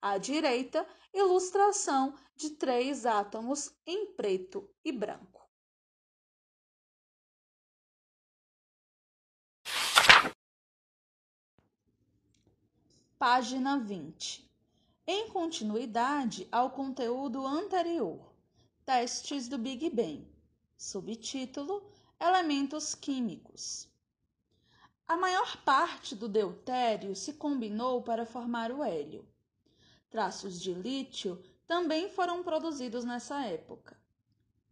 À 0.00 0.18
direita, 0.18 0.86
ilustração 1.12 2.14
de 2.36 2.50
três 2.50 3.06
átomos 3.06 3.72
em 3.86 4.12
preto 4.14 4.68
e 4.84 4.92
branco. 4.92 5.42
Página 13.18 13.78
20. 13.78 14.50
Em 15.06 15.28
continuidade 15.28 16.48
ao 16.50 16.70
conteúdo 16.70 17.46
anterior, 17.46 18.34
testes 18.84 19.48
do 19.48 19.56
Big 19.56 19.88
Bang. 19.90 20.33
Subtítulo: 20.76 21.82
Elementos 22.20 22.94
químicos. 22.94 23.88
A 25.06 25.16
maior 25.16 25.56
parte 25.58 26.16
do 26.16 26.28
deutério 26.28 27.14
se 27.14 27.34
combinou 27.34 28.02
para 28.02 28.26
formar 28.26 28.72
o 28.72 28.82
hélio. 28.82 29.26
Traços 30.10 30.60
de 30.60 30.74
lítio 30.74 31.42
também 31.66 32.10
foram 32.10 32.42
produzidos 32.42 33.04
nessa 33.04 33.44
época. 33.44 33.96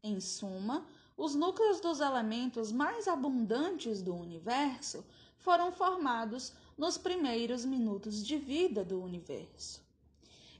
Em 0.03 0.21
suma, 0.21 0.87
os 1.17 1.35
núcleos 1.35 1.81
dos 1.81 2.01
elementos 2.01 2.73
mais 2.73 3.07
abundantes 3.07 4.03
do 4.03 4.15
universo 4.15 5.05
foram 5.39 5.71
formados 5.71 6.53
nos 6.77 6.99
primeiros 6.99 7.65
minutos 7.65 8.27
de 8.27 8.37
vida 8.37 8.85
do 8.85 9.01
universo. 9.01 9.83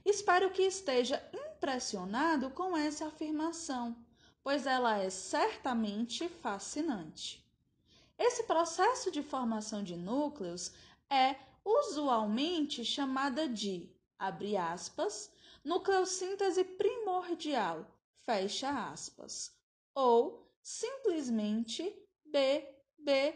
Espero 0.05 0.51
que 0.51 0.63
esteja 0.63 1.21
impressionado 1.33 2.49
com 2.51 2.77
essa 2.77 3.07
afirmação 3.07 3.95
pois 4.43 4.67
ela 4.67 4.97
é 4.97 5.09
certamente 5.09 6.27
fascinante. 6.27 7.43
Esse 8.17 8.43
processo 8.43 9.09
de 9.09 9.23
formação 9.23 9.83
de 9.83 9.95
núcleos 9.95 10.71
é 11.09 11.35
usualmente 11.63 12.83
chamada 12.83 13.47
de, 13.47 13.89
abre 14.19 14.57
aspas, 14.57 15.31
nucleossíntese 15.63 16.63
primordial, 16.63 17.87
fecha 18.25 18.69
aspas, 18.91 19.55
ou 19.95 20.51
simplesmente 20.61 21.95
BBN, 22.25 23.33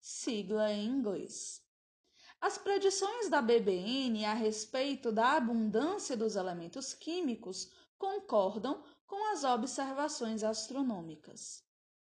sigla 0.00 0.72
em 0.72 0.86
inglês. 0.86 1.62
As 2.40 2.56
predições 2.56 3.28
da 3.28 3.42
BBN 3.42 4.24
a 4.24 4.34
respeito 4.34 5.10
da 5.10 5.32
abundância 5.32 6.16
dos 6.16 6.36
elementos 6.36 6.94
químicos 6.94 7.72
concordam 7.98 8.84
com 9.08 9.32
as 9.32 9.42
observações 9.42 10.44
astronômicas. 10.44 11.64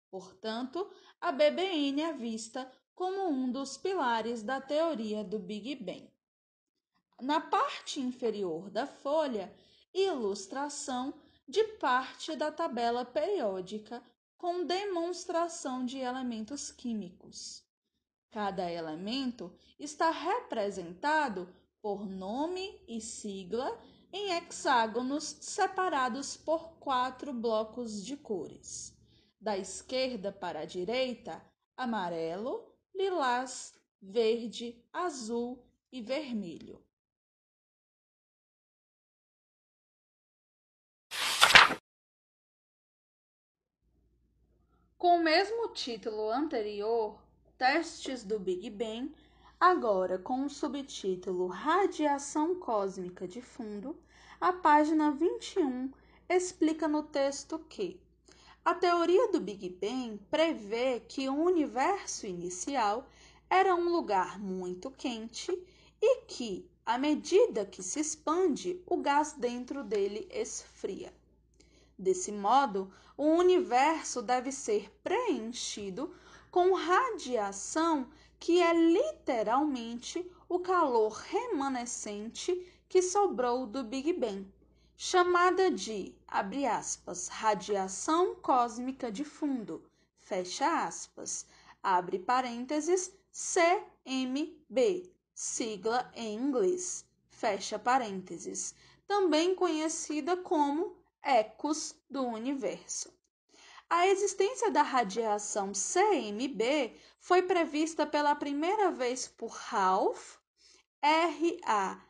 Portanto, 0.10 0.90
a 1.22 1.32
BBN 1.32 2.02
é 2.02 2.14
vista 2.14 2.72
como 2.96 3.28
um 3.28 3.52
dos 3.52 3.78
pilares 3.78 4.42
da 4.42 4.60
teoria 4.62 5.24
do 5.24 5.38
Big 5.38 5.76
Bang. 5.76 6.10
Na 7.22 7.40
parte 7.40 8.00
inferior 8.00 8.70
da 8.70 8.88
folha, 8.88 9.54
ilustração 9.94 11.14
de 11.48 11.64
parte 11.78 12.36
da 12.36 12.52
tabela 12.52 13.06
periódica 13.06 14.02
com 14.38 14.66
demonstração 14.66 15.86
de 15.86 16.00
elementos 16.00 16.72
químicos. 16.72 17.64
Cada 18.32 18.72
elemento 18.72 19.54
está 19.78 20.10
representado 20.10 21.54
por 21.82 22.08
nome 22.08 22.82
e 22.88 23.02
sigla 23.02 23.78
em 24.14 24.32
hexágonos 24.38 25.24
separados 25.42 26.38
por 26.38 26.78
quatro 26.78 27.34
blocos 27.34 28.06
de 28.06 28.16
cores. 28.16 28.96
Da 29.42 29.58
esquerda 29.58 30.32
para 30.32 30.60
a 30.60 30.66
direita, 30.66 31.44
amarelo, 31.76 32.72
lilás, 32.94 33.74
verde, 34.00 34.86
azul 34.94 35.66
e 35.92 36.00
vermelho. 36.00 36.80
Com 44.96 45.18
o 45.18 45.24
mesmo 45.24 45.74
título 45.74 46.30
anterior, 46.30 47.20
Testes 47.58 48.24
do 48.24 48.40
Big 48.40 48.70
Bang, 48.70 49.14
Agora, 49.60 50.18
com 50.18 50.46
o 50.46 50.50
subtítulo 50.50 51.48
Radiação 51.48 52.56
Cósmica 52.56 53.28
de 53.28 53.42
Fundo, 53.42 53.96
a 54.40 54.52
página 54.52 55.12
21 55.12 55.92
explica 56.28 56.88
no 56.88 57.04
texto 57.04 57.60
que 57.70 58.00
a 58.66 58.74
teoria 58.74 59.32
do 59.32 59.40
Big 59.40 59.70
Bang 59.70 60.20
prevê 60.32 61.02
que 61.02 61.30
o 61.30 61.36
universo 61.36 62.26
inicial 62.26 63.08
era 63.50 63.76
um 63.76 63.90
lugar 63.90 64.40
muito 64.40 64.90
quente 64.90 65.52
e 66.02 66.22
que, 66.22 66.70
à 66.86 66.98
medida 66.98 67.66
que 67.66 67.84
se 67.84 68.00
expande, 68.00 68.82
o 68.86 68.98
gás 68.98 69.34
dentro 69.34 69.84
dele 69.84 70.28
esfria. 70.32 71.14
Desse 71.98 72.32
modo, 72.32 72.92
o 73.16 73.26
universo 73.28 74.22
deve 74.22 74.52
ser 74.52 74.92
preenchido 75.04 76.14
com 76.50 76.74
radiação 76.74 78.08
que 78.44 78.62
é 78.62 78.74
literalmente 78.74 80.30
o 80.50 80.60
calor 80.60 81.14
remanescente 81.14 82.70
que 82.90 83.02
sobrou 83.02 83.66
do 83.66 83.86
Big 83.86 84.12
Bang, 84.12 84.46
chamada 84.98 85.72
de, 85.72 86.14
abre 86.28 86.66
aspas, 86.66 87.30
radiação 87.30 88.36
cósmica 88.36 89.10
de 89.10 89.24
fundo, 89.24 89.82
fecha 90.20 90.84
aspas, 90.84 91.46
abre 91.82 92.20
parênteses, 92.20 93.14
CMB, 93.32 95.10
sigla 95.34 96.12
em 96.14 96.36
inglês, 96.36 97.06
fecha 97.30 97.80
parênteses, 97.80 98.76
também 99.08 99.56
conhecida 99.56 100.36
como 100.36 100.98
ecos 101.22 101.96
do 102.10 102.24
universo. 102.24 103.13
A 103.96 104.08
existência 104.08 104.72
da 104.72 104.82
radiação 104.82 105.72
CMB 105.72 106.98
foi 107.20 107.44
prevista 107.44 108.08
pela 108.08 108.34
primeira 108.34 108.90
vez 108.90 109.28
por 109.28 109.52
Ralph 109.52 110.38
R-A-L-P-H 111.00 112.04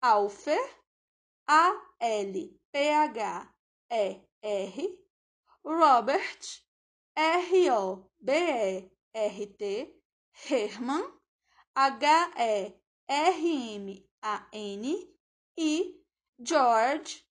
Alpher 0.00 0.76
A-L-P-H-E-R 1.46 2.58
Robert 5.64 6.62
R-O-B-E-R-T 7.14 8.02
Herman 10.50 11.20
H-E-R-M-A-N 11.76 12.76
e 15.56 16.04
George 16.40 17.24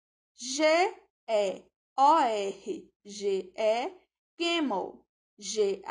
G-E-O-R-G-E 1.98 3.92
Gamow 4.40 5.06
G-A-M-O-W 5.38 5.86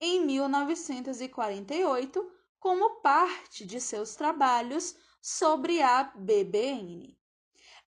em 0.00 0.24
1948 0.26 2.32
como 2.60 3.00
parte 3.00 3.64
de 3.64 3.80
seus 3.80 4.14
trabalhos 4.14 4.94
sobre 5.22 5.80
a 5.80 6.12
BBN. 6.16 7.18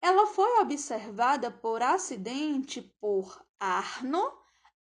Ela 0.02 0.26
foi 0.26 0.60
observada 0.60 1.52
por 1.52 1.84
acidente 1.84 2.82
por 2.82 3.46
Arno, 3.60 4.36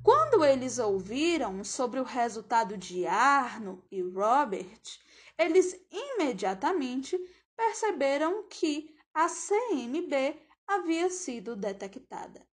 Quando 0.02 0.44
eles 0.44 0.78
ouviram 0.78 1.62
sobre 1.62 2.00
o 2.00 2.05
resultado 2.05 2.76
de 2.76 3.07
Arno 3.07 3.84
e 3.90 4.02
Robert, 4.02 4.82
eles 5.38 5.78
imediatamente 5.90 7.16
perceberam 7.57 8.48
que 8.48 8.96
a 9.12 9.28
CMB 9.28 10.38
havia 10.66 11.09
sido 11.11 11.55
detectada. 11.55 12.46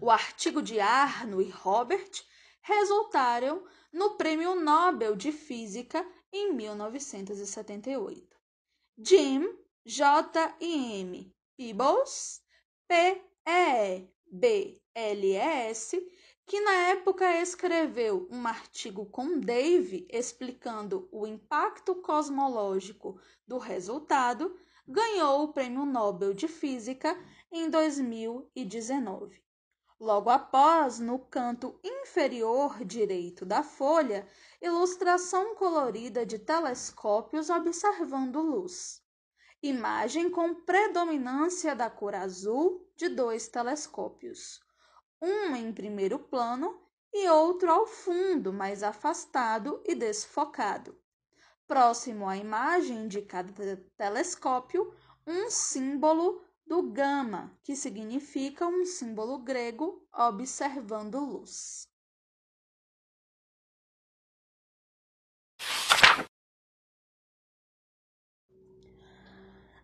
O 0.00 0.10
artigo 0.10 0.62
de 0.62 0.78
Arno 0.78 1.40
e 1.40 1.48
Robert 1.48 2.10
resultaram 2.60 3.66
no 3.92 4.16
Prêmio 4.16 4.54
Nobel 4.54 5.16
de 5.16 5.32
Física 5.32 6.06
em 6.32 6.52
1978. 6.52 8.27
Jim 9.00 9.48
J. 9.86 10.56
e 10.60 11.00
M. 11.02 11.32
Peebles, 11.56 12.42
P-E-B-L-E-S, 12.88 14.12
que 16.44 16.60
na 16.60 16.72
época 16.88 17.40
escreveu 17.40 18.26
um 18.28 18.44
artigo 18.44 19.06
com 19.06 19.38
Dave 19.38 20.04
explicando 20.10 21.08
o 21.12 21.28
impacto 21.28 21.94
cosmológico 22.02 23.20
do 23.46 23.56
resultado, 23.56 24.58
ganhou 24.84 25.44
o 25.44 25.52
Prêmio 25.52 25.86
Nobel 25.86 26.34
de 26.34 26.48
Física 26.48 27.16
em 27.52 27.70
2019. 27.70 29.40
Logo 30.00 30.28
após, 30.28 30.98
no 30.98 31.20
canto 31.20 31.78
inferior 31.84 32.84
direito 32.84 33.46
da 33.46 33.62
folha, 33.62 34.26
ilustração 34.60 35.54
colorida 35.54 36.26
de 36.26 36.38
telescópios 36.38 37.50
observando 37.50 38.40
luz. 38.40 39.02
Imagem 39.62 40.30
com 40.30 40.54
predominância 40.54 41.74
da 41.74 41.90
cor 41.90 42.14
azul 42.14 42.88
de 42.96 43.08
dois 43.08 43.48
telescópios 43.48 44.60
um 45.20 45.56
em 45.56 45.72
primeiro 45.72 46.18
plano 46.18 46.80
e 47.12 47.28
outro 47.28 47.70
ao 47.70 47.86
fundo, 47.86 48.52
mais 48.52 48.82
afastado 48.82 49.82
e 49.84 49.94
desfocado. 49.94 50.96
Próximo 51.66 52.28
à 52.28 52.36
imagem 52.36 53.08
de 53.08 53.22
cada 53.22 53.76
telescópio, 53.96 54.94
um 55.26 55.50
símbolo 55.50 56.42
do 56.66 56.82
gama, 56.82 57.58
que 57.62 57.74
significa 57.74 58.66
um 58.66 58.84
símbolo 58.84 59.38
grego 59.38 60.06
observando 60.12 61.18
luz. 61.18 61.87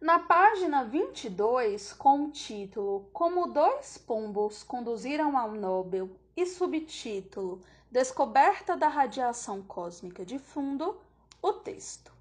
Na 0.05 0.19
página 0.19 0.85
22, 0.85 1.95
com 1.95 2.25
o 2.27 2.31
título 2.31 3.09
Como 3.11 3.47
dois 3.47 3.97
pombos 3.97 4.63
conduziram 4.63 5.35
ao 5.35 5.53
Nobel 5.53 6.11
e 6.37 6.45
subtítulo 6.45 7.63
Descoberta 7.91 8.77
da 8.77 8.87
radiação 8.87 9.63
cósmica 9.63 10.23
de 10.23 10.39
fundo, 10.39 11.01
o 11.41 11.55
texto. 11.55 12.13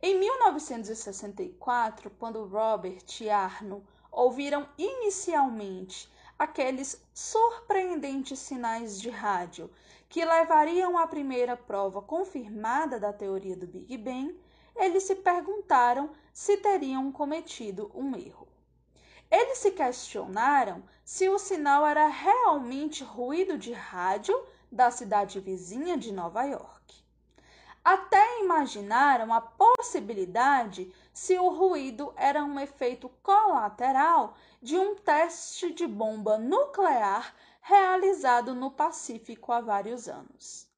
Em 0.00 0.16
1964, 0.16 2.08
quando 2.20 2.46
Robert 2.46 3.04
e 3.20 3.28
Arno 3.28 3.82
ouviram 4.08 4.68
inicialmente 4.78 6.08
aqueles 6.38 7.04
surpreendentes 7.12 8.38
sinais 8.38 9.00
de 9.00 9.10
rádio 9.10 9.68
que 10.08 10.24
levariam 10.24 10.96
à 10.96 11.08
primeira 11.08 11.56
prova 11.56 12.00
confirmada 12.00 13.00
da 13.00 13.12
teoria 13.12 13.56
do 13.56 13.66
Big 13.66 13.98
Bang, 13.98 14.40
eles 14.76 15.04
se 15.04 15.16
perguntaram 15.16 16.10
se 16.32 16.56
teriam 16.56 17.12
cometido 17.12 17.90
um 17.94 18.16
erro. 18.16 18.48
Eles 19.30 19.58
se 19.58 19.70
questionaram 19.70 20.82
se 21.04 21.28
o 21.28 21.38
sinal 21.38 21.86
era 21.86 22.06
realmente 22.06 23.02
ruído 23.02 23.56
de 23.56 23.72
rádio 23.72 24.34
da 24.70 24.90
cidade 24.90 25.40
vizinha 25.40 25.96
de 25.96 26.12
Nova 26.12 26.44
York. 26.44 27.02
Até 27.84 28.40
imaginaram 28.40 29.32
a 29.32 29.40
possibilidade 29.40 30.94
se 31.12 31.36
o 31.38 31.48
ruído 31.48 32.12
era 32.16 32.44
um 32.44 32.60
efeito 32.60 33.08
colateral 33.22 34.36
de 34.60 34.78
um 34.78 34.94
teste 34.94 35.72
de 35.72 35.86
bomba 35.86 36.38
nuclear 36.38 37.34
realizado 37.60 38.54
no 38.54 38.70
Pacífico 38.70 39.50
há 39.50 39.60
vários 39.60 40.08
anos. 40.08 40.71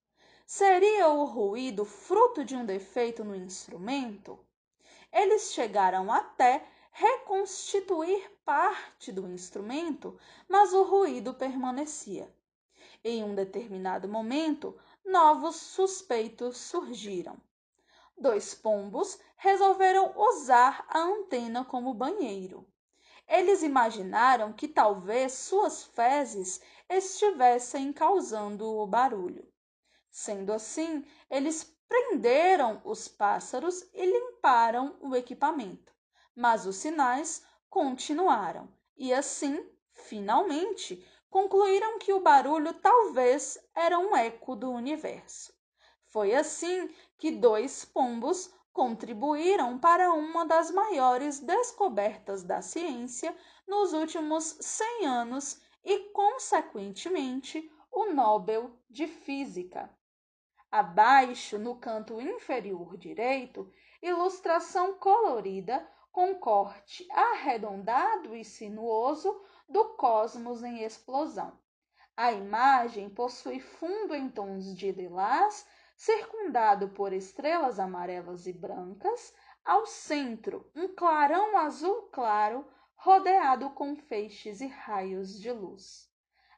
Seria 0.46 1.08
o 1.08 1.24
ruído 1.24 1.86
fruto 1.86 2.44
de 2.44 2.54
um 2.54 2.66
defeito 2.66 3.24
no 3.24 3.34
instrumento? 3.34 4.38
Eles 5.10 5.54
chegaram 5.54 6.12
até 6.12 6.68
reconstituir 6.92 8.30
parte 8.44 9.10
do 9.10 9.26
instrumento, 9.26 10.20
mas 10.46 10.74
o 10.74 10.82
ruído 10.82 11.32
permanecia. 11.32 12.30
Em 13.02 13.24
um 13.24 13.34
determinado 13.34 14.06
momento, 14.06 14.78
novos 15.02 15.56
suspeitos 15.56 16.58
surgiram. 16.58 17.40
Dois 18.14 18.54
pombos 18.54 19.18
resolveram 19.36 20.12
usar 20.14 20.84
a 20.90 21.00
antena 21.00 21.64
como 21.64 21.94
banheiro. 21.94 22.68
Eles 23.26 23.62
imaginaram 23.62 24.52
que 24.52 24.68
talvez 24.68 25.32
suas 25.32 25.84
fezes 25.84 26.60
estivessem 26.86 27.94
causando 27.94 28.68
o 28.68 28.86
barulho. 28.86 29.53
Sendo 30.16 30.52
assim, 30.52 31.04
eles 31.28 31.64
prenderam 31.88 32.80
os 32.84 33.08
pássaros 33.08 33.82
e 33.92 34.06
limparam 34.06 34.96
o 35.00 35.16
equipamento. 35.16 35.92
Mas 36.36 36.66
os 36.66 36.76
sinais 36.76 37.44
continuaram 37.68 38.72
e 38.96 39.12
assim, 39.12 39.68
finalmente, 39.92 41.04
concluíram 41.28 41.98
que 41.98 42.12
o 42.12 42.20
barulho 42.20 42.72
talvez 42.74 43.58
era 43.74 43.98
um 43.98 44.14
eco 44.14 44.54
do 44.54 44.70
universo. 44.70 45.52
Foi 46.04 46.32
assim 46.32 46.88
que 47.18 47.32
dois 47.32 47.84
pombos 47.84 48.54
contribuíram 48.72 49.80
para 49.80 50.12
uma 50.12 50.46
das 50.46 50.70
maiores 50.70 51.40
descobertas 51.40 52.44
da 52.44 52.62
ciência 52.62 53.36
nos 53.66 53.92
últimos 53.92 54.56
100 54.60 55.06
anos 55.06 55.60
e, 55.84 56.10
consequentemente, 56.10 57.68
o 57.90 58.12
Nobel 58.12 58.70
de 58.88 59.08
Física. 59.08 59.90
Abaixo, 60.76 61.56
no 61.56 61.76
canto 61.76 62.20
inferior 62.20 62.96
direito, 62.96 63.72
ilustração 64.02 64.94
colorida 64.94 65.88
com 66.10 66.34
corte 66.34 67.06
arredondado 67.12 68.34
e 68.34 68.44
sinuoso 68.44 69.40
do 69.68 69.90
cosmos 69.90 70.64
em 70.64 70.82
explosão. 70.82 71.56
A 72.16 72.32
imagem 72.32 73.08
possui 73.08 73.60
fundo 73.60 74.16
em 74.16 74.28
tons 74.28 74.74
de 74.74 74.90
lilás, 74.90 75.64
circundado 75.96 76.88
por 76.88 77.12
estrelas 77.12 77.78
amarelas 77.78 78.48
e 78.48 78.52
brancas, 78.52 79.32
ao 79.64 79.86
centro, 79.86 80.68
um 80.74 80.88
clarão 80.88 81.56
azul 81.56 82.08
claro 82.10 82.66
rodeado 82.96 83.70
com 83.70 83.94
feixes 83.94 84.60
e 84.60 84.66
raios 84.66 85.40
de 85.40 85.52
luz. 85.52 86.10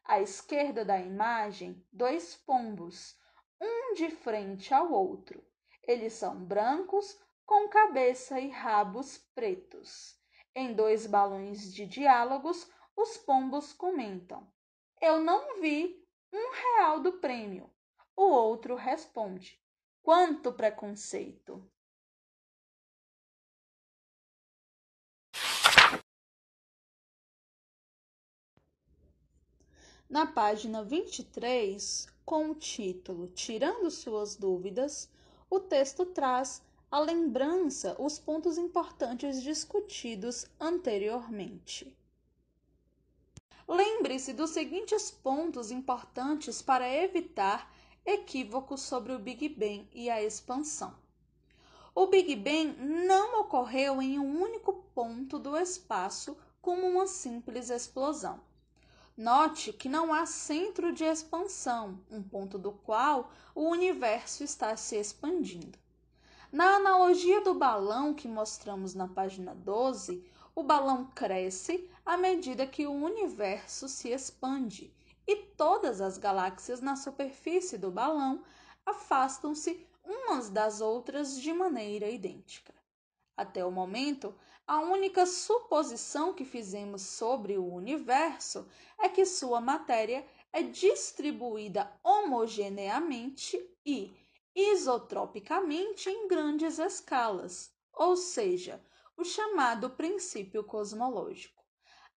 À 0.02 0.22
esquerda 0.22 0.86
da 0.86 0.98
imagem, 0.98 1.84
dois 1.92 2.34
pombos, 2.34 3.14
um 3.60 3.94
de 3.94 4.10
frente 4.10 4.72
ao 4.72 4.92
outro. 4.92 5.44
Eles 5.82 6.14
são 6.14 6.44
brancos, 6.44 7.18
com 7.44 7.68
cabeça 7.68 8.40
e 8.40 8.48
rabos 8.48 9.18
pretos. 9.34 10.18
Em 10.54 10.74
dois 10.74 11.06
balões 11.06 11.72
de 11.72 11.86
diálogos, 11.86 12.70
os 12.96 13.16
pombos 13.18 13.72
comentam: 13.72 14.50
Eu 15.00 15.20
não 15.20 15.60
vi 15.60 16.04
um 16.32 16.52
real 16.52 17.00
do 17.00 17.14
prêmio. 17.18 17.70
O 18.16 18.24
outro 18.24 18.74
responde: 18.74 19.62
Quanto 20.02 20.52
preconceito! 20.52 21.70
Na 30.08 30.24
página 30.24 30.84
23, 30.84 32.06
com 32.26 32.50
o 32.50 32.54
título 32.56 33.28
Tirando 33.28 33.88
Suas 33.88 34.34
Dúvidas, 34.34 35.08
o 35.48 35.60
texto 35.60 36.04
traz 36.04 36.60
a 36.90 36.98
lembrança 36.98 37.94
os 38.00 38.18
pontos 38.18 38.58
importantes 38.58 39.40
discutidos 39.40 40.44
anteriormente. 40.58 41.96
Lembre-se 43.68 44.32
dos 44.32 44.50
seguintes 44.50 45.08
pontos 45.08 45.70
importantes 45.70 46.60
para 46.60 46.92
evitar 46.92 47.72
equívocos 48.04 48.80
sobre 48.80 49.12
o 49.12 49.20
Big 49.20 49.48
Bang 49.48 49.88
e 49.94 50.10
a 50.10 50.20
expansão. 50.20 50.94
O 51.94 52.08
Big 52.08 52.34
Bang 52.34 52.76
não 52.76 53.40
ocorreu 53.40 54.02
em 54.02 54.18
um 54.18 54.42
único 54.42 54.72
ponto 54.92 55.38
do 55.38 55.56
espaço 55.56 56.36
como 56.60 56.88
uma 56.88 57.06
simples 57.06 57.70
explosão. 57.70 58.40
Note 59.16 59.72
que 59.72 59.88
não 59.88 60.12
há 60.12 60.26
centro 60.26 60.92
de 60.92 61.02
expansão, 61.02 61.98
um 62.10 62.22
ponto 62.22 62.58
do 62.58 62.70
qual 62.70 63.30
o 63.54 63.62
universo 63.62 64.44
está 64.44 64.76
se 64.76 64.94
expandindo. 64.96 65.78
Na 66.52 66.76
analogia 66.76 67.40
do 67.40 67.54
balão 67.54 68.12
que 68.12 68.28
mostramos 68.28 68.92
na 68.92 69.08
página 69.08 69.54
12, 69.54 70.22
o 70.54 70.62
balão 70.62 71.06
cresce 71.14 71.90
à 72.04 72.18
medida 72.18 72.66
que 72.66 72.86
o 72.86 72.92
universo 72.92 73.88
se 73.88 74.10
expande 74.10 74.92
e 75.26 75.36
todas 75.56 76.02
as 76.02 76.18
galáxias 76.18 76.82
na 76.82 76.94
superfície 76.94 77.78
do 77.78 77.90
balão 77.90 78.42
afastam-se 78.84 79.86
umas 80.04 80.50
das 80.50 80.82
outras 80.82 81.40
de 81.40 81.54
maneira 81.54 82.10
idêntica. 82.10 82.74
Até 83.34 83.64
o 83.64 83.70
momento, 83.70 84.34
a 84.66 84.80
única 84.80 85.24
suposição 85.26 86.34
que 86.34 86.44
fizemos 86.44 87.02
sobre 87.02 87.56
o 87.56 87.72
universo 87.72 88.68
é 88.98 89.08
que 89.08 89.24
sua 89.24 89.60
matéria 89.60 90.26
é 90.52 90.62
distribuída 90.62 91.92
homogeneamente 92.02 93.58
e 93.84 94.12
isotropicamente 94.54 96.08
em 96.08 96.26
grandes 96.26 96.78
escalas, 96.78 97.72
ou 97.92 98.16
seja, 98.16 98.82
o 99.16 99.22
chamado 99.22 99.90
princípio 99.90 100.64
cosmológico. 100.64 101.62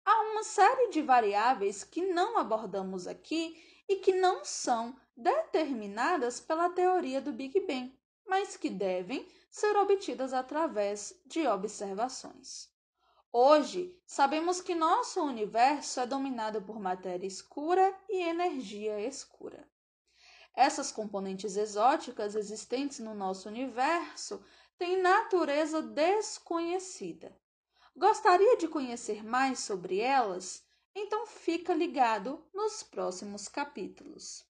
Há 0.05 0.21
uma 0.31 0.45
série 0.45 0.91
de 0.91 1.03
variáveis 1.03 1.83
que 1.83 2.07
não 2.07 2.39
abordamos 2.39 3.09
aqui 3.09 3.61
e 3.89 3.97
que 3.97 4.13
não 4.13 4.45
são 4.45 4.97
determinadas 5.17 6.39
pela 6.39 6.71
teoria 6.71 7.21
do 7.21 7.33
Big 7.33 7.59
Bang, 7.67 7.93
mas 8.25 8.57
que 8.57 8.71
devem 8.71 9.27
ser 9.57 9.75
obtidas 9.75 10.35
através 10.35 11.19
de 11.25 11.49
observações. 11.49 12.69
Hoje, 13.33 13.99
sabemos 14.05 14.61
que 14.61 14.75
nosso 14.75 15.23
universo 15.23 15.99
é 15.99 16.07
dominado 16.07 16.61
por 16.61 16.79
matéria 16.79 17.27
escura 17.27 17.99
e 18.07 18.21
energia 18.21 19.01
escura. 19.01 19.67
Essas 20.55 20.93
componentes 20.93 21.57
exóticas 21.57 22.35
existentes 22.35 22.99
no 22.99 23.15
nosso 23.15 23.49
universo 23.49 24.45
têm 24.77 25.01
natureza 25.01 25.81
desconhecida. 25.81 27.35
Gostaria 27.97 28.59
de 28.59 28.69
conhecer 28.69 29.25
mais 29.25 29.61
sobre 29.61 30.01
elas? 30.01 30.67
Então 30.95 31.27
fica 31.27 31.73
ligado 31.73 32.47
nos 32.53 32.83
próximos 32.83 33.49
capítulos. 33.49 34.45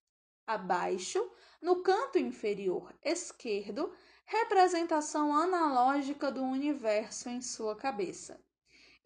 Abaixo, 0.44 1.30
no 1.62 1.80
canto 1.80 2.18
inferior 2.18 2.92
esquerdo, 3.04 3.94
representação 4.26 5.32
analógica 5.32 6.32
do 6.32 6.42
universo 6.42 7.28
em 7.28 7.40
sua 7.40 7.76
cabeça. 7.76 8.40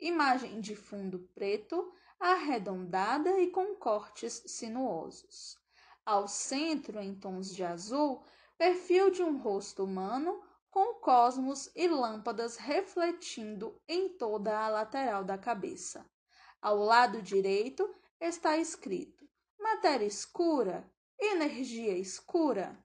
Imagem 0.01 0.63
de 0.63 0.75
fundo 0.75 1.19
preto, 1.35 1.93
arredondada 2.19 3.39
e 3.39 3.51
com 3.51 3.75
cortes 3.75 4.43
sinuosos. 4.47 5.59
Ao 6.07 6.27
centro, 6.27 6.99
em 6.99 7.15
tons 7.15 7.55
de 7.55 7.63
azul, 7.63 8.25
perfil 8.57 9.11
de 9.11 9.23
um 9.23 9.37
rosto 9.37 9.85
humano 9.85 10.43
com 10.71 10.95
cosmos 10.95 11.71
e 11.77 11.87
lâmpadas 11.87 12.57
refletindo 12.57 13.79
em 13.87 14.09
toda 14.17 14.59
a 14.59 14.71
lateral 14.71 15.23
da 15.23 15.37
cabeça. 15.37 16.09
Ao 16.63 16.79
lado 16.79 17.21
direito 17.21 17.95
está 18.19 18.57
escrito: 18.57 19.29
matéria 19.59 20.07
escura, 20.07 20.91
energia 21.19 21.99
escura. 21.99 22.83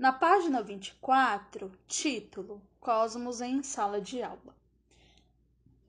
Na 0.00 0.14
página 0.14 0.62
24, 0.62 1.70
título: 1.86 2.62
Cosmos 2.80 3.42
em 3.42 3.62
sala 3.62 4.00
de 4.00 4.22
aula. 4.22 4.56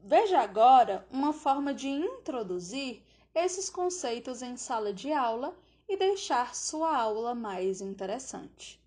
Veja 0.03 0.41
agora 0.41 1.07
uma 1.09 1.31
forma 1.31 1.73
de 1.73 1.87
introduzir 1.87 3.01
esses 3.33 3.69
conceitos 3.69 4.41
em 4.41 4.57
sala 4.57 4.91
de 4.91 5.13
aula 5.13 5.55
e 5.87 5.95
deixar 5.95 6.53
sua 6.53 6.93
aula 6.93 7.33
mais 7.33 7.79
interessante. 7.79 8.83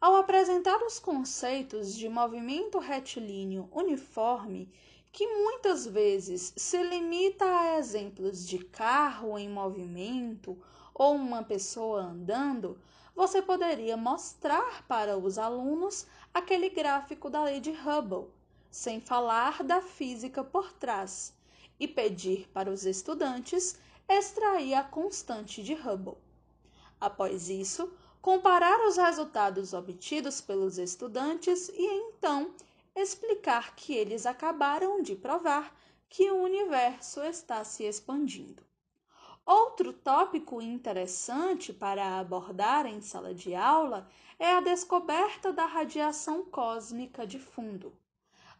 Ao 0.00 0.16
apresentar 0.16 0.82
os 0.84 0.98
conceitos 0.98 1.94
de 1.94 2.08
movimento 2.08 2.78
retilíneo 2.78 3.68
uniforme, 3.70 4.72
que 5.12 5.26
muitas 5.26 5.86
vezes 5.86 6.54
se 6.56 6.82
limita 6.82 7.44
a 7.44 7.78
exemplos 7.78 8.48
de 8.48 8.58
carro 8.58 9.38
em 9.38 9.50
movimento 9.50 10.56
ou 10.94 11.14
uma 11.14 11.42
pessoa 11.42 12.04
andando, 12.04 12.80
você 13.20 13.42
poderia 13.42 13.98
mostrar 13.98 14.82
para 14.88 15.18
os 15.18 15.36
alunos 15.36 16.06
aquele 16.32 16.70
gráfico 16.70 17.28
da 17.28 17.44
lei 17.44 17.60
de 17.60 17.70
Hubble 17.70 18.30
sem 18.70 18.98
falar 18.98 19.62
da 19.62 19.82
física 19.82 20.42
por 20.42 20.72
trás, 20.72 21.34
e 21.78 21.86
pedir 21.86 22.48
para 22.48 22.70
os 22.70 22.86
estudantes 22.86 23.78
extrair 24.08 24.72
a 24.72 24.82
constante 24.82 25.62
de 25.62 25.74
Hubble. 25.74 26.16
Após 26.98 27.50
isso, 27.50 27.92
comparar 28.22 28.88
os 28.88 28.96
resultados 28.96 29.74
obtidos 29.74 30.40
pelos 30.40 30.78
estudantes 30.78 31.68
e 31.68 31.84
então 31.84 32.54
explicar 32.96 33.76
que 33.76 33.92
eles 33.92 34.24
acabaram 34.24 35.02
de 35.02 35.14
provar 35.14 35.76
que 36.08 36.30
o 36.30 36.42
universo 36.42 37.22
está 37.22 37.64
se 37.64 37.84
expandindo. 37.84 38.69
Outro 39.52 39.92
tópico 39.92 40.62
interessante 40.62 41.72
para 41.72 42.20
abordar 42.20 42.86
em 42.86 43.00
sala 43.00 43.34
de 43.34 43.52
aula 43.52 44.08
é 44.38 44.52
a 44.52 44.60
descoberta 44.60 45.52
da 45.52 45.66
radiação 45.66 46.44
cósmica 46.44 47.26
de 47.26 47.40
fundo. 47.40 47.92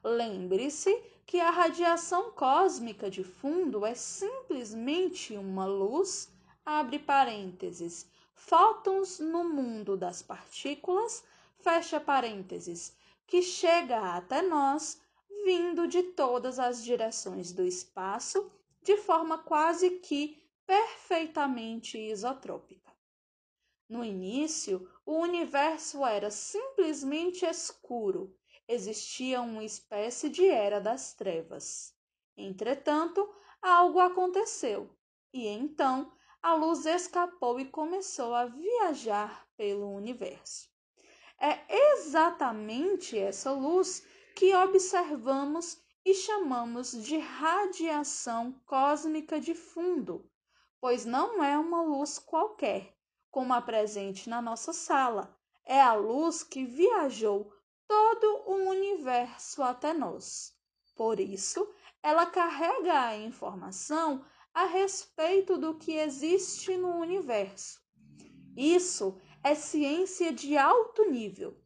Lembre-se 0.03 0.93
que 1.25 1.39
a 1.39 1.49
radiação 1.49 2.33
cósmica 2.33 3.09
de 3.09 3.23
fundo 3.23 3.87
é 3.87 3.95
simplesmente 3.95 5.37
uma 5.37 5.65
luz, 5.65 6.29
abre 6.67 6.99
parênteses, 6.99 8.05
fótons 8.35 9.21
no 9.21 9.45
mundo 9.45 9.97
das 9.97 10.23
partículas, 10.23 11.23
fecha 11.61 12.01
parênteses, 12.01 12.97
que 13.29 13.43
chega 13.43 14.17
até 14.17 14.43
nós 14.43 15.01
vindo 15.45 15.87
de 15.87 16.03
todas 16.03 16.59
as 16.59 16.83
direções 16.83 17.53
do 17.53 17.63
espaço 17.63 18.51
de 18.83 18.97
forma 18.97 19.39
quase 19.39 19.91
que 19.91 20.40
perfeitamente 20.71 21.99
isotrópica. 21.99 22.97
No 23.89 24.05
início, 24.05 24.89
o 25.05 25.15
universo 25.19 26.07
era 26.07 26.31
simplesmente 26.31 27.45
escuro, 27.45 28.39
existia 28.69 29.41
uma 29.41 29.65
espécie 29.65 30.29
de 30.29 30.47
era 30.47 30.81
das 30.81 31.13
trevas. 31.13 31.93
Entretanto, 32.37 33.29
algo 33.61 33.99
aconteceu, 33.99 34.97
e 35.35 35.49
então 35.49 36.13
a 36.41 36.55
luz 36.55 36.87
escapou 36.87 37.59
e 37.59 37.65
começou 37.65 38.33
a 38.33 38.47
viajar 38.47 39.49
pelo 39.57 39.93
universo. 39.93 40.69
É 41.41 41.65
exatamente 41.95 43.19
essa 43.19 43.51
luz 43.51 44.07
que 44.37 44.55
observamos 44.55 45.83
e 46.05 46.15
chamamos 46.15 46.93
de 46.93 47.19
radiação 47.19 48.53
cósmica 48.65 49.41
de 49.41 49.53
fundo, 49.53 50.30
pois 50.81 51.05
não 51.05 51.43
é 51.43 51.59
uma 51.59 51.83
luz 51.83 52.19
qualquer, 52.19 52.97
como 53.31 53.53
a 53.53 53.61
presente 53.61 54.29
na 54.29 54.41
nossa 54.41 54.73
sala. 54.73 55.37
É 55.65 55.81
a 55.81 55.95
luz 55.95 56.43
que 56.43 56.65
viajou 56.65 57.53
todo 57.87 58.43
o 58.47 58.71
universo 58.71 59.63
até 59.63 59.93
nós. 59.93 60.57
Por 60.97 61.21
isso, 61.21 61.69
ela 62.03 62.27
carrega 62.27 63.07
a 63.07 63.17
informação 63.17 64.25
a 64.53 64.65
respeito 64.65 65.57
do 65.59 65.75
que 65.75 65.93
existe 65.93 66.77
no 66.77 66.97
universo. 66.97 67.81
Isso 68.57 69.21
é 69.43 69.55
ciência 69.55 70.33
de 70.33 70.57
alto 70.57 71.09
nível. 71.11 71.57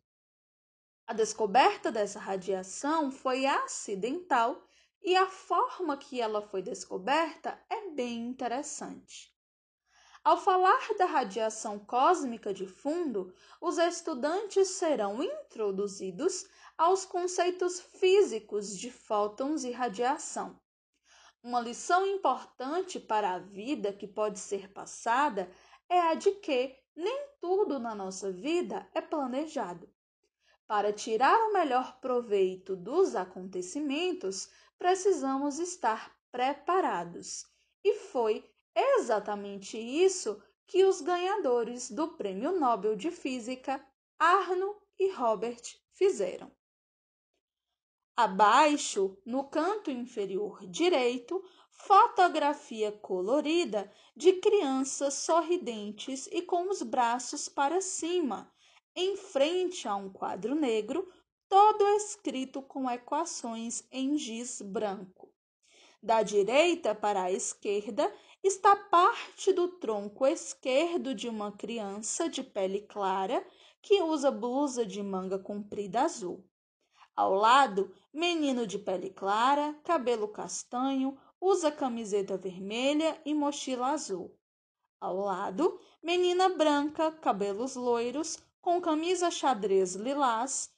A 1.07 1.13
descoberta 1.13 1.91
dessa 1.91 2.19
radiação 2.19 3.11
foi 3.11 3.47
acidental 3.47 4.63
e 5.05 5.15
a 5.15 5.27
forma 5.27 5.99
que 5.99 6.21
ela 6.21 6.41
foi 6.41 6.63
descoberta 6.63 7.63
é 7.69 7.91
bem 7.91 8.27
interessante. 8.27 9.33
Ao 10.25 10.39
falar 10.39 10.95
da 10.97 11.05
radiação 11.05 11.79
cósmica 11.79 12.55
de 12.55 12.67
fundo, 12.67 13.35
os 13.61 13.77
estudantes 13.77 14.69
serão 14.69 15.23
introduzidos 15.23 16.49
aos 16.79 17.05
conceitos 17.05 17.79
físicos 17.79 18.77
de 18.79 18.91
fótons 18.91 19.65
e 19.65 19.71
radiação. 19.71 20.59
Uma 21.43 21.61
lição 21.61 22.07
importante 22.07 22.99
para 22.99 23.35
a 23.35 23.39
vida 23.39 23.93
que 23.93 24.09
pode 24.09 24.39
ser 24.39 24.73
passada 24.73 25.51
é 25.91 26.01
a 26.01 26.15
de 26.15 26.31
que 26.33 26.75
nem 26.97 27.29
tudo 27.39 27.79
na 27.79 27.95
nossa 27.95 28.33
vida 28.33 28.89
é 28.95 29.03
planejado. 29.03 29.87
Para 30.67 30.91
tirar 30.95 31.39
o 31.49 31.53
melhor 31.53 32.01
proveito 32.01 32.75
dos 32.75 33.15
acontecimentos, 33.15 34.49
precisamos 34.79 35.59
estar 35.59 36.15
preparados. 36.31 37.47
E 37.83 37.95
foi 37.95 38.45
exatamente 38.75 39.79
isso 39.79 40.43
que 40.67 40.85
os 40.85 41.01
ganhadores 41.01 41.91
do 41.91 42.09
Prêmio 42.17 42.59
Nobel 42.59 42.97
de 42.97 43.11
Física, 43.11 43.85
Arno 44.19 44.77
e 44.99 45.13
Robert, 45.13 45.63
fizeram. 45.93 46.51
Abaixo, 48.17 49.19
no 49.27 49.45
canto 49.45 49.91
inferior 49.91 50.65
direito, 50.69 51.45
fotografia 51.69 52.93
colorida 52.93 53.93
de 54.17 54.35
crianças 54.35 55.15
sorridentes 55.15 56.29
e 56.29 56.41
com 56.41 56.71
os 56.71 56.81
braços 56.83 57.49
para 57.49 57.81
cima, 57.81 58.53
em 58.95 59.17
frente 59.17 59.89
a 59.89 59.97
um 59.97 60.09
quadro 60.09 60.55
negro, 60.55 61.13
todo 61.55 61.87
escrito 61.91 62.61
com 62.61 62.91
equações 62.91 63.87
em 63.93 64.19
giz 64.19 64.61
branco. 64.61 65.33
Da 66.03 66.21
direita 66.21 66.97
para 66.97 67.23
a 67.23 67.31
esquerda 67.31 68.13
está 68.43 68.75
parte 68.75 69.53
do 69.53 69.69
tronco 69.69 70.27
esquerdo 70.27 71.15
de 71.15 71.29
uma 71.29 71.53
criança 71.53 72.29
de 72.29 72.43
pele 72.43 72.81
clara 72.81 73.47
que 73.81 74.03
usa 74.03 74.33
blusa 74.33 74.85
de 74.85 75.01
manga 75.01 75.39
comprida 75.39 76.03
azul. 76.03 76.45
Ao 77.15 77.33
lado, 77.33 77.95
menino 78.13 78.67
de 78.67 78.77
pele 78.77 79.11
clara, 79.11 79.79
cabelo 79.85 80.27
castanho, 80.27 81.17
usa 81.41 81.71
camiseta 81.71 82.37
vermelha 82.37 83.17
e 83.25 83.33
mochila 83.33 83.93
azul. 83.93 84.37
Ao 85.01 85.17
lado, 85.17 85.79
menina 86.03 86.49
branca, 86.49 87.13
cabelos 87.13 87.77
loiros, 87.77 88.43
com 88.61 88.81
camisa 88.81 89.31
xadrez 89.31 89.95
lilás, 89.95 90.74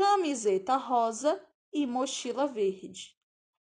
camiseta 0.00 0.76
rosa 0.76 1.38
e 1.70 1.86
mochila 1.86 2.46
verde. 2.46 3.14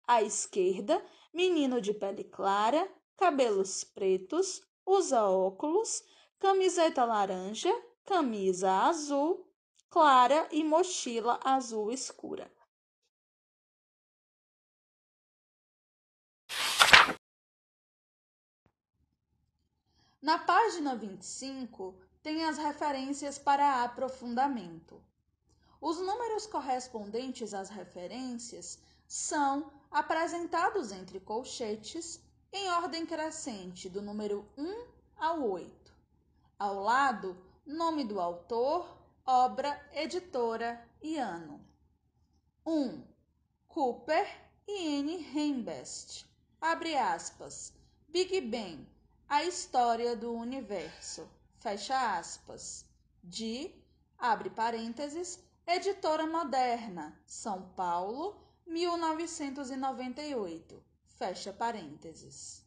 À 0.06 0.22
esquerda, 0.22 1.02
menino 1.34 1.80
de 1.80 1.94
pele 1.94 2.26
clara, 2.26 2.92
cabelos 3.16 3.86
pretos, 3.86 4.62
usa 4.86 5.24
óculos, 5.30 6.04
camiseta 6.38 7.06
laranja, 7.06 7.74
camisa 8.04 8.70
azul 8.82 9.50
clara 9.90 10.46
e 10.52 10.62
mochila 10.62 11.40
azul 11.42 11.90
escura. 11.90 12.52
Na 20.22 20.38
página 20.40 20.98
25, 20.98 21.96
tem 22.22 22.44
as 22.44 22.58
referências 22.58 23.40
para 23.40 23.86
aprofundamento. 23.86 25.02
Os 25.88 26.00
números 26.00 26.48
correspondentes 26.48 27.54
às 27.54 27.70
referências 27.70 28.80
são 29.08 29.72
apresentados 29.92 30.92
entre 30.92 31.20
colchetes 31.20 32.20
em 32.52 32.72
ordem 32.72 33.06
crescente, 33.06 33.88
do 33.88 34.02
número 34.02 34.50
1 34.58 34.88
ao 35.16 35.48
8. 35.48 35.94
Ao 36.58 36.82
lado, 36.82 37.38
nome 37.64 38.04
do 38.04 38.20
autor, 38.20 38.98
obra, 39.24 39.80
editora 39.94 40.84
e 41.04 41.20
ano. 41.20 41.64
1. 42.66 43.04
Cooper 43.68 44.28
e 44.68 44.88
N. 44.88 45.38
Heimbest. 45.38 46.26
Abre 46.60 46.98
aspas. 46.98 47.72
Big 48.08 48.42
Bang, 48.42 48.90
a 49.30 49.44
história 49.44 50.16
do 50.16 50.34
universo 50.34 51.30
fecha 51.60 52.18
aspas, 52.18 52.84
de, 53.24 53.72
abre 54.18 54.50
parênteses, 54.50 55.45
Editora 55.68 56.28
Moderna, 56.28 57.20
São 57.26 57.70
Paulo, 57.70 58.40
1998, 58.68 60.86
fecha 61.18 61.52
parênteses. 61.52 62.64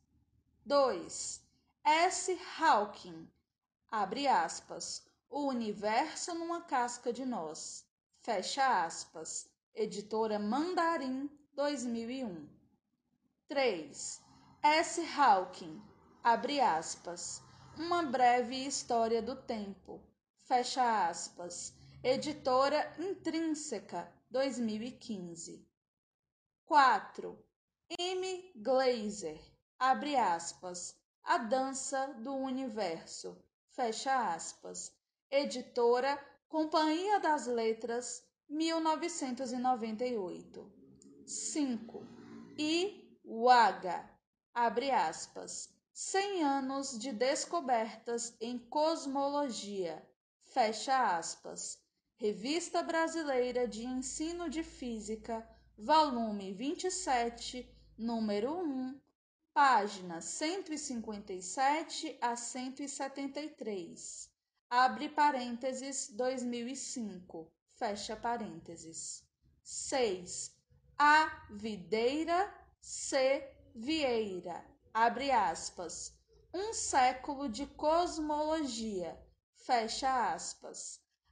2. 0.66 1.40
S. 1.84 2.36
Hawking, 2.58 3.30
abre 3.88 4.26
aspas, 4.26 5.08
O 5.30 5.46
Universo 5.46 6.34
numa 6.34 6.62
Casca 6.62 7.12
de 7.12 7.24
Nós, 7.24 7.86
fecha 8.20 8.84
aspas, 8.84 9.48
Editora 9.76 10.40
Mandarim, 10.40 11.30
2001. 11.54 12.48
3. 13.46 14.20
S. 14.60 15.00
Hawking, 15.16 15.80
abre 16.24 16.60
aspas, 16.60 17.44
uma 17.76 18.02
breve 18.02 18.56
história 18.56 19.22
do 19.22 19.36
tempo. 19.36 20.02
Fecha 20.40 21.08
aspas. 21.08 21.77
Editora 22.04 22.94
Intrínseca, 22.96 24.08
2015. 24.30 25.66
4. 26.64 27.44
M. 27.98 28.52
Glazer, 28.54 29.40
abre 29.76 30.14
aspas. 30.14 30.94
A 31.24 31.38
Dança 31.38 32.06
do 32.22 32.36
Universo, 32.36 33.36
fecha 33.72 34.32
aspas. 34.32 34.92
Editora 35.28 36.16
Companhia 36.48 37.18
das 37.18 37.48
Letras, 37.48 38.22
1998. 38.48 40.72
5. 41.26 42.06
I. 42.56 43.18
Waga, 43.24 44.08
abre 44.54 44.92
aspas. 44.92 45.68
100 45.92 46.44
anos 46.44 46.96
de 46.96 47.12
descobertas 47.12 48.36
em 48.40 48.56
cosmologia. 48.56 50.00
fecha 50.44 51.18
aspas. 51.18 51.87
Revista 52.20 52.82
Brasileira 52.82 53.68
de 53.68 53.84
Ensino 53.86 54.50
de 54.50 54.64
Física, 54.64 55.48
volume 55.78 56.52
27, 56.52 57.72
número 57.96 58.58
1, 58.58 59.00
páginas 59.54 60.24
157 60.24 62.18
a 62.20 62.34
173. 62.34 64.28
Abre 64.68 65.08
parênteses 65.10 66.08
2005, 66.08 67.52
fecha 67.76 68.16
parênteses. 68.16 69.22
6. 69.62 70.56
A 70.98 71.46
Videira 71.52 72.52
C. 72.80 73.48
Vieira, 73.76 74.66
abre 74.92 75.30
aspas. 75.30 76.12
Um 76.52 76.72
século 76.72 77.48
de 77.48 77.64
cosmologia, 77.64 79.16
fecha 79.54 80.32
aspas. 80.34 81.06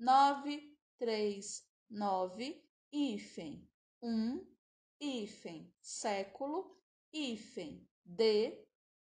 5 0.00 0.02
9 0.02 0.76
3 0.98 1.64
9 1.90 2.62
hífen. 2.90 3.68
1 4.00 4.40
hífen. 4.98 5.70
Século 5.80 6.74
hífen. 7.12 7.86
De 8.04 8.66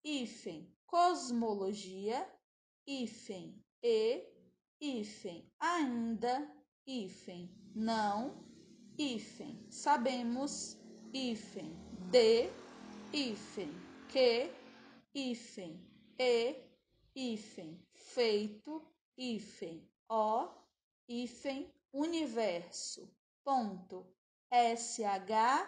hífen. 0.04 0.66
Cosmologia 0.86 2.26
hífen. 2.84 3.64
E 3.80 4.26
hífen. 4.80 5.48
Ainda 5.60 6.52
hífen. 6.84 7.48
Não 7.74 8.44
hífen. 8.98 9.64
Sabemos 9.70 10.76
hífen. 11.12 11.76
De 12.10 12.50
hífen. 13.12 13.70
Que 14.08 14.50
hífen. 15.14 15.80
E 16.18 16.56
hífen. 17.14 17.80
Feito 17.94 18.82
hífen. 19.16 19.88
O 20.08 20.61
hífen 21.08 21.72
universo 21.92 23.10
ponto 23.44 24.06
SHTML 24.50 25.58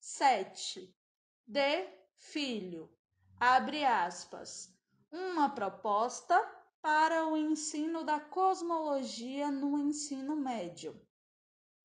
7 0.00 0.96
de 1.46 1.88
filho 2.16 2.90
abre 3.40 3.84
aspas 3.84 4.72
uma 5.10 5.48
proposta 5.48 6.36
para 6.80 7.26
o 7.26 7.36
ensino 7.36 8.04
da 8.04 8.20
cosmologia 8.20 9.50
no 9.50 9.78
ensino 9.78 10.36
médio. 10.36 11.00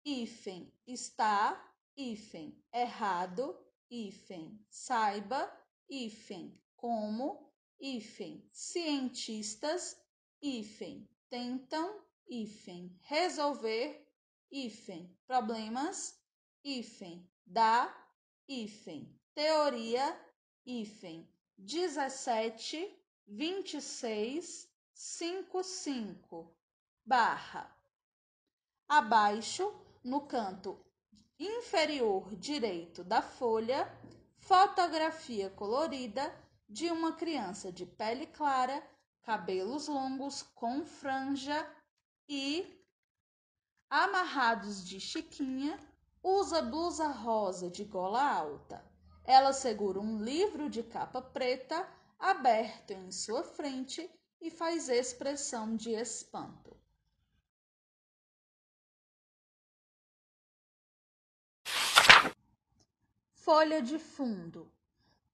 hífen 0.02 0.72
está 0.86 1.62
hífen 1.94 2.58
errado 2.72 3.54
hífen 3.90 4.64
saiba 4.70 5.52
hífen 5.90 6.58
como 6.74 7.52
hífen 7.78 8.48
cientistas 8.50 9.94
hífen 10.40 11.06
tentam 11.28 12.08
hífen 12.28 13.00
resolver, 13.08 14.06
hífen 14.50 15.16
problemas, 15.26 16.14
hífen 16.62 17.28
da, 17.44 17.88
hífen 18.46 19.17
teoria, 19.38 20.20
hífen 20.66 21.24
17, 21.56 22.92
26, 23.24 24.68
55, 24.92 26.52
barra. 27.06 27.72
Abaixo, 28.88 29.72
no 30.02 30.22
canto 30.22 30.84
inferior 31.38 32.34
direito 32.34 33.04
da 33.04 33.22
folha, 33.22 33.88
fotografia 34.40 35.48
colorida 35.50 36.34
de 36.68 36.90
uma 36.90 37.12
criança 37.12 37.70
de 37.70 37.86
pele 37.86 38.26
clara, 38.26 38.82
cabelos 39.22 39.86
longos 39.86 40.42
com 40.42 40.84
franja 40.84 41.64
e, 42.28 42.66
amarrados 43.88 44.84
de 44.84 44.98
chiquinha, 44.98 45.78
usa 46.24 46.60
blusa 46.60 47.06
rosa 47.06 47.70
de 47.70 47.84
gola 47.84 48.20
alta. 48.20 48.87
Ela 49.28 49.52
segura 49.52 50.00
um 50.00 50.24
livro 50.24 50.70
de 50.70 50.82
capa 50.82 51.20
preta 51.20 51.86
aberto 52.18 52.92
em 52.92 53.12
sua 53.12 53.44
frente 53.44 54.10
e 54.40 54.50
faz 54.50 54.88
expressão 54.88 55.76
de 55.76 55.90
espanto. 55.90 56.74
Folha 63.34 63.82
de 63.82 63.98
fundo, 63.98 64.72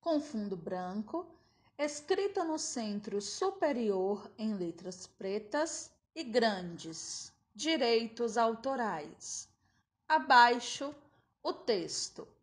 com 0.00 0.20
fundo 0.20 0.56
branco, 0.56 1.24
escrita 1.78 2.42
no 2.42 2.58
centro 2.58 3.22
superior 3.22 4.28
em 4.36 4.54
letras 4.54 5.06
pretas, 5.06 5.94
e 6.16 6.22
grandes 6.22 7.32
direitos 7.54 8.36
autorais. 8.36 9.48
Abaixo, 10.08 10.94
o 11.42 11.52
texto. 11.52 12.33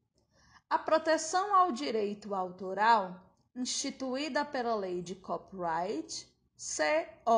A 0.72 0.80
proteção 0.80 1.54
ao 1.54 1.74
direito 1.74 2.34
autoral, 2.34 3.20
instituída 3.54 4.46
pela 4.46 4.74
Lei 4.74 5.02
de 5.02 5.16
Copyright 5.16 6.26
C-O-P-Y-R-I-G-H-T, 6.56 7.34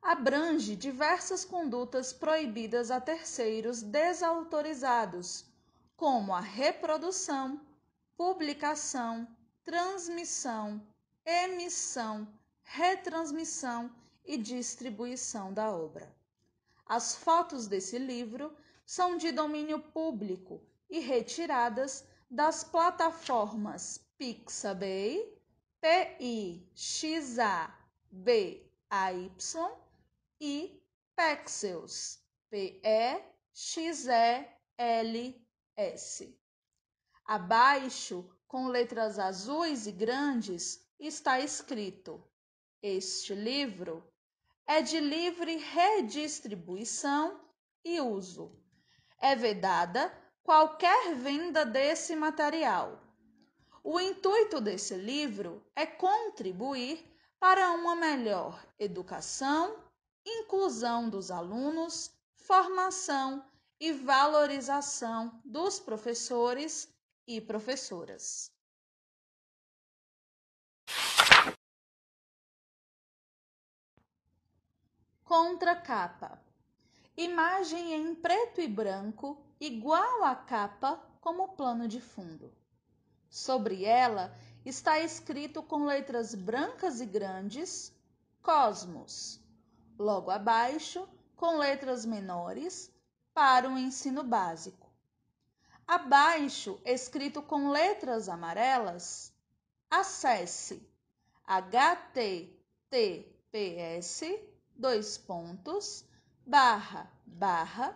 abrange 0.00 0.76
diversas 0.76 1.44
condutas 1.44 2.12
proibidas 2.12 2.88
a 2.88 3.00
terceiros 3.00 3.82
desautorizados, 3.82 5.44
como 5.96 6.32
a 6.32 6.38
reprodução, 6.38 7.60
publicação, 8.16 9.26
transmissão, 9.64 10.80
emissão, 11.26 12.28
retransmissão 12.62 13.90
e 14.24 14.38
distribuição 14.38 15.52
da 15.52 15.68
obra. 15.68 16.19
As 16.90 17.14
fotos 17.14 17.68
desse 17.68 17.98
livro 18.00 18.52
são 18.84 19.16
de 19.16 19.30
domínio 19.30 19.78
público 19.78 20.60
e 20.90 20.98
retiradas 20.98 22.04
das 22.28 22.64
plataformas 22.64 24.04
Pixabay, 24.18 25.40
P-I-X-A-B-A-Y 25.80 26.60
e 30.40 30.82
Pexels, 31.14 32.18
P-E-X-E-L-S. 32.50 33.22
Abaixo, 37.24 38.28
com 38.48 38.66
letras 38.66 39.16
azuis 39.16 39.86
e 39.86 39.92
grandes, 39.92 40.84
está 40.98 41.38
escrito: 41.38 42.20
Este 42.82 43.32
livro 43.32 44.04
é 44.70 44.80
de 44.82 45.00
livre 45.00 45.56
redistribuição 45.56 47.40
e 47.84 48.00
uso. 48.00 48.56
É 49.20 49.34
vedada 49.34 50.16
qualquer 50.44 51.16
venda 51.16 51.66
desse 51.66 52.14
material. 52.14 53.02
O 53.82 53.98
intuito 53.98 54.60
desse 54.60 54.94
livro 54.94 55.60
é 55.74 55.84
contribuir 55.84 57.04
para 57.40 57.72
uma 57.72 57.96
melhor 57.96 58.64
educação, 58.78 59.76
inclusão 60.24 61.10
dos 61.10 61.32
alunos, 61.32 62.12
formação 62.36 63.44
e 63.80 63.90
valorização 63.90 65.42
dos 65.44 65.80
professores 65.80 66.88
e 67.26 67.40
professoras. 67.40 68.52
Contracapa. 75.30 76.42
Imagem 77.16 77.94
em 77.94 78.14
preto 78.16 78.60
e 78.60 78.66
branco 78.66 79.40
igual 79.60 80.24
à 80.24 80.34
capa 80.34 81.00
como 81.20 81.50
plano 81.50 81.86
de 81.86 82.00
fundo. 82.00 82.52
Sobre 83.28 83.84
ela 83.84 84.36
está 84.64 84.98
escrito 84.98 85.62
com 85.62 85.84
letras 85.84 86.34
brancas 86.34 87.00
e 87.00 87.06
grandes 87.06 87.96
Cosmos. 88.42 89.40
Logo 89.96 90.32
abaixo, 90.32 91.08
com 91.36 91.58
letras 91.58 92.04
menores, 92.04 92.92
para 93.32 93.70
o 93.70 93.78
ensino 93.78 94.24
básico. 94.24 94.90
Abaixo, 95.86 96.80
escrito 96.84 97.40
com 97.40 97.70
letras 97.70 98.28
amarelas, 98.28 99.32
acesse 99.88 100.84
https 101.46 102.50
dois 104.80 105.18
pontos 105.18 106.06
barra 106.46 107.10
barra 107.26 107.94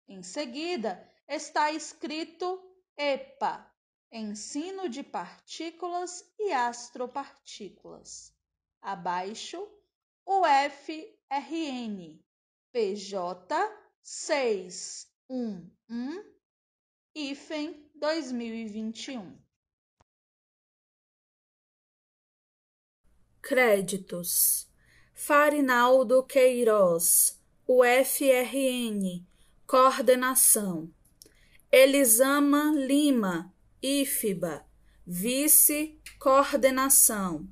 Em 0.06 0.22
seguida, 0.22 1.10
está 1.26 1.72
escrito 1.72 2.62
EPA, 2.96 3.66
Ensino 4.12 4.88
de 4.88 5.02
Partículas 5.02 6.22
e 6.38 6.52
Astropartículas. 6.52 8.32
Abaixo, 8.80 9.66
o 10.24 10.42
FRN 10.44 12.22
PJ 12.72 13.68
611 14.02 16.24
IFEM 17.14 17.90
2021. 17.94 19.36
Créditos: 23.42 24.66
Farinaldo 25.12 26.24
Queiroz, 26.24 27.38
UFRN, 27.68 29.26
Coordenação. 29.66 30.90
Elisama 31.70 32.72
Lima, 32.74 33.54
IFBA, 33.82 34.64
Vice-Coordenação. 35.06 37.46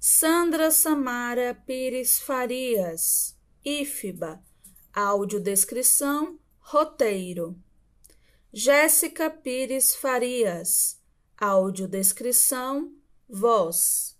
Sandra 0.00 0.72
Samara 0.72 1.54
Pires 1.54 2.18
Farias, 2.18 3.33
IFBA, 3.66 4.44
Audiodescrição, 4.92 6.38
Roteiro. 6.58 7.58
Jéssica 8.52 9.30
Pires 9.30 9.96
Farias, 9.96 11.00
Audiodescrição, 11.38 12.92
Voz. 13.26 14.18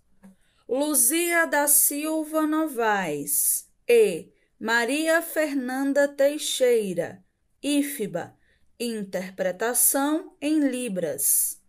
Luzia 0.67 1.45
da 1.45 1.67
Silva 1.67 2.47
Novaes 2.47 3.69
e 3.87 4.33
Maria 4.59 5.21
Fernanda 5.21 6.07
Teixeira, 6.07 7.23
IFBA, 7.61 8.35
Interpretação 8.79 10.35
em 10.41 10.59
Libras. 10.67 11.61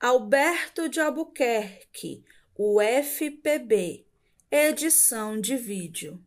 Alberto 0.00 0.88
de 0.88 0.98
Albuquerque, 1.00 2.24
UFPB, 2.56 4.06
edição 4.50 5.38
de 5.38 5.58
vídeo. 5.58 6.24